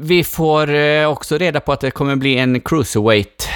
vi 0.00 0.24
får 0.24 0.74
eh, 0.74 1.08
också 1.08 1.38
reda 1.38 1.60
på 1.60 1.72
att 1.72 1.80
det 1.80 1.90
kommer 1.90 2.16
bli 2.16 2.38
en 2.38 2.60
cruiserweight 2.60 3.48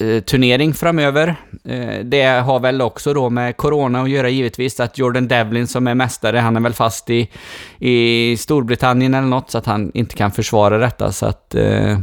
eh, 0.00 0.22
turnering 0.22 0.74
framöver. 0.74 1.36
Eh, 1.64 2.04
det 2.04 2.22
har 2.22 2.60
väl 2.60 2.82
också 2.82 3.14
då 3.14 3.30
med 3.30 3.56
Corona 3.56 4.02
att 4.02 4.10
göra 4.10 4.28
givetvis, 4.28 4.80
att 4.80 4.98
Jordan 4.98 5.28
Devlin 5.28 5.66
som 5.66 5.86
är 5.86 5.94
mästare, 5.94 6.38
han 6.38 6.56
är 6.56 6.60
väl 6.60 6.72
fast 6.72 7.10
i, 7.10 7.28
i 7.78 8.36
Storbritannien 8.36 9.14
eller 9.14 9.28
något, 9.28 9.50
så 9.50 9.58
att 9.58 9.66
han 9.66 9.90
inte 9.94 10.16
kan 10.16 10.32
försvara 10.32 10.78
detta, 10.78 11.12
så 11.12 11.26
att 11.26 11.54
eh, 11.54 11.98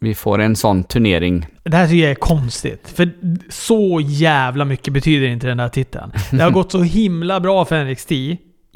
vi 0.00 0.14
får 0.14 0.38
en 0.38 0.56
sån 0.56 0.84
turnering. 0.84 1.46
Det 1.62 1.76
här 1.76 1.86
tycker 1.86 2.02
jag 2.02 2.10
är 2.10 2.14
konstigt. 2.14 2.92
För 2.94 3.10
så 3.48 4.00
jävla 4.04 4.64
mycket 4.64 4.92
betyder 4.92 5.26
inte 5.26 5.46
den 5.46 5.60
här 5.60 5.68
titeln. 5.68 6.12
Det 6.30 6.42
har 6.42 6.50
gått 6.50 6.72
så 6.72 6.82
himla 6.82 7.40
bra 7.40 7.64
för 7.64 7.84
NXT 7.84 8.12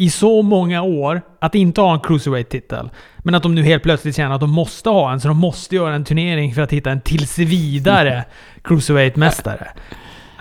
i 0.00 0.10
så 0.10 0.42
många 0.42 0.82
år 0.82 1.22
att 1.38 1.54
inte 1.54 1.80
ha 1.80 1.94
en 1.94 2.00
cruiserweight-titel. 2.00 2.90
Men 3.18 3.34
att 3.34 3.42
de 3.42 3.54
nu 3.54 3.62
helt 3.62 3.82
plötsligt 3.82 4.16
känner 4.16 4.34
att 4.34 4.40
de 4.40 4.50
måste 4.50 4.90
ha 4.90 5.12
en, 5.12 5.20
så 5.20 5.28
de 5.28 5.36
måste 5.36 5.76
göra 5.76 5.94
en 5.94 6.04
turnering 6.04 6.54
för 6.54 6.62
att 6.62 6.72
hitta 6.72 6.90
en 6.90 7.00
tills 7.00 7.38
vidare 7.38 8.24
cruiserweight-mästare. 8.62 9.66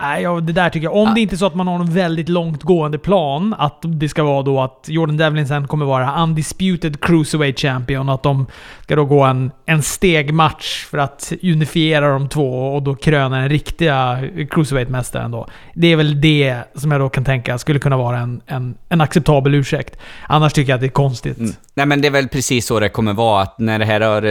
Nej, 0.00 0.22
ja, 0.22 0.40
det 0.40 0.52
där 0.52 0.70
tycker 0.70 0.84
jag. 0.84 0.96
Om 0.96 1.08
Ah. 1.08 1.14
det 1.14 1.20
inte 1.20 1.34
är 1.34 1.36
så 1.36 1.46
att 1.46 1.54
man 1.54 1.66
har 1.66 1.74
en 1.74 1.94
väldigt 1.94 2.28
långt 2.28 2.62
gående 2.62 2.98
plan, 2.98 3.54
att 3.58 3.78
det 3.82 4.08
ska 4.08 4.22
vara 4.24 4.42
då 4.42 4.60
att 4.60 4.84
Jordan 4.88 5.16
Devlin 5.16 5.48
sen 5.48 5.66
kommer 5.68 5.86
vara 5.86 6.22
undisputed 6.22 7.00
cruiserweight 7.00 7.58
champion, 7.60 8.08
att 8.08 8.22
de 8.22 8.46
ska 8.82 8.96
då 8.96 9.04
gå 9.04 9.22
en, 9.22 9.50
en 9.66 9.82
stegmatch 9.82 10.84
för 10.84 10.98
att 10.98 11.32
unifiera 11.42 12.08
de 12.12 12.28
två 12.28 12.74
och 12.74 12.82
då 12.82 12.94
kröna 12.94 13.36
den 13.40 13.48
riktiga 13.48 14.18
cruiserweight-mästaren 14.50 15.30
då. 15.30 15.46
Det 15.74 15.86
är 15.92 15.96
väl 15.96 16.20
det 16.20 16.56
som 16.74 16.90
jag 16.90 17.00
då 17.00 17.08
kan 17.08 17.24
tänka 17.24 17.58
skulle 17.58 17.78
kunna 17.78 17.96
vara 17.96 18.18
en, 18.18 18.40
en, 18.46 18.74
en 18.88 19.00
acceptabel 19.00 19.54
ursäkt. 19.54 19.98
Annars 20.26 20.52
tycker 20.52 20.70
jag 20.72 20.74
att 20.76 20.80
det 20.80 20.86
är 20.86 20.90
konstigt. 20.90 21.38
Mm. 21.38 21.52
Nej 21.74 21.86
men 21.86 22.00
det 22.00 22.08
är 22.08 22.12
väl 22.12 22.28
precis 22.28 22.66
så 22.66 22.80
det 22.80 22.88
kommer 22.88 23.12
vara, 23.12 23.42
att 23.42 23.58
när 23.58 23.78
det 23.78 23.84
här 23.84 24.00
har 24.00 24.22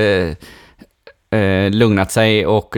eh, 1.32 1.72
lugnat 1.72 2.12
sig 2.12 2.46
och 2.46 2.78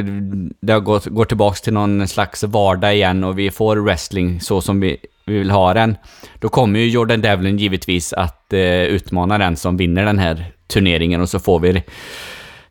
det 0.62 0.74
har 0.74 0.80
gått, 0.80 1.06
går 1.06 1.26
tillbaks 1.26 1.62
till 1.62 1.74
någon 1.74 2.08
slags 2.08 2.44
vardag 2.44 2.96
igen 2.96 3.24
och 3.24 3.40
vi 3.40 3.52
får 3.52 3.78
wrestling 3.78 4.42
så 4.42 4.62
som 4.62 4.80
vi, 4.80 4.98
vi 5.26 5.38
vill 5.40 5.52
ha 5.52 5.74
den, 5.74 5.96
då 6.40 6.50
kommer 6.50 6.80
ju 6.80 6.90
Jordan 6.90 7.22
Devlin 7.22 7.58
givetvis 7.58 8.14
att 8.14 8.54
eh, 8.54 8.84
utmana 8.84 9.38
den 9.38 9.56
som 9.56 9.78
vinner 9.78 10.06
den 10.06 10.20
här 10.20 10.52
turneringen 10.68 11.22
och 11.22 11.30
så 11.30 11.40
får 11.40 11.60
vi 11.60 11.84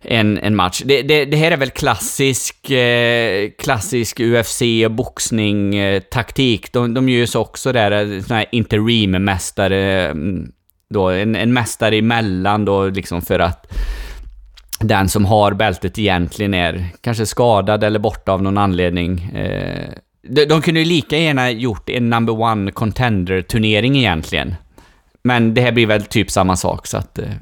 en, 0.00 0.38
en 0.38 0.56
match. 0.56 0.82
Det, 0.84 1.02
det, 1.02 1.24
det 1.24 1.36
här 1.36 1.50
är 1.50 1.56
väl 1.56 1.70
klassisk, 1.70 2.70
eh, 2.70 3.50
klassisk 3.58 4.20
UFC 4.20 4.62
och 4.84 4.90
boxning 4.90 5.76
eh, 5.76 6.00
taktik. 6.00 6.72
De, 6.72 6.94
de 6.94 7.08
gör 7.08 7.18
ju 7.18 7.26
så 7.26 7.40
också 7.40 7.72
där, 7.72 7.90
eh, 7.90 8.22
sån 8.22 8.36
här 8.36 8.46
interim-mästare, 8.52 10.10
mm, 10.10 10.52
då, 10.90 11.08
en, 11.08 11.36
en 11.36 11.52
mästare 11.52 11.96
emellan 11.96 12.64
då 12.64 12.86
liksom 12.88 13.22
för 13.22 13.38
att 13.38 13.66
den 14.80 15.08
som 15.08 15.24
har 15.24 15.52
bältet 15.52 15.98
egentligen 15.98 16.54
är 16.54 16.84
kanske 17.00 17.26
skadad 17.26 17.84
eller 17.84 17.98
borta 17.98 18.32
av 18.32 18.42
någon 18.42 18.58
anledning. 18.58 19.20
Eh, 19.20 19.88
de, 20.22 20.44
de 20.44 20.62
kunde 20.62 20.80
ju 20.80 20.86
lika 20.86 21.18
gärna 21.18 21.50
gjort 21.50 21.88
en 21.90 22.10
number 22.10 22.40
one 22.40 22.70
contender-turnering 22.70 23.96
egentligen. 23.96 24.54
Men 25.22 25.54
det 25.54 25.60
här 25.60 25.72
blir 25.72 25.86
väl 25.86 26.02
typ 26.02 26.30
samma 26.30 26.56
sak, 26.56 26.86
så 26.86 26.96
att... 26.96 27.18
Eh, 27.18 27.32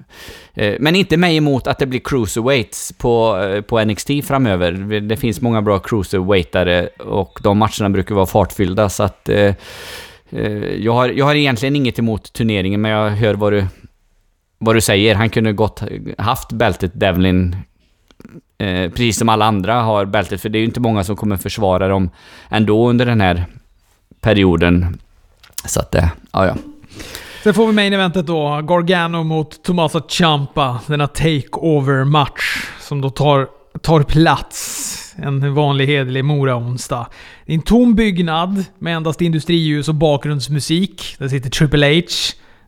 eh 0.54 0.74
men 0.80 0.96
inte 0.96 1.16
mig 1.16 1.36
emot 1.36 1.66
att 1.66 1.78
det 1.78 1.86
blir 1.86 2.00
cruiserweights 2.00 2.92
på, 2.98 3.38
eh, 3.38 3.60
på 3.60 3.84
NXT 3.84 4.10
framöver. 4.24 4.72
Det 5.00 5.16
finns 5.16 5.40
många 5.40 5.62
bra 5.62 5.78
cruiserweightare 5.78 6.86
och 6.86 7.38
de 7.42 7.58
matcherna 7.58 7.90
brukar 7.90 8.14
vara 8.14 8.26
fartfyllda, 8.26 8.88
så 8.88 9.02
att... 9.02 9.28
Eh, 9.28 9.54
eh 10.30 10.64
jag, 10.78 10.92
har, 10.92 11.08
jag 11.08 11.24
har 11.24 11.34
egentligen 11.34 11.76
inget 11.76 11.98
emot 11.98 12.32
turneringen, 12.32 12.80
men 12.80 12.90
jag 12.90 13.10
hör 13.10 13.34
vad 13.34 13.52
du, 13.52 13.66
vad 14.66 14.76
du 14.76 14.80
säger. 14.80 15.14
Han 15.14 15.30
kunde 15.30 15.52
gott 15.52 15.82
haft 16.18 16.52
bältet 16.52 16.90
Devlin 16.94 17.56
Eh, 18.58 18.90
precis 18.90 19.18
som 19.18 19.28
alla 19.28 19.44
andra 19.44 19.74
har 19.74 20.04
bältet, 20.04 20.40
för 20.40 20.48
det 20.48 20.58
är 20.58 20.60
ju 20.60 20.66
inte 20.66 20.80
många 20.80 21.04
som 21.04 21.16
kommer 21.16 21.36
försvara 21.36 21.88
dem 21.88 22.10
ändå 22.48 22.88
under 22.88 23.06
den 23.06 23.20
här 23.20 23.46
perioden. 24.20 24.98
Så 25.64 25.80
att, 25.80 25.94
eh, 25.94 26.08
ja, 26.32 26.46
ja. 26.46 26.54
Sen 27.42 27.54
får 27.54 27.66
vi 27.66 27.72
main 27.72 27.92
eventet 27.92 28.26
då. 28.26 28.60
Gargano 28.62 29.22
mot 29.22 29.62
Tomasa 29.62 30.00
Ciampa. 30.08 30.80
Denna 30.86 31.06
takeover-match 31.06 32.66
som 32.80 33.00
då 33.00 33.10
tar, 33.10 33.48
tar 33.82 34.02
plats. 34.02 35.14
En 35.16 35.54
vanlig 35.54 35.86
hederlig 35.86 36.24
Mora-onsdag. 36.24 37.06
Det 37.46 37.52
är 37.52 37.56
en 37.56 37.62
tom 37.62 37.94
byggnad 37.94 38.64
med 38.78 38.96
endast 38.96 39.20
industriljus 39.20 39.88
och 39.88 39.94
bakgrundsmusik. 39.94 41.16
Där 41.18 41.28
sitter 41.28 41.50
Triple 41.50 41.94
H. 41.94 42.06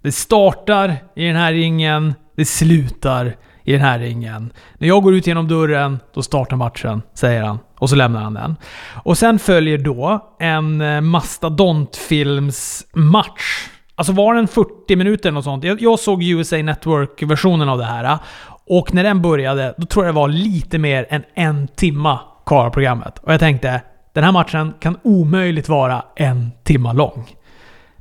Det 0.08 0.12
startar 0.12 0.96
i 1.16 1.24
den 1.24 1.36
här 1.36 1.52
ringen. 1.52 2.14
Det 2.36 2.44
slutar 2.44 3.36
i 3.64 3.72
den 3.72 3.80
här 3.80 3.98
ringen. 3.98 4.52
När 4.78 4.88
jag 4.88 5.02
går 5.02 5.14
ut 5.14 5.26
genom 5.26 5.48
dörren, 5.48 5.98
då 6.14 6.22
startar 6.22 6.56
matchen, 6.56 7.02
säger 7.14 7.42
han. 7.42 7.58
Och 7.78 7.90
så 7.90 7.96
lämnar 7.96 8.20
han 8.20 8.34
den. 8.34 8.56
Och 9.04 9.18
sen 9.18 9.38
följer 9.38 9.78
då 9.78 10.34
en 10.40 10.80
eh, 10.80 11.00
mastodontfilmsmatch. 11.00 13.68
Alltså 13.94 14.12
var 14.12 14.34
den 14.34 14.48
40 14.48 14.96
minuter 14.96 15.28
eller 15.28 15.34
något 15.34 15.44
sånt? 15.44 15.64
Jag, 15.64 15.82
jag 15.82 15.98
såg 15.98 16.22
USA 16.22 16.56
Network-versionen 16.56 17.68
av 17.68 17.78
det 17.78 17.84
här. 17.84 18.18
Och 18.66 18.94
när 18.94 19.04
den 19.04 19.22
började, 19.22 19.74
då 19.76 19.86
tror 19.86 20.06
jag 20.06 20.14
det 20.14 20.16
var 20.16 20.28
lite 20.28 20.78
mer 20.78 21.06
än 21.10 21.22
en 21.34 21.68
timma 21.68 22.20
kvar 22.46 22.66
av 22.66 22.70
programmet. 22.70 23.18
Och 23.18 23.32
jag 23.32 23.40
tänkte, 23.40 23.82
den 24.14 24.24
här 24.24 24.32
matchen 24.32 24.74
kan 24.80 24.98
omöjligt 25.02 25.68
vara 25.68 26.04
en 26.16 26.50
timma 26.64 26.92
lång. 26.92 27.26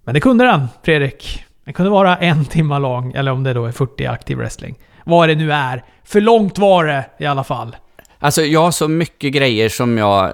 Men 0.04 0.14
det 0.14 0.20
kunde 0.20 0.46
den, 0.46 0.68
Fredrik. 0.84 1.47
Den 1.68 1.74
kunde 1.74 1.92
vara 1.92 2.18
en 2.18 2.46
timma 2.46 2.80
lång, 2.80 3.14
eller 3.14 3.32
om 3.32 3.44
det 3.44 3.54
då 3.54 3.66
är 3.66 3.72
40 3.72 4.06
aktiv 4.06 4.38
wrestling. 4.38 4.76
Vad 5.06 5.30
det 5.30 5.36
nu 5.36 5.54
är. 5.54 5.84
För 6.04 6.22
långt 6.22 6.58
var 6.58 6.86
det 6.86 7.06
i 7.20 7.26
alla 7.26 7.44
fall. 7.44 7.76
Alltså, 8.20 8.42
jag 8.42 8.62
har 8.62 8.72
så 8.72 8.88
mycket 8.88 9.34
grejer 9.34 9.70
som 9.70 9.98
jag 9.98 10.34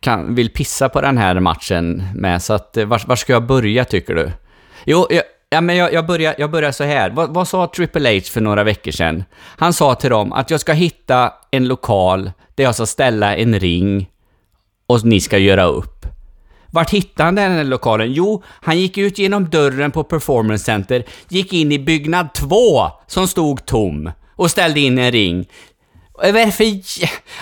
kan, 0.00 0.34
vill 0.34 0.50
pissa 0.50 0.88
på 0.88 1.00
den 1.00 1.18
här 1.18 1.40
matchen 1.40 2.04
med, 2.14 2.42
så 2.42 2.54
att 2.54 2.76
eh, 2.76 2.84
var, 2.84 3.02
var 3.06 3.16
ska 3.16 3.32
jag 3.32 3.46
börja 3.46 3.84
tycker 3.84 4.14
du? 4.14 4.32
Jo, 4.84 5.06
jag, 5.10 5.22
ja, 5.50 5.60
men 5.60 5.76
jag, 5.76 5.92
jag, 5.92 6.06
börjar, 6.06 6.34
jag 6.38 6.50
börjar 6.50 6.72
så 6.72 6.84
här. 6.84 7.10
Vad, 7.10 7.34
vad 7.34 7.48
sa 7.48 7.70
Triple 7.76 8.14
H 8.14 8.20
för 8.20 8.40
några 8.40 8.64
veckor 8.64 8.92
sedan? 8.92 9.24
Han 9.56 9.72
sa 9.72 9.94
till 9.94 10.10
dem 10.10 10.32
att 10.32 10.50
jag 10.50 10.60
ska 10.60 10.72
hitta 10.72 11.32
en 11.50 11.68
lokal 11.68 12.32
där 12.54 12.64
jag 12.64 12.74
ska 12.74 12.86
ställa 12.86 13.36
en 13.36 13.58
ring 13.58 14.10
och 14.86 15.04
ni 15.04 15.20
ska 15.20 15.38
göra 15.38 15.64
upp. 15.64 15.95
Vart 16.76 16.90
hittade 16.90 17.24
han 17.24 17.34
den 17.34 17.52
här 17.52 17.64
lokalen? 17.64 18.12
Jo, 18.12 18.42
han 18.46 18.78
gick 18.78 18.98
ut 18.98 19.18
genom 19.18 19.50
dörren 19.50 19.90
på 19.90 20.04
Performance 20.04 20.64
Center, 20.64 21.04
gick 21.28 21.52
in 21.52 21.72
i 21.72 21.78
byggnad 21.78 22.34
2 22.34 22.90
som 23.06 23.28
stod 23.28 23.66
tom 23.66 24.10
och 24.34 24.50
ställde 24.50 24.80
in 24.80 24.98
en 24.98 25.12
ring. 25.12 25.46
Eh, 26.22 26.32
vad 26.32 26.42
är 26.42 26.46
det 26.46 26.52
för... 26.52 26.64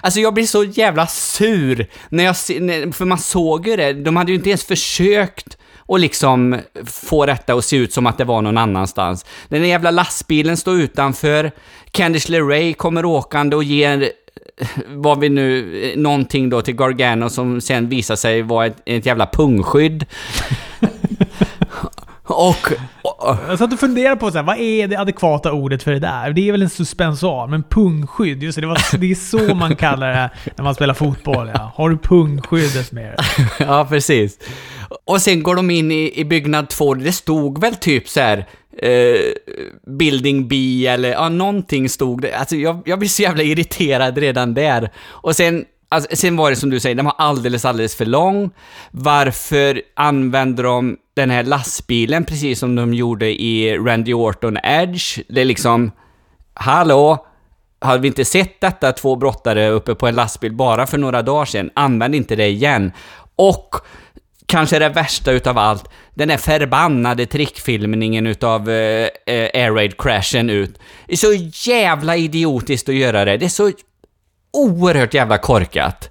Alltså 0.01 0.21
jag 0.21 0.35
blir 0.35 0.47
så 0.47 0.65
jävla 0.65 1.07
sur 1.07 1.87
när 2.09 2.25
jag 2.25 2.37
För 2.95 3.05
man 3.05 3.19
såg 3.19 3.67
ju 3.67 3.77
det, 3.77 3.93
de 3.93 4.17
hade 4.17 4.33
ju 4.33 4.37
inte 4.37 4.49
ens 4.49 4.65
försökt 4.65 5.59
och 5.79 5.99
liksom 5.99 6.61
få 6.87 7.27
detta 7.27 7.55
att 7.55 7.65
se 7.65 7.77
ut 7.77 7.93
som 7.93 8.07
att 8.07 8.19
det 8.19 8.25
var 8.25 8.43
någon 8.43 8.59
annanstans. 8.59 9.25
Den 9.49 9.61
där 9.61 9.69
jävla 9.69 9.91
lastbilen 9.91 10.57
står 10.57 10.81
utanför, 10.81 11.51
Candice 11.91 12.29
LeRae 12.29 12.73
kommer 12.73 13.05
åkande 13.05 13.57
och 13.57 13.65
ger 13.65 14.13
vad 14.87 15.21
vi 15.21 15.29
nu, 15.29 15.81
eh, 15.83 15.99
någonting 15.99 16.51
då 16.51 16.63
till 16.63 16.77
Gargano 16.77 17.29
som 17.29 17.61
sen 17.61 17.89
visar 17.89 18.17
sig 18.17 18.43
vara 18.43 18.67
ett, 18.67 18.83
ett 18.87 19.07
jävla 19.07 19.27
pungskydd. 19.27 20.07
och, 22.23 22.73
och, 23.03 23.37
Jag 23.49 23.59
satt 23.59 23.73
och 23.73 23.81
funderade 23.81 24.17
på 24.17 24.31
så 24.31 24.39
här, 24.39 24.45
vad 24.45 24.59
är 24.59 24.89
det 24.89 24.97
adekvata 24.97 25.53
ordet 25.53 25.83
för 25.83 25.93
det 25.93 25.99
där? 25.99 26.31
Det 26.31 26.49
är 26.49 26.53
väl 26.53 26.63
en 26.63 26.71
suspensar, 26.71 27.47
men 27.47 27.63
pungskydd, 27.63 28.43
just 28.43 28.57
det, 28.57 28.61
det, 28.61 28.67
var, 28.67 28.97
det 28.99 29.11
är 29.11 29.15
så 29.15 29.55
man 29.55 29.77
kallar 29.77 30.13
det 30.13 30.31
när 30.57 30.65
man 30.65 30.75
spelar 30.75 30.95
fotboll. 30.95 31.51
Ja. 31.55 31.73
Har 31.75 31.91
du 31.91 31.99
pungskyddet 31.99 32.93
med 32.93 33.05
dig? 33.05 33.17
Ja, 33.59 33.87
precis. 33.89 34.39
Och 35.05 35.23
sen 35.23 35.43
går 35.43 35.57
de 35.57 35.71
in 35.71 35.93
i, 35.93 36.13
i 36.15 36.25
byggnad 36.25 36.69
2, 36.69 36.95
det 36.95 37.13
stod 37.13 37.61
väl 37.61 37.75
typ 37.75 38.09
så 38.09 38.21
här. 38.21 38.47
Eh, 38.79 39.33
building 39.99 40.49
B 40.49 40.87
eller 40.87 41.11
ja, 41.13 41.29
någonting 41.29 41.89
stod 41.89 42.21
det. 42.21 42.33
Alltså 42.33 42.57
jag, 42.57 42.83
jag 42.85 42.99
blir 42.99 43.09
så 43.09 43.23
jävla 43.23 43.43
irriterad 43.43 44.19
redan 44.19 44.55
där. 44.55 44.91
Och 45.09 45.37
sen, 45.37 45.65
alltså, 45.89 46.17
sen 46.17 46.37
var 46.37 46.51
det 46.51 46.57
som 46.57 46.71
du 46.71 46.81
säger, 46.81 46.95
den 46.95 47.05
var 47.05 47.15
alldeles, 47.19 47.65
alldeles 47.65 47.97
för 47.97 48.05
lång. 48.05 48.51
Varför 48.91 49.83
använder 49.97 50.63
de 50.63 50.97
den 51.15 51.31
här 51.31 51.45
lastbilen 51.45 52.25
precis 52.25 52.59
som 52.59 52.75
de 52.75 52.95
gjorde 52.95 53.43
i 53.43 53.79
Randy 53.79 54.15
Orton 54.15 54.59
Edge? 54.63 55.19
Det 55.29 55.41
är 55.41 55.45
liksom, 55.45 55.93
hallå? 56.55 57.27
Har 57.81 57.99
vi 57.99 58.09
inte 58.09 58.25
sett 58.25 58.61
detta 58.61 58.93
två 58.93 59.17
brottare 59.17 59.69
uppe 59.69 59.95
på 59.95 60.07
en 60.07 60.15
lastbil 60.15 60.53
bara 60.53 60.87
för 60.87 60.99
några 60.99 61.23
dagar 61.23 61.45
sedan? 61.45 61.71
Använd 61.75 62.15
inte 62.15 62.37
det 62.37 62.49
igen. 62.49 62.93
Och 63.37 63.77
kanske 64.55 64.79
det 64.79 64.89
värsta 64.89 65.33
utav 65.33 65.59
allt, 65.59 65.89
den 66.15 66.29
där 66.29 66.37
förbannade 66.37 67.27
trickfilmningen 67.27 68.27
utav 68.27 68.71
eh, 68.71 69.09
eh 69.27 69.51
Air 69.55 69.71
Raid-crashen 69.71 70.51
ut. 70.51 70.79
Det 71.07 71.13
är 71.13 71.17
så 71.17 71.33
jävla 71.71 72.17
idiotiskt 72.17 72.89
att 72.89 72.95
göra 72.95 73.25
det. 73.25 73.37
Det 73.37 73.45
är 73.45 73.49
så 73.49 73.73
oerhört 74.53 75.15
jävla 75.15 75.39
korkat. 75.39 76.11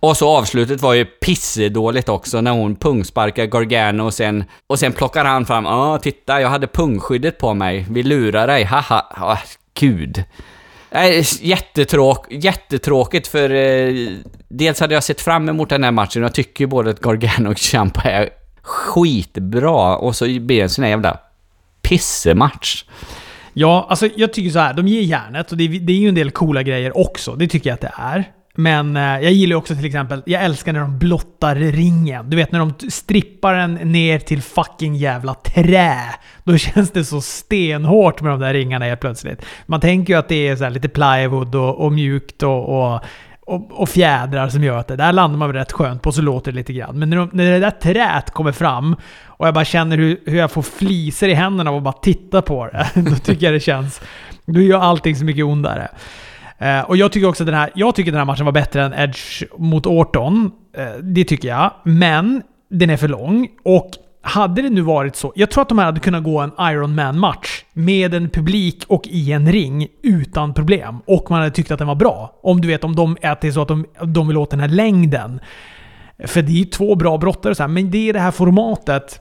Och 0.00 0.16
så 0.16 0.28
avslutet 0.28 0.82
var 0.82 0.94
ju 0.94 1.04
pissedåligt 1.04 2.08
också 2.08 2.40
när 2.40 2.50
hon 2.50 2.76
pungsparkar 2.76 3.46
Gargano 3.46 4.04
och 4.04 4.14
sen, 4.14 4.44
och 4.66 4.78
sen 4.78 4.92
plockar 4.92 5.24
han 5.24 5.46
fram 5.46 5.64
Ja, 5.64 5.98
titta, 5.98 6.40
jag 6.40 6.48
hade 6.48 6.66
pungskyddet 6.66 7.38
på 7.38 7.54
mig. 7.54 7.86
Vi 7.90 8.02
lurar 8.02 8.46
dig, 8.46 8.64
haha. 8.64 9.06
Ah, 9.10 9.38
gud. 9.74 10.24
Nej, 10.90 11.24
Jättetråk, 11.40 12.26
jättetråkigt 12.30 13.26
för 13.26 13.50
eh, 13.50 14.08
dels 14.48 14.80
hade 14.80 14.94
jag 14.94 15.04
sett 15.04 15.20
fram 15.20 15.48
emot 15.48 15.68
den 15.68 15.84
här 15.84 15.90
matchen 15.90 16.22
och 16.22 16.26
jag 16.26 16.34
tycker 16.34 16.64
ju 16.64 16.68
både 16.68 16.90
att 16.90 17.00
Gargano 17.00 17.50
och 17.50 17.58
Champa 17.58 18.02
är 18.02 18.28
skitbra 18.62 19.96
och 19.96 20.16
så 20.16 20.24
blir 20.24 20.56
det 20.56 20.60
en 20.60 20.68
sån 20.68 20.84
här 20.84 20.90
jävla 20.90 21.20
pissematch. 21.82 22.84
Ja, 23.52 23.86
alltså 23.90 24.08
jag 24.16 24.32
tycker 24.32 24.50
så 24.50 24.58
här. 24.58 24.74
De 24.74 24.88
ger 24.88 25.02
järnet 25.02 25.52
och 25.52 25.58
det, 25.58 25.68
det 25.68 25.92
är 25.92 25.96
ju 25.96 26.08
en 26.08 26.14
del 26.14 26.30
coola 26.30 26.62
grejer 26.62 26.98
också. 26.98 27.34
Det 27.34 27.48
tycker 27.48 27.70
jag 27.70 27.74
att 27.74 27.80
det 27.80 27.92
är. 27.96 28.32
Men 28.58 28.96
eh, 28.96 29.02
jag 29.02 29.32
gillar 29.32 29.50
ju 29.50 29.56
också 29.56 29.74
till 29.74 29.84
exempel, 29.84 30.22
jag 30.26 30.44
älskar 30.44 30.72
när 30.72 30.80
de 30.80 30.98
blottar 30.98 31.54
ringen. 31.54 32.30
Du 32.30 32.36
vet 32.36 32.52
när 32.52 32.58
de 32.58 32.90
strippar 32.90 33.54
den 33.54 33.74
ner 33.74 34.18
till 34.18 34.42
fucking 34.42 34.94
jävla 34.94 35.34
trä. 35.34 36.00
Då 36.44 36.56
känns 36.58 36.90
det 36.90 37.04
så 37.04 37.20
stenhårt 37.20 38.20
med 38.20 38.32
de 38.32 38.40
där 38.40 38.52
ringarna 38.52 38.84
helt 38.84 39.00
plötsligt. 39.00 39.44
Man 39.66 39.80
tänker 39.80 40.12
ju 40.12 40.18
att 40.18 40.28
det 40.28 40.48
är 40.48 40.56
så 40.56 40.64
här 40.64 40.70
lite 40.70 40.88
plywood 40.88 41.54
och, 41.54 41.84
och 41.84 41.92
mjukt 41.92 42.42
och, 42.42 42.68
och, 42.68 43.00
och, 43.46 43.80
och 43.80 43.88
fjädrar 43.88 44.48
som 44.48 44.64
gör 44.64 44.78
att 44.78 44.88
det 44.88 44.96
där 44.96 45.12
landar 45.12 45.38
man 45.38 45.48
väl 45.48 45.56
rätt 45.56 45.72
skönt 45.72 46.02
på 46.02 46.12
så 46.12 46.22
låter 46.22 46.52
det 46.52 46.56
lite 46.56 46.72
grann. 46.72 46.98
Men 46.98 47.10
när, 47.10 47.16
de, 47.16 47.30
när 47.32 47.50
det 47.50 47.58
där 47.58 47.70
trät 47.70 48.30
kommer 48.30 48.52
fram 48.52 48.96
och 49.26 49.46
jag 49.46 49.54
bara 49.54 49.64
känner 49.64 49.96
hur, 49.96 50.20
hur 50.26 50.38
jag 50.38 50.50
får 50.50 50.62
fliser 50.62 51.28
i 51.28 51.34
händerna 51.34 51.70
av 51.70 51.76
att 51.76 51.82
bara 51.82 51.92
titta 51.92 52.42
på 52.42 52.66
det. 52.66 52.86
Då 53.10 53.16
tycker 53.16 53.46
jag 53.46 53.54
det 53.54 53.60
känns... 53.60 54.00
Då 54.46 54.60
gör 54.60 54.80
allting 54.80 55.16
så 55.16 55.24
mycket 55.24 55.44
ondare. 55.44 55.88
Eh, 56.58 56.80
och 56.80 56.96
jag 56.96 57.12
tycker 57.12 57.28
också 57.28 57.44
den 57.44 57.54
här, 57.54 57.70
jag 57.74 57.94
tycker 57.94 58.12
den 58.12 58.18
här 58.18 58.24
matchen 58.24 58.44
var 58.44 58.52
bättre 58.52 58.84
än 58.84 58.92
Edge 58.92 59.42
mot 59.58 59.86
Orton. 59.86 60.50
Eh, 60.76 60.86
det 61.02 61.24
tycker 61.24 61.48
jag. 61.48 61.72
Men 61.84 62.42
den 62.70 62.90
är 62.90 62.96
för 62.96 63.08
lång. 63.08 63.48
Och 63.64 63.90
hade 64.22 64.62
det 64.62 64.70
nu 64.70 64.80
varit 64.80 65.16
så, 65.16 65.32
jag 65.36 65.50
tror 65.50 65.62
att 65.62 65.68
de 65.68 65.78
här 65.78 65.84
hade 65.84 66.00
kunnat 66.00 66.24
gå 66.24 66.40
en 66.40 66.52
Iron 66.60 66.94
man 66.94 67.18
match 67.18 67.64
med 67.72 68.14
en 68.14 68.30
publik 68.30 68.84
och 68.88 69.06
i 69.06 69.32
en 69.32 69.52
ring 69.52 69.86
utan 70.02 70.54
problem. 70.54 70.98
Och 71.06 71.30
man 71.30 71.38
hade 71.38 71.50
tyckt 71.50 71.70
att 71.70 71.78
den 71.78 71.88
var 71.88 71.94
bra. 71.94 72.40
Om 72.42 72.60
du 72.60 72.68
vet, 72.68 72.84
om 72.84 72.96
de, 72.96 73.16
att 73.22 73.40
det 73.40 73.48
är 73.48 73.52
så 73.52 73.62
att 73.62 73.68
de, 73.68 73.86
de 74.04 74.28
vill 74.28 74.36
åt 74.36 74.50
den 74.50 74.60
här 74.60 74.68
längden. 74.68 75.40
För 76.24 76.42
det 76.42 76.52
är 76.52 76.56
ju 76.56 76.64
två 76.64 76.94
bra 76.94 77.18
brottare 77.18 77.54
så 77.54 77.62
här, 77.62 77.68
men 77.68 77.90
det 77.90 78.08
är 78.08 78.12
det 78.12 78.20
här 78.20 78.30
formatet 78.30 79.20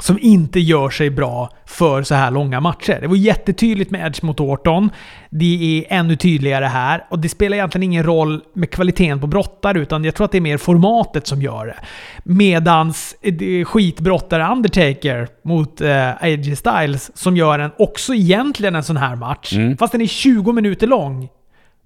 som 0.00 0.18
inte 0.20 0.60
gör 0.60 0.90
sig 0.90 1.10
bra 1.10 1.50
för 1.66 2.02
så 2.02 2.14
här 2.14 2.30
långa 2.30 2.60
matcher. 2.60 2.98
Det 3.00 3.06
var 3.06 3.16
jättetydligt 3.16 3.90
med 3.90 4.06
Edge 4.06 4.22
mot 4.22 4.40
Orton. 4.40 4.90
Det 5.30 5.78
är 5.88 5.98
ännu 5.98 6.16
tydligare 6.16 6.64
här. 6.64 7.04
Och 7.10 7.18
det 7.18 7.28
spelar 7.28 7.56
egentligen 7.56 7.82
ingen 7.82 8.04
roll 8.04 8.40
med 8.54 8.70
kvaliteten 8.70 9.20
på 9.20 9.26
brottare, 9.26 9.78
utan 9.78 10.04
jag 10.04 10.14
tror 10.14 10.24
att 10.24 10.32
det 10.32 10.38
är 10.38 10.42
mer 10.42 10.58
formatet 10.58 11.26
som 11.26 11.42
gör 11.42 11.66
det. 11.66 11.76
Medans 12.24 13.16
skitbrottare 13.64 14.52
Undertaker 14.52 15.28
mot 15.42 15.80
eh, 15.80 16.22
AJ 16.22 16.56
Styles, 16.56 17.16
som 17.16 17.36
gör 17.36 17.58
en 17.58 17.70
också 17.78 18.14
egentligen 18.14 18.74
en 18.74 18.84
sån 18.84 18.96
här 18.96 19.16
match, 19.16 19.52
mm. 19.52 19.76
fast 19.76 19.92
den 19.92 20.00
är 20.00 20.06
20 20.06 20.52
minuter 20.52 20.86
lång, 20.86 21.28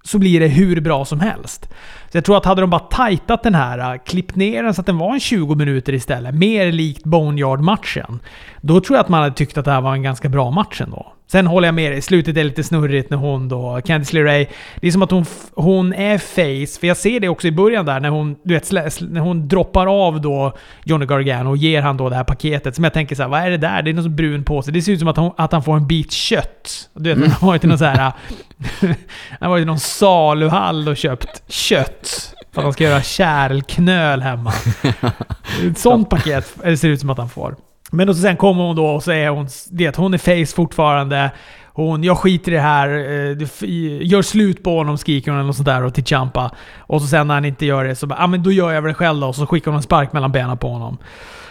så 0.05 0.19
blir 0.19 0.39
det 0.39 0.47
hur 0.47 0.81
bra 0.81 1.05
som 1.05 1.19
helst. 1.19 1.69
Så 2.11 2.17
jag 2.17 2.25
tror 2.25 2.37
att 2.37 2.45
hade 2.45 2.61
de 2.61 2.69
bara 2.69 2.79
tajtat 2.79 3.43
den 3.43 3.55
här, 3.55 3.93
äh, 3.93 3.99
klippt 4.05 4.35
ner 4.35 4.63
den 4.63 4.73
så 4.73 4.81
att 4.81 4.87
den 4.87 4.97
var 4.97 5.13
en 5.13 5.19
20 5.19 5.55
minuter 5.55 5.93
istället, 5.93 6.35
mer 6.35 6.71
likt 6.71 7.03
Boneyard-matchen, 7.03 8.19
då 8.61 8.81
tror 8.81 8.97
jag 8.97 9.03
att 9.03 9.09
man 9.09 9.23
hade 9.23 9.35
tyckt 9.35 9.57
att 9.57 9.65
det 9.65 9.71
här 9.71 9.81
var 9.81 9.93
en 9.93 10.03
ganska 10.03 10.29
bra 10.29 10.51
match 10.51 10.81
ändå. 10.81 11.14
Sen 11.27 11.47
håller 11.47 11.67
jag 11.67 11.75
med 11.75 11.91
dig, 11.91 12.01
slutet 12.01 12.37
är 12.37 12.43
lite 12.43 12.63
snurrigt 12.63 13.09
när 13.09 13.17
hon 13.17 13.49
då, 13.49 13.81
Candice 13.85 14.13
LeRae, 14.13 14.47
det 14.81 14.87
är 14.87 14.91
som 14.91 15.01
att 15.01 15.11
hon, 15.11 15.25
hon 15.53 15.93
är 15.93 16.17
face, 16.17 16.79
för 16.79 16.87
jag 16.87 16.97
ser 16.97 17.19
det 17.19 17.29
också 17.29 17.47
i 17.47 17.51
början 17.51 17.85
där 17.85 17.99
när 17.99 18.09
hon, 18.09 18.35
du 18.43 18.53
vet, 18.53 18.71
när 19.01 19.19
hon 19.19 19.47
droppar 19.47 20.07
av 20.07 20.21
då 20.21 20.53
Johnny 20.83 21.05
Gargano 21.05 21.49
och 21.49 21.57
ger 21.57 21.81
han 21.81 21.97
då 21.97 22.09
det 22.09 22.15
här 22.15 22.23
paketet. 22.23 22.75
Som 22.75 22.83
jag 22.83 22.93
tänker 22.93 23.15
så 23.15 23.21
här, 23.21 23.29
vad 23.29 23.41
är 23.41 23.49
det 23.49 23.57
där? 23.57 23.81
Det 23.81 23.91
är 23.91 23.93
någon 23.93 24.15
brun 24.15 24.43
påse. 24.43 24.71
Det 24.71 24.81
ser 24.81 24.91
ut 24.91 24.99
som 24.99 25.07
att, 25.07 25.17
hon, 25.17 25.31
att 25.37 25.51
han 25.51 25.63
får 25.63 25.75
en 25.75 25.87
bit 25.87 26.11
kött. 26.11 26.89
Du 26.93 27.13
vet, 27.13 27.19
han 27.19 27.31
har 27.31 27.47
varit 27.47 27.63
i 27.63 27.67
någon 27.67 27.77
så 27.77 27.85
här... 27.85 27.97
han 28.79 28.95
har 29.39 29.49
varit 29.49 29.61
i 29.61 29.65
någon 29.65 29.79
saluhall 29.79 30.87
och 30.87 30.97
köpt 30.97 31.51
kött. 31.51 32.35
För 32.51 32.61
att 32.61 32.63
han 32.63 32.73
ska 32.73 32.83
göra 32.83 33.01
kärlknöl 33.01 34.21
hemma. 34.21 34.53
Ett 35.71 35.77
sånt 35.77 36.09
paket 36.09 36.55
det 36.63 36.77
ser 36.77 36.89
ut 36.89 36.99
som 36.99 37.09
att 37.09 37.17
han 37.17 37.29
får. 37.29 37.55
Men 37.91 38.09
och 38.09 38.15
sen 38.15 38.37
kommer 38.37 38.63
hon 38.63 38.75
då 38.75 38.85
och 38.85 39.07
är 39.07 39.29
hon... 39.29 39.47
Det, 39.71 39.97
hon 39.97 40.13
är 40.13 40.17
face 40.17 40.55
fortfarande. 40.55 41.31
Hon, 41.73 42.03
jag 42.03 42.17
skiter 42.17 42.51
i 42.51 42.55
det 42.55 42.61
här, 42.61 42.89
eh, 42.89 43.37
gör 44.01 44.21
slut 44.21 44.63
på 44.63 44.77
honom 44.77 44.97
skriker 44.97 45.31
hon 45.31 45.39
eller 45.39 45.47
något 45.47 45.55
sånt 45.55 45.65
där 45.65 45.83
och 45.83 45.93
till 45.93 46.05
Champa. 46.05 46.51
Och 46.77 47.01
så 47.01 47.07
sen 47.07 47.27
när 47.27 47.33
han 47.33 47.45
inte 47.45 47.65
gör 47.65 47.83
det 47.83 47.95
så 47.95 48.07
bara, 48.07 48.19
ah, 48.19 48.27
men 48.27 48.43
då 48.43 48.51
gör 48.51 48.71
jag 48.71 48.81
väl 48.81 48.89
det 48.89 48.93
själv 48.93 49.19
då. 49.19 49.27
Och 49.27 49.35
så 49.35 49.47
skickar 49.47 49.71
hon 49.71 49.77
en 49.77 49.83
spark 49.83 50.13
mellan 50.13 50.31
benen 50.31 50.57
på 50.57 50.69
honom. 50.69 50.97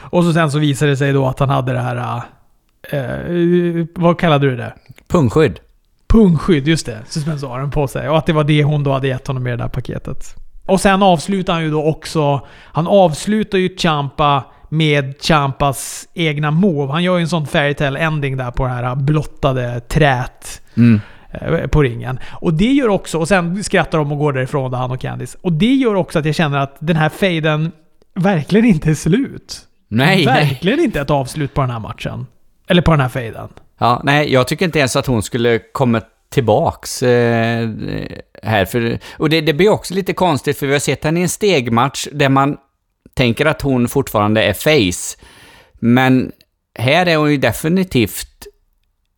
Och 0.01 0.25
så 0.25 0.33
sen 0.33 0.51
så 0.51 0.59
visar 0.59 0.87
det 0.87 0.97
sig 0.97 1.13
då 1.13 1.27
att 1.27 1.39
han 1.39 1.51
hade 1.51 1.73
det 1.73 1.81
här... 1.81 2.23
Uh, 2.93 3.87
vad 3.95 4.19
kallade 4.19 4.51
du 4.51 4.57
det? 4.57 4.75
Pungskydd. 5.09 5.61
Pungskydd, 6.09 6.69
just 6.69 6.87
det. 6.87 6.99
Suspensoaren 7.07 7.71
på 7.71 7.89
sig. 7.89 8.09
Och 8.09 8.19
att 8.19 8.27
det 8.27 8.33
var 8.33 8.45
det 8.45 8.65
hon 8.65 8.85
då 8.85 8.93
hade 8.93 9.09
gett 9.09 9.27
honom 9.27 9.43
med 9.43 9.53
det 9.53 9.65
där 9.65 9.69
paketet. 9.69 10.37
Och 10.67 10.81
sen 10.81 11.03
avslutar 11.03 11.53
han 11.53 11.63
ju 11.63 11.71
då 11.71 11.85
också... 11.85 12.47
Han 12.65 12.87
avslutar 12.87 13.59
ju 13.59 13.77
Champa 13.77 14.45
med 14.77 15.15
Champas 15.23 16.09
egna 16.15 16.51
move. 16.51 16.93
Han 16.93 17.03
gör 17.03 17.17
ju 17.17 17.23
en 17.23 17.29
sån 17.29 17.47
fairytale 17.47 17.99
ending 17.99 18.37
där 18.37 18.51
på 18.51 18.65
det 18.65 18.71
här 18.71 18.95
blottade 18.95 19.81
trät. 19.81 20.63
Mm. 20.77 21.01
Eh, 21.31 21.67
på 21.67 21.83
ringen. 21.83 22.19
Och 22.33 22.55
det 22.55 22.73
gör 22.73 22.89
också, 22.89 23.19
och 23.19 23.29
sen 23.29 23.65
skrattar 23.65 23.99
de 23.99 24.13
och 24.13 24.19
går 24.19 24.33
därifrån, 24.33 24.75
han 24.75 24.91
och 24.91 25.01
Candice. 25.01 25.39
Och 25.41 25.53
det 25.53 25.75
gör 25.75 25.95
också 25.95 26.19
att 26.19 26.25
jag 26.25 26.35
känner 26.35 26.59
att 26.59 26.77
den 26.79 26.97
här 26.97 27.09
faden 27.09 27.73
verkligen 28.15 28.67
inte 28.67 28.91
är 28.91 28.95
slut. 28.95 29.61
Nej, 29.89 30.27
Verkligen 30.27 30.77
nej. 30.77 30.85
inte 30.85 31.01
ett 31.01 31.11
avslut 31.11 31.55
på 31.55 31.61
den 31.61 31.71
här 31.71 31.81
matchen. 31.81 32.27
Eller 32.69 32.83
på 32.83 32.91
den 32.91 33.01
här 33.01 33.09
faden. 33.09 33.49
Ja, 33.79 34.01
nej, 34.05 34.33
jag 34.33 34.49
tycker 34.49 34.65
inte 34.65 34.79
ens 34.79 34.97
att 34.97 35.07
hon 35.07 35.23
skulle 35.23 35.59
komma 35.73 36.01
tillbaks 36.31 37.03
eh, 37.03 37.71
här. 38.43 38.65
För, 38.65 38.99
och 39.17 39.31
det, 39.31 39.41
det 39.41 39.53
blir 39.55 39.69
också 39.69 39.95
lite 39.95 40.13
konstigt, 40.13 40.59
för 40.59 40.67
vi 40.67 40.73
har 40.73 40.81
sett 40.81 41.05
henne 41.05 41.21
i 41.21 41.23
en 41.23 41.29
stegmatch 41.29 42.09
där 42.13 42.29
man 42.29 42.57
tänker 43.15 43.47
att 43.47 43.63
hon 43.63 43.89
fortfarande 43.89 44.43
är 44.43 44.53
face. 44.53 45.25
Men 45.75 46.33
här 46.79 47.07
är 47.07 47.17
hon 47.17 47.31
ju 47.31 47.37
definitivt 47.37 48.47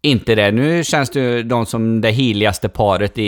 inte 0.03 0.34
det. 0.34 0.53
Nu 0.53 0.84
känns 0.84 1.11
det 1.11 1.42
de 1.42 1.66
som 1.66 2.01
det 2.01 2.11
heligaste 2.11 2.68
paret 2.68 3.18
i, 3.18 3.22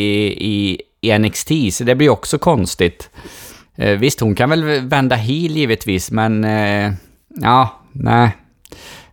i, 0.55 0.81
i 1.01 1.19
NXT, 1.19 1.51
så 1.73 1.85
det 1.85 1.95
blir 1.95 2.09
också 2.09 2.39
konstigt. 2.39 3.11
Eh, 3.77 3.99
visst, 3.99 4.21
hon 4.21 4.35
kan 4.35 4.51
väl 4.51 4.65
vända 4.81 5.17
heel 5.17 5.57
givetvis, 5.57 6.11
men... 6.11 6.45
Eh, 6.45 6.93
ja, 7.29 7.83
nej. 7.93 8.31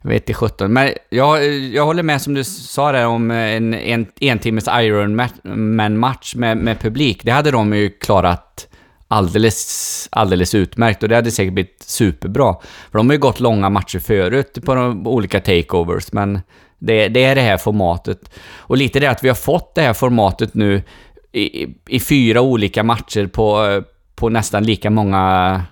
Jag 0.01 0.09
vet 0.09 0.29
i 0.29 0.33
sjutton. 0.33 0.73
Men 0.73 0.91
jag, 1.09 1.45
jag 1.53 1.85
håller 1.85 2.03
med 2.03 2.21
som 2.21 2.33
du 2.33 2.43
sa 2.43 2.91
där 2.91 3.07
om 3.07 3.31
en, 3.31 3.73
en, 3.73 4.07
en 4.21 4.39
timmes 4.39 4.67
Ironman-match 4.67 6.35
med, 6.35 6.57
med 6.57 6.79
publik. 6.79 7.23
Det 7.23 7.31
hade 7.31 7.51
de 7.51 7.73
ju 7.73 7.89
klarat 7.89 8.67
alldeles, 9.15 10.09
alldeles 10.11 10.55
utmärkt 10.55 11.03
och 11.03 11.09
det 11.09 11.15
hade 11.15 11.31
säkert 11.31 11.53
blivit 11.53 11.83
superbra. 11.83 12.55
För 12.91 12.97
de 12.99 13.07
har 13.07 13.13
ju 13.13 13.19
gått 13.19 13.39
långa 13.39 13.69
matcher 13.69 13.99
förut 13.99 14.57
på 14.65 14.75
de 14.75 15.07
olika 15.07 15.39
takeovers, 15.39 16.11
men 16.11 16.39
det, 16.79 17.07
det 17.07 17.23
är 17.23 17.35
det 17.35 17.41
här 17.41 17.57
formatet. 17.57 18.29
Och 18.57 18.77
lite 18.77 18.99
det 18.99 19.07
att 19.07 19.23
vi 19.23 19.27
har 19.27 19.35
fått 19.35 19.75
det 19.75 19.81
här 19.81 19.93
formatet 19.93 20.53
nu 20.53 20.83
i, 21.31 21.67
i 21.87 21.99
fyra 21.99 22.41
olika 22.41 22.83
matcher 22.83 23.27
på, 23.27 23.81
på 24.15 24.29
nästan 24.29 24.63
lika 24.63 24.89
många 24.89 25.63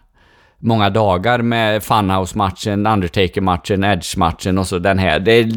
många 0.58 0.90
dagar 0.90 1.42
med 1.42 1.84
Funhouse-matchen, 1.84 2.88
Undertaker-matchen, 2.88 3.84
Edge-matchen 3.84 4.58
och 4.58 4.68
så 4.68 4.80
den 4.80 5.00
här. 5.00 5.20
Det, 5.20 5.48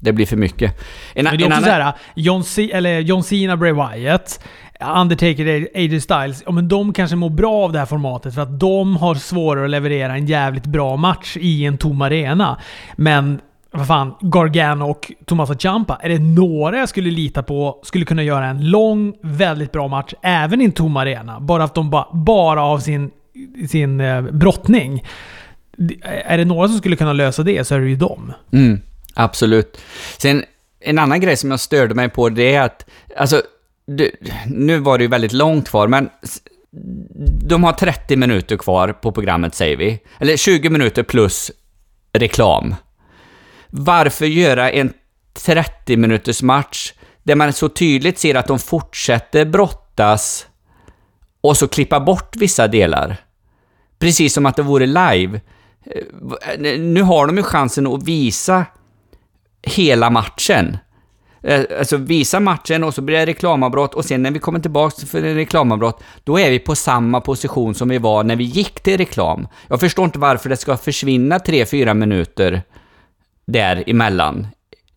det 0.00 0.12
blir 0.12 0.26
för 0.26 0.36
mycket. 0.36 0.80
En, 1.14 1.24
Men 1.24 1.38
det 1.38 1.44
är 1.44 1.46
också 1.46 1.56
annan... 1.56 1.64
såhär, 1.64 1.92
John, 2.14 2.44
C 2.44 2.70
eller 2.72 3.00
John 3.00 3.22
Cena, 3.22 3.56
Bray 3.56 3.72
Wyatt, 3.72 4.40
Undertaker, 4.80 5.68
AJ 5.74 6.00
Styles, 6.00 6.42
ja, 6.46 6.52
men 6.52 6.68
de 6.68 6.92
kanske 6.92 7.16
mår 7.16 7.30
bra 7.30 7.64
av 7.64 7.72
det 7.72 7.78
här 7.78 7.86
formatet 7.86 8.34
för 8.34 8.42
att 8.42 8.60
de 8.60 8.96
har 8.96 9.14
svårare 9.14 9.64
att 9.64 9.70
leverera 9.70 10.14
en 10.16 10.26
jävligt 10.26 10.66
bra 10.66 10.96
match 10.96 11.36
i 11.40 11.64
en 11.64 11.78
tom 11.78 12.02
arena. 12.02 12.60
Men 12.96 13.40
vad 13.70 13.86
fan, 13.86 14.14
Gargano 14.20 14.90
och 14.90 15.12
Tommaso 15.24 15.54
Ciampa, 15.58 15.98
är 16.02 16.08
det 16.08 16.18
några 16.18 16.78
jag 16.78 16.88
skulle 16.88 17.10
lita 17.10 17.42
på 17.42 17.80
skulle 17.82 18.04
kunna 18.04 18.22
göra 18.22 18.46
en 18.46 18.70
lång, 18.70 19.14
väldigt 19.22 19.72
bra 19.72 19.88
match 19.88 20.12
även 20.22 20.60
i 20.60 20.64
en 20.64 20.72
tom 20.72 20.96
arena? 20.96 21.40
Bara 21.40 21.64
att 21.64 21.74
de 21.74 21.90
ba, 21.90 22.08
bara 22.12 22.62
av 22.62 22.78
sin, 22.78 23.10
sin 23.68 24.00
eh, 24.00 24.22
brottning. 24.22 25.04
Eh, 26.02 26.32
är 26.32 26.38
det 26.38 26.44
några 26.44 26.68
som 26.68 26.78
skulle 26.78 26.96
kunna 26.96 27.12
lösa 27.12 27.42
det 27.42 27.66
så 27.66 27.74
är 27.74 27.80
det 27.80 27.88
ju 27.88 27.96
dem. 27.96 28.32
Mm, 28.52 28.80
absolut. 29.14 29.80
Sen, 30.18 30.44
en 30.80 30.98
annan 30.98 31.20
grej 31.20 31.36
som 31.36 31.50
jag 31.50 31.60
störde 31.60 31.94
mig 31.94 32.08
på 32.08 32.28
det 32.28 32.54
är 32.54 32.62
att, 32.62 32.86
alltså 33.16 33.42
du, 33.86 34.10
nu 34.46 34.78
var 34.78 34.98
det 34.98 35.04
ju 35.04 35.08
väldigt 35.08 35.32
långt 35.32 35.68
kvar, 35.68 35.88
men 35.88 36.10
de 37.46 37.64
har 37.64 37.72
30 37.72 38.16
minuter 38.16 38.56
kvar 38.56 38.92
på 38.92 39.12
programmet 39.12 39.54
säger 39.54 39.76
vi. 39.76 40.00
Eller 40.18 40.36
20 40.36 40.70
minuter 40.70 41.02
plus 41.02 41.50
reklam. 42.12 42.74
Varför 43.70 44.26
göra 44.26 44.70
en 44.70 44.92
30 45.44 45.96
minuters 45.96 46.42
match 46.42 46.92
där 47.22 47.34
man 47.34 47.52
så 47.52 47.68
tydligt 47.68 48.18
ser 48.18 48.34
att 48.34 48.46
de 48.46 48.58
fortsätter 48.58 49.44
brottas 49.44 50.46
och 51.40 51.56
så 51.56 51.68
klippa 51.68 52.00
bort 52.00 52.36
vissa 52.36 52.68
delar? 52.68 53.16
Precis 53.98 54.34
som 54.34 54.46
att 54.46 54.56
det 54.56 54.62
vore 54.62 54.86
live. 54.86 55.40
Eh, 55.86 56.50
eh, 56.50 56.80
nu 56.80 57.02
har 57.02 57.26
de 57.26 57.36
ju 57.36 57.42
chansen 57.42 57.86
att 57.86 58.02
visa 58.02 58.64
hela 59.62 60.10
matchen. 60.10 60.78
Eh, 61.46 61.60
alltså 61.78 61.96
visa 61.96 62.40
matchen 62.40 62.84
och 62.84 62.94
så 62.94 63.02
blir 63.02 63.16
det 63.16 63.26
reklamavbrott 63.26 63.94
och 63.94 64.04
sen 64.04 64.22
när 64.22 64.30
vi 64.30 64.38
kommer 64.38 64.60
tillbaka 64.60 65.06
för 65.06 65.22
en 65.22 65.34
reklamavbrott, 65.34 66.02
då 66.24 66.38
är 66.38 66.50
vi 66.50 66.58
på 66.58 66.74
samma 66.74 67.20
position 67.20 67.74
som 67.74 67.88
vi 67.88 67.98
var 67.98 68.24
när 68.24 68.36
vi 68.36 68.44
gick 68.44 68.80
till 68.80 68.98
reklam. 68.98 69.48
Jag 69.68 69.80
förstår 69.80 70.04
inte 70.04 70.18
varför 70.18 70.48
det 70.48 70.56
ska 70.56 70.76
försvinna 70.76 71.38
3-4 71.38 71.94
minuter 71.94 72.62
däremellan, 73.46 74.46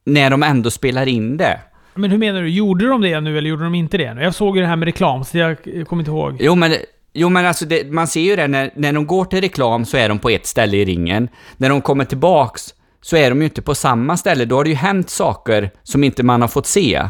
när 0.05 0.29
de 0.29 0.43
ändå 0.43 0.71
spelar 0.71 1.07
in 1.07 1.37
det. 1.37 1.59
Men 1.95 2.11
hur 2.11 2.17
menar 2.17 2.41
du? 2.41 2.49
Gjorde 2.49 2.87
de 2.87 3.01
det 3.01 3.19
nu 3.21 3.37
eller 3.37 3.49
gjorde 3.49 3.63
de 3.63 3.75
inte 3.75 3.97
det? 3.97 4.17
Jag 4.21 4.35
såg 4.35 4.55
ju 4.55 4.61
det 4.61 4.67
här 4.67 4.75
med 4.75 4.85
reklam, 4.85 5.23
så 5.23 5.37
jag 5.37 5.57
kommer 5.63 6.01
inte 6.01 6.11
ihåg. 6.11 6.37
Jo, 6.39 6.55
men 6.55 6.73
Jo 7.13 7.29
men 7.29 7.45
alltså 7.45 7.65
det, 7.65 7.91
man 7.91 8.07
ser 8.07 8.21
ju 8.21 8.35
det 8.35 8.47
när, 8.47 8.71
när 8.75 8.93
de 8.93 9.07
går 9.07 9.25
till 9.25 9.41
reklam 9.41 9.85
så 9.85 9.97
är 9.97 10.09
de 10.09 10.19
på 10.19 10.29
ett 10.29 10.45
ställe 10.45 10.77
i 10.77 10.85
ringen. 10.85 11.29
När 11.57 11.69
de 11.69 11.81
kommer 11.81 12.05
tillbaks 12.05 12.73
så 13.01 13.17
är 13.17 13.29
de 13.29 13.39
ju 13.39 13.45
inte 13.45 13.61
på 13.61 13.75
samma 13.75 14.17
ställe. 14.17 14.45
Då 14.45 14.55
har 14.55 14.63
det 14.63 14.69
ju 14.69 14.75
hänt 14.75 15.09
saker 15.09 15.71
som 15.83 16.03
inte 16.03 16.23
man 16.23 16.41
har 16.41 16.47
fått 16.47 16.67
se. 16.67 17.07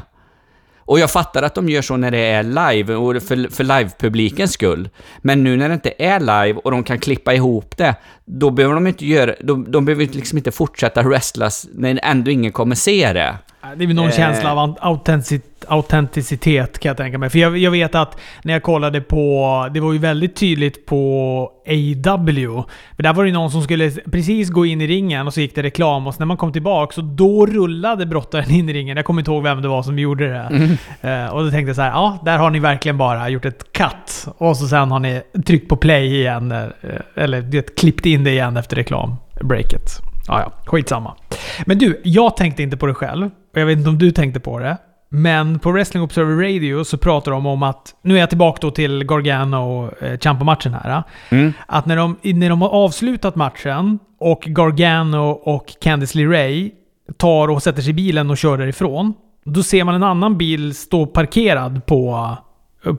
Och 0.90 1.00
jag 1.00 1.12
fattar 1.12 1.44
att 1.44 1.56
de 1.56 1.70
gör 1.70 1.82
så 1.82 1.98
när 1.98 2.12
det 2.12 2.18
är 2.18 2.44
live, 2.44 2.96
och 2.96 3.24
för, 3.24 3.54
för 3.54 3.64
live-publikens 3.64 4.52
skull. 4.52 4.90
Men 5.22 5.44
nu 5.44 5.58
när 5.58 5.68
det 5.68 5.74
inte 5.74 5.94
är 6.00 6.20
live 6.20 6.60
och 6.64 6.72
de 6.72 6.84
kan 6.84 7.00
klippa 7.00 7.34
ihop 7.34 7.78
det, 7.78 7.96
då 8.26 8.50
behöver 8.50 8.76
de 8.76 8.88
inte 8.88 9.06
göra... 9.06 9.36
De, 9.42 9.72
de 9.72 9.86
behöver 9.86 10.06
liksom 10.06 10.38
inte 10.38 10.52
fortsätta 10.52 11.04
wrestlas 11.04 11.68
när 11.74 12.00
ändå 12.04 12.32
ingen 12.32 12.52
kommer 12.52 12.76
se 12.76 13.14
det. 13.14 13.38
Det 13.76 13.84
är 13.84 13.88
väl 13.88 13.96
någon 13.96 14.06
Eh. 14.08 14.12
känsla 14.16 14.52
av 14.56 14.78
autenticit, 14.82 15.66
autenticitet 15.68 16.80
kan 16.80 16.90
jag 16.90 16.98
tänka 16.98 17.18
mig. 17.18 17.30
För 17.30 17.40
jag, 17.40 17.58
jag 17.58 17.72
vet 17.72 17.96
att 17.96 18.20
när 18.44 18.54
jag 18.54 18.64
kollade 18.64 19.02
på... 19.02 19.68
Det 19.74 19.80
var 19.80 19.94
ju 19.94 20.00
väldigt 20.00 20.36
tydligt 20.36 20.86
på 20.86 21.52
AW. 21.68 22.64
För 22.96 23.04
där 23.04 23.14
var 23.14 23.26
det 23.26 23.32
någon 23.32 23.52
som 23.52 23.62
skulle 23.64 23.92
precis 23.92 24.50
gå 24.50 24.66
in 24.66 24.82
i 24.82 24.88
ringen 24.88 25.28
och 25.28 25.34
så 25.34 25.42
gick 25.42 25.56
det 25.56 25.64
reklam 25.64 26.08
och 26.08 26.14
så 26.14 26.20
när 26.20 26.26
man 26.26 26.38
kom 26.38 26.54
tillbaka 26.54 26.94
så 26.94 27.02
då 27.02 27.46
rullade 27.46 28.06
brottaren 28.06 28.52
in 28.52 28.70
i 28.70 28.74
ringen. 28.74 28.98
Jag 28.98 29.06
kommer 29.06 29.22
inte 29.22 29.32
ihåg 29.32 29.44
vem 29.44 29.62
det 29.62 29.68
var 29.68 29.84
som 29.84 30.00
gjorde 30.00 30.28
det. 30.30 30.78
Eh, 31.10 31.26
och 31.34 31.44
då 31.44 31.52
tänkte 31.52 31.70
jag 31.70 31.76
så 31.76 31.82
här, 31.82 31.90
ja, 31.92 32.22
där 32.26 32.38
har 32.38 32.50
ni 32.50 32.60
verkligen 32.60 32.98
bara 32.98 33.30
gjort 33.30 33.46
ett 33.46 33.72
cut. 33.74 34.26
Och 34.38 34.58
så 34.58 34.68
sen 34.68 34.92
har 34.92 35.00
ni 35.00 35.22
tryckt 35.46 35.70
på 35.70 35.76
play 35.76 36.16
igen. 36.20 36.52
eh, 36.52 36.64
Eller 37.16 37.42
vet, 37.42 37.78
klippt 37.80 38.06
in 38.06 38.24
det 38.24 38.32
igen 38.32 38.58
efter 38.58 38.76
reklambreaket. 38.76 39.90
Ja, 40.28 40.40
ja, 40.42 40.52
skitsamma. 40.66 41.16
Men 41.66 41.78
du, 41.78 42.02
jag 42.04 42.38
tänkte 42.38 42.64
inte 42.64 42.78
på 42.78 42.86
det 42.86 42.94
själv. 42.94 43.30
Och 43.54 43.58
jag 43.62 43.66
vet 43.66 43.78
inte 43.78 43.90
om 43.90 43.98
du 43.98 44.12
tänkte 44.12 44.40
på 44.40 44.60
det. 44.60 44.78
Men 45.12 45.60
på 45.60 45.72
Wrestling 45.72 46.04
Observer 46.04 46.44
Radio 46.44 46.84
så 46.84 46.98
pratar 46.98 47.32
de 47.32 47.46
om 47.46 47.64
att... 47.64 47.96
Nu 48.02 48.16
är 48.16 48.20
jag 48.20 48.30
tillbaka 48.30 48.58
då 48.62 48.72
till 48.72 49.04
Gargano 49.04 49.92
eh, 50.02 50.20
Ciampa-matchen 50.20 50.74
här. 50.74 50.90
eh. 50.98 51.04
Mm. 51.38 51.54
Att 51.68 51.86
när 51.86 51.96
de, 51.96 52.18
när 52.24 52.50
de 52.50 52.62
har 52.62 52.70
avslutat 52.70 53.36
matchen 53.36 54.00
och 54.20 54.42
Gargano 54.42 55.30
och 55.30 55.74
Candice 55.82 56.16
LeRae 56.18 56.70
tar 57.18 57.48
och 57.48 57.64
sätter 57.64 57.82
sig 57.82 57.90
i 57.90 57.94
bilen 57.94 58.30
och 58.30 58.38
kör 58.38 58.58
därifrån. 58.58 59.14
Då 59.46 59.64
ser 59.64 59.84
man 59.84 59.96
en 59.96 60.04
annan 60.04 60.38
bil 60.38 60.76
stå 60.76 61.06
parkerad 61.06 61.86
på, 61.86 62.30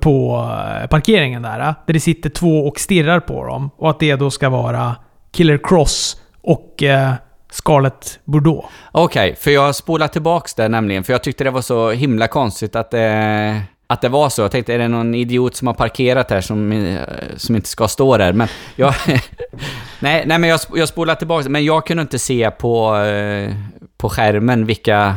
på 0.00 0.48
eh, 0.82 0.86
parkeringen 0.86 1.42
där. 1.42 1.60
eh, 1.60 1.74
Där 1.86 1.94
det 1.94 2.00
sitter 2.00 2.30
två 2.30 2.66
och 2.68 2.78
stirrar 2.80 3.20
på 3.20 3.44
dem. 3.46 3.70
Och 3.76 3.90
att 3.90 3.98
det 4.00 4.16
då 4.16 4.30
ska 4.30 4.48
vara 4.48 4.96
Killer 5.32 5.58
Cross 5.64 6.20
och 6.42 6.82
eh, 6.82 7.12
Scarlett 7.50 8.20
Bordeaux. 8.24 8.68
Okej, 8.92 9.36
för 9.36 9.50
jag 9.50 9.74
spolar 9.74 10.08
tillbaks 10.08 10.54
det 10.54 10.68
nämligen, 10.68 11.04
för 11.04 11.12
jag 11.12 11.22
tyckte 11.22 11.44
det 11.44 11.50
var 11.50 11.62
så 11.62 11.90
himla 11.90 12.28
konstigt 12.28 12.76
att 12.76 12.90
det, 12.90 13.62
att 13.86 14.00
det 14.00 14.08
var 14.08 14.28
så. 14.28 14.42
Jag 14.42 14.50
tänkte, 14.50 14.74
är 14.74 14.78
det 14.78 14.88
någon 14.88 15.14
idiot 15.14 15.56
som 15.56 15.66
har 15.66 15.74
parkerat 15.74 16.30
här 16.30 16.40
som, 16.40 16.72
eh, 16.72 16.98
som 17.36 17.56
inte 17.56 17.68
ska 17.68 17.88
stå 17.88 18.16
där? 18.16 18.32
Men 18.32 18.48
jag... 18.76 18.94
nej, 20.00 20.24
nej, 20.26 20.38
men 20.38 20.44
jag, 20.44 20.60
jag 20.74 20.88
spolar 20.88 21.14
tillbaks 21.14 21.48
men 21.48 21.64
jag 21.64 21.86
kunde 21.86 22.00
inte 22.00 22.18
se 22.18 22.50
på, 22.50 22.96
eh, 22.96 23.54
på 23.96 24.08
skärmen 24.08 24.66
vilka, 24.66 25.16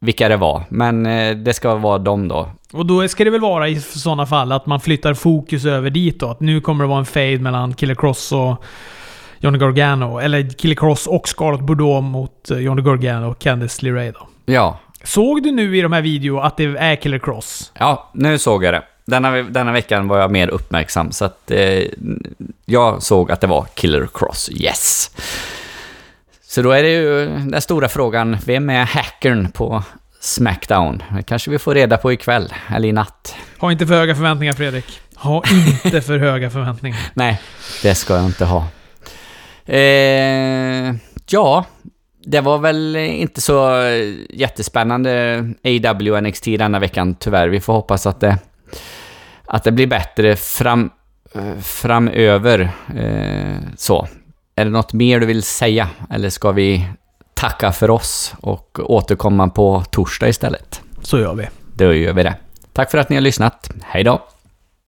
vilka 0.00 0.28
det 0.28 0.36
var. 0.36 0.62
Men 0.68 1.06
eh, 1.06 1.36
det 1.36 1.54
ska 1.54 1.74
vara 1.74 1.98
dem 1.98 2.28
då. 2.28 2.50
Och 2.72 2.86
då 2.86 3.08
ska 3.08 3.24
det 3.24 3.30
väl 3.30 3.40
vara 3.40 3.68
i 3.68 3.80
sådana 3.80 4.26
fall 4.26 4.52
att 4.52 4.66
man 4.66 4.80
flyttar 4.80 5.14
fokus 5.14 5.64
över 5.64 5.90
dit 5.90 6.20
då. 6.20 6.30
Att 6.30 6.40
nu 6.40 6.60
kommer 6.60 6.84
det 6.84 6.88
vara 6.88 6.98
en 6.98 7.06
fade 7.06 7.38
mellan 7.38 7.74
Killer 7.74 7.94
Cross 7.94 8.32
och 8.32 8.64
Johnny 9.44 9.58
Gargano. 9.58 10.18
Eller 10.18 10.50
Killer 10.50 10.74
Cross 10.74 11.06
och 11.06 11.28
Scarlett 11.28 11.60
Bordeaux 11.60 12.02
mot 12.04 12.50
eh, 12.50 12.58
Johnny 12.58 12.82
Gargano 12.82 13.30
och 13.30 13.38
Candice 13.38 13.82
LeRae 13.82 14.12
då. 14.12 14.28
Ja, 14.46 14.78
Såg 15.02 15.42
du 15.42 15.50
nu 15.50 15.76
i 15.76 15.80
de 15.80 15.92
här 15.92 16.02
videorna 16.02 16.42
att 16.46 16.56
det 16.56 16.64
är 16.64 16.96
Killer 16.96 17.18
Cross? 17.18 17.72
ja, 17.78 18.10
nu 18.14 18.38
såg 18.38 18.64
jag 18.64 18.74
det. 18.74 18.82
Denna, 19.06 19.30
denna 19.42 19.72
veckan 19.72 20.08
var 20.08 20.18
jag 20.18 20.30
mer 20.30 20.48
uppmärksam, 20.48 21.12
så 21.12 21.24
att 21.24 21.50
eh, 21.50 21.82
jag 22.64 23.02
såg 23.02 23.32
att 23.32 23.40
det 23.40 23.46
var 23.46 23.66
Killer 23.74 24.08
Cross, 24.14 24.50
yes. 24.52 25.10
Så 26.46 26.62
då 26.62 26.70
är 26.70 26.82
det 26.82 26.88
ju 26.90 27.26
den 27.26 27.60
stora 27.60 27.88
frågan, 27.88 28.36
vem 28.46 28.70
är 28.70 28.84
hackern 28.84 29.50
på 29.50 29.82
Smackdown? 30.20 31.02
Det 31.16 31.22
kanske 31.22 31.50
vi 31.50 31.58
får 31.58 31.74
reda 31.74 31.96
på 31.96 32.12
ikväll, 32.12 32.52
eller 32.74 32.88
i 32.88 32.92
natt. 32.92 33.34
Ha 33.58 33.72
inte 33.72 33.86
för 33.86 33.94
höga 33.94 34.14
förväntningar 34.14 34.52
Fredrik. 34.52 35.00
Ha 35.16 35.42
inte 35.84 36.00
för 36.00 36.18
höga 36.18 36.50
förväntningar. 36.50 36.98
Nej, 37.14 37.40
det 37.82 37.94
ska 37.94 38.16
jag 38.16 38.24
inte 38.24 38.44
ha. 38.44 38.66
Eh, 39.66 40.94
ja, 41.26 41.64
det 42.24 42.40
var 42.40 42.58
väl 42.58 42.96
inte 42.96 43.40
så 43.40 43.80
jättespännande 44.30 45.44
AW 45.64 46.20
NXT 46.20 46.44
denna 46.44 46.78
veckan 46.78 47.14
tyvärr. 47.14 47.48
Vi 47.48 47.60
får 47.60 47.72
hoppas 47.72 48.06
att 48.06 48.20
det, 48.20 48.38
att 49.46 49.64
det 49.64 49.72
blir 49.72 49.86
bättre 49.86 50.36
fram, 50.36 50.90
eh, 51.34 51.58
framöver. 51.62 52.70
Eh, 52.96 53.56
så. 53.76 54.08
Är 54.56 54.64
det 54.64 54.70
något 54.70 54.92
mer 54.92 55.20
du 55.20 55.26
vill 55.26 55.42
säga? 55.42 55.88
Eller 56.10 56.30
ska 56.30 56.52
vi 56.52 56.88
tacka 57.34 57.72
för 57.72 57.90
oss 57.90 58.34
och 58.40 58.78
återkomma 58.82 59.48
på 59.48 59.84
torsdag 59.90 60.28
istället? 60.28 60.80
Så 61.02 61.18
gör 61.18 61.34
vi. 61.34 61.48
Då 61.74 61.94
gör 61.94 62.12
vi 62.12 62.22
det. 62.22 62.34
Tack 62.72 62.90
för 62.90 62.98
att 62.98 63.08
ni 63.08 63.16
har 63.16 63.20
lyssnat. 63.20 63.70
Hej 63.82 64.04
då! 64.04 64.22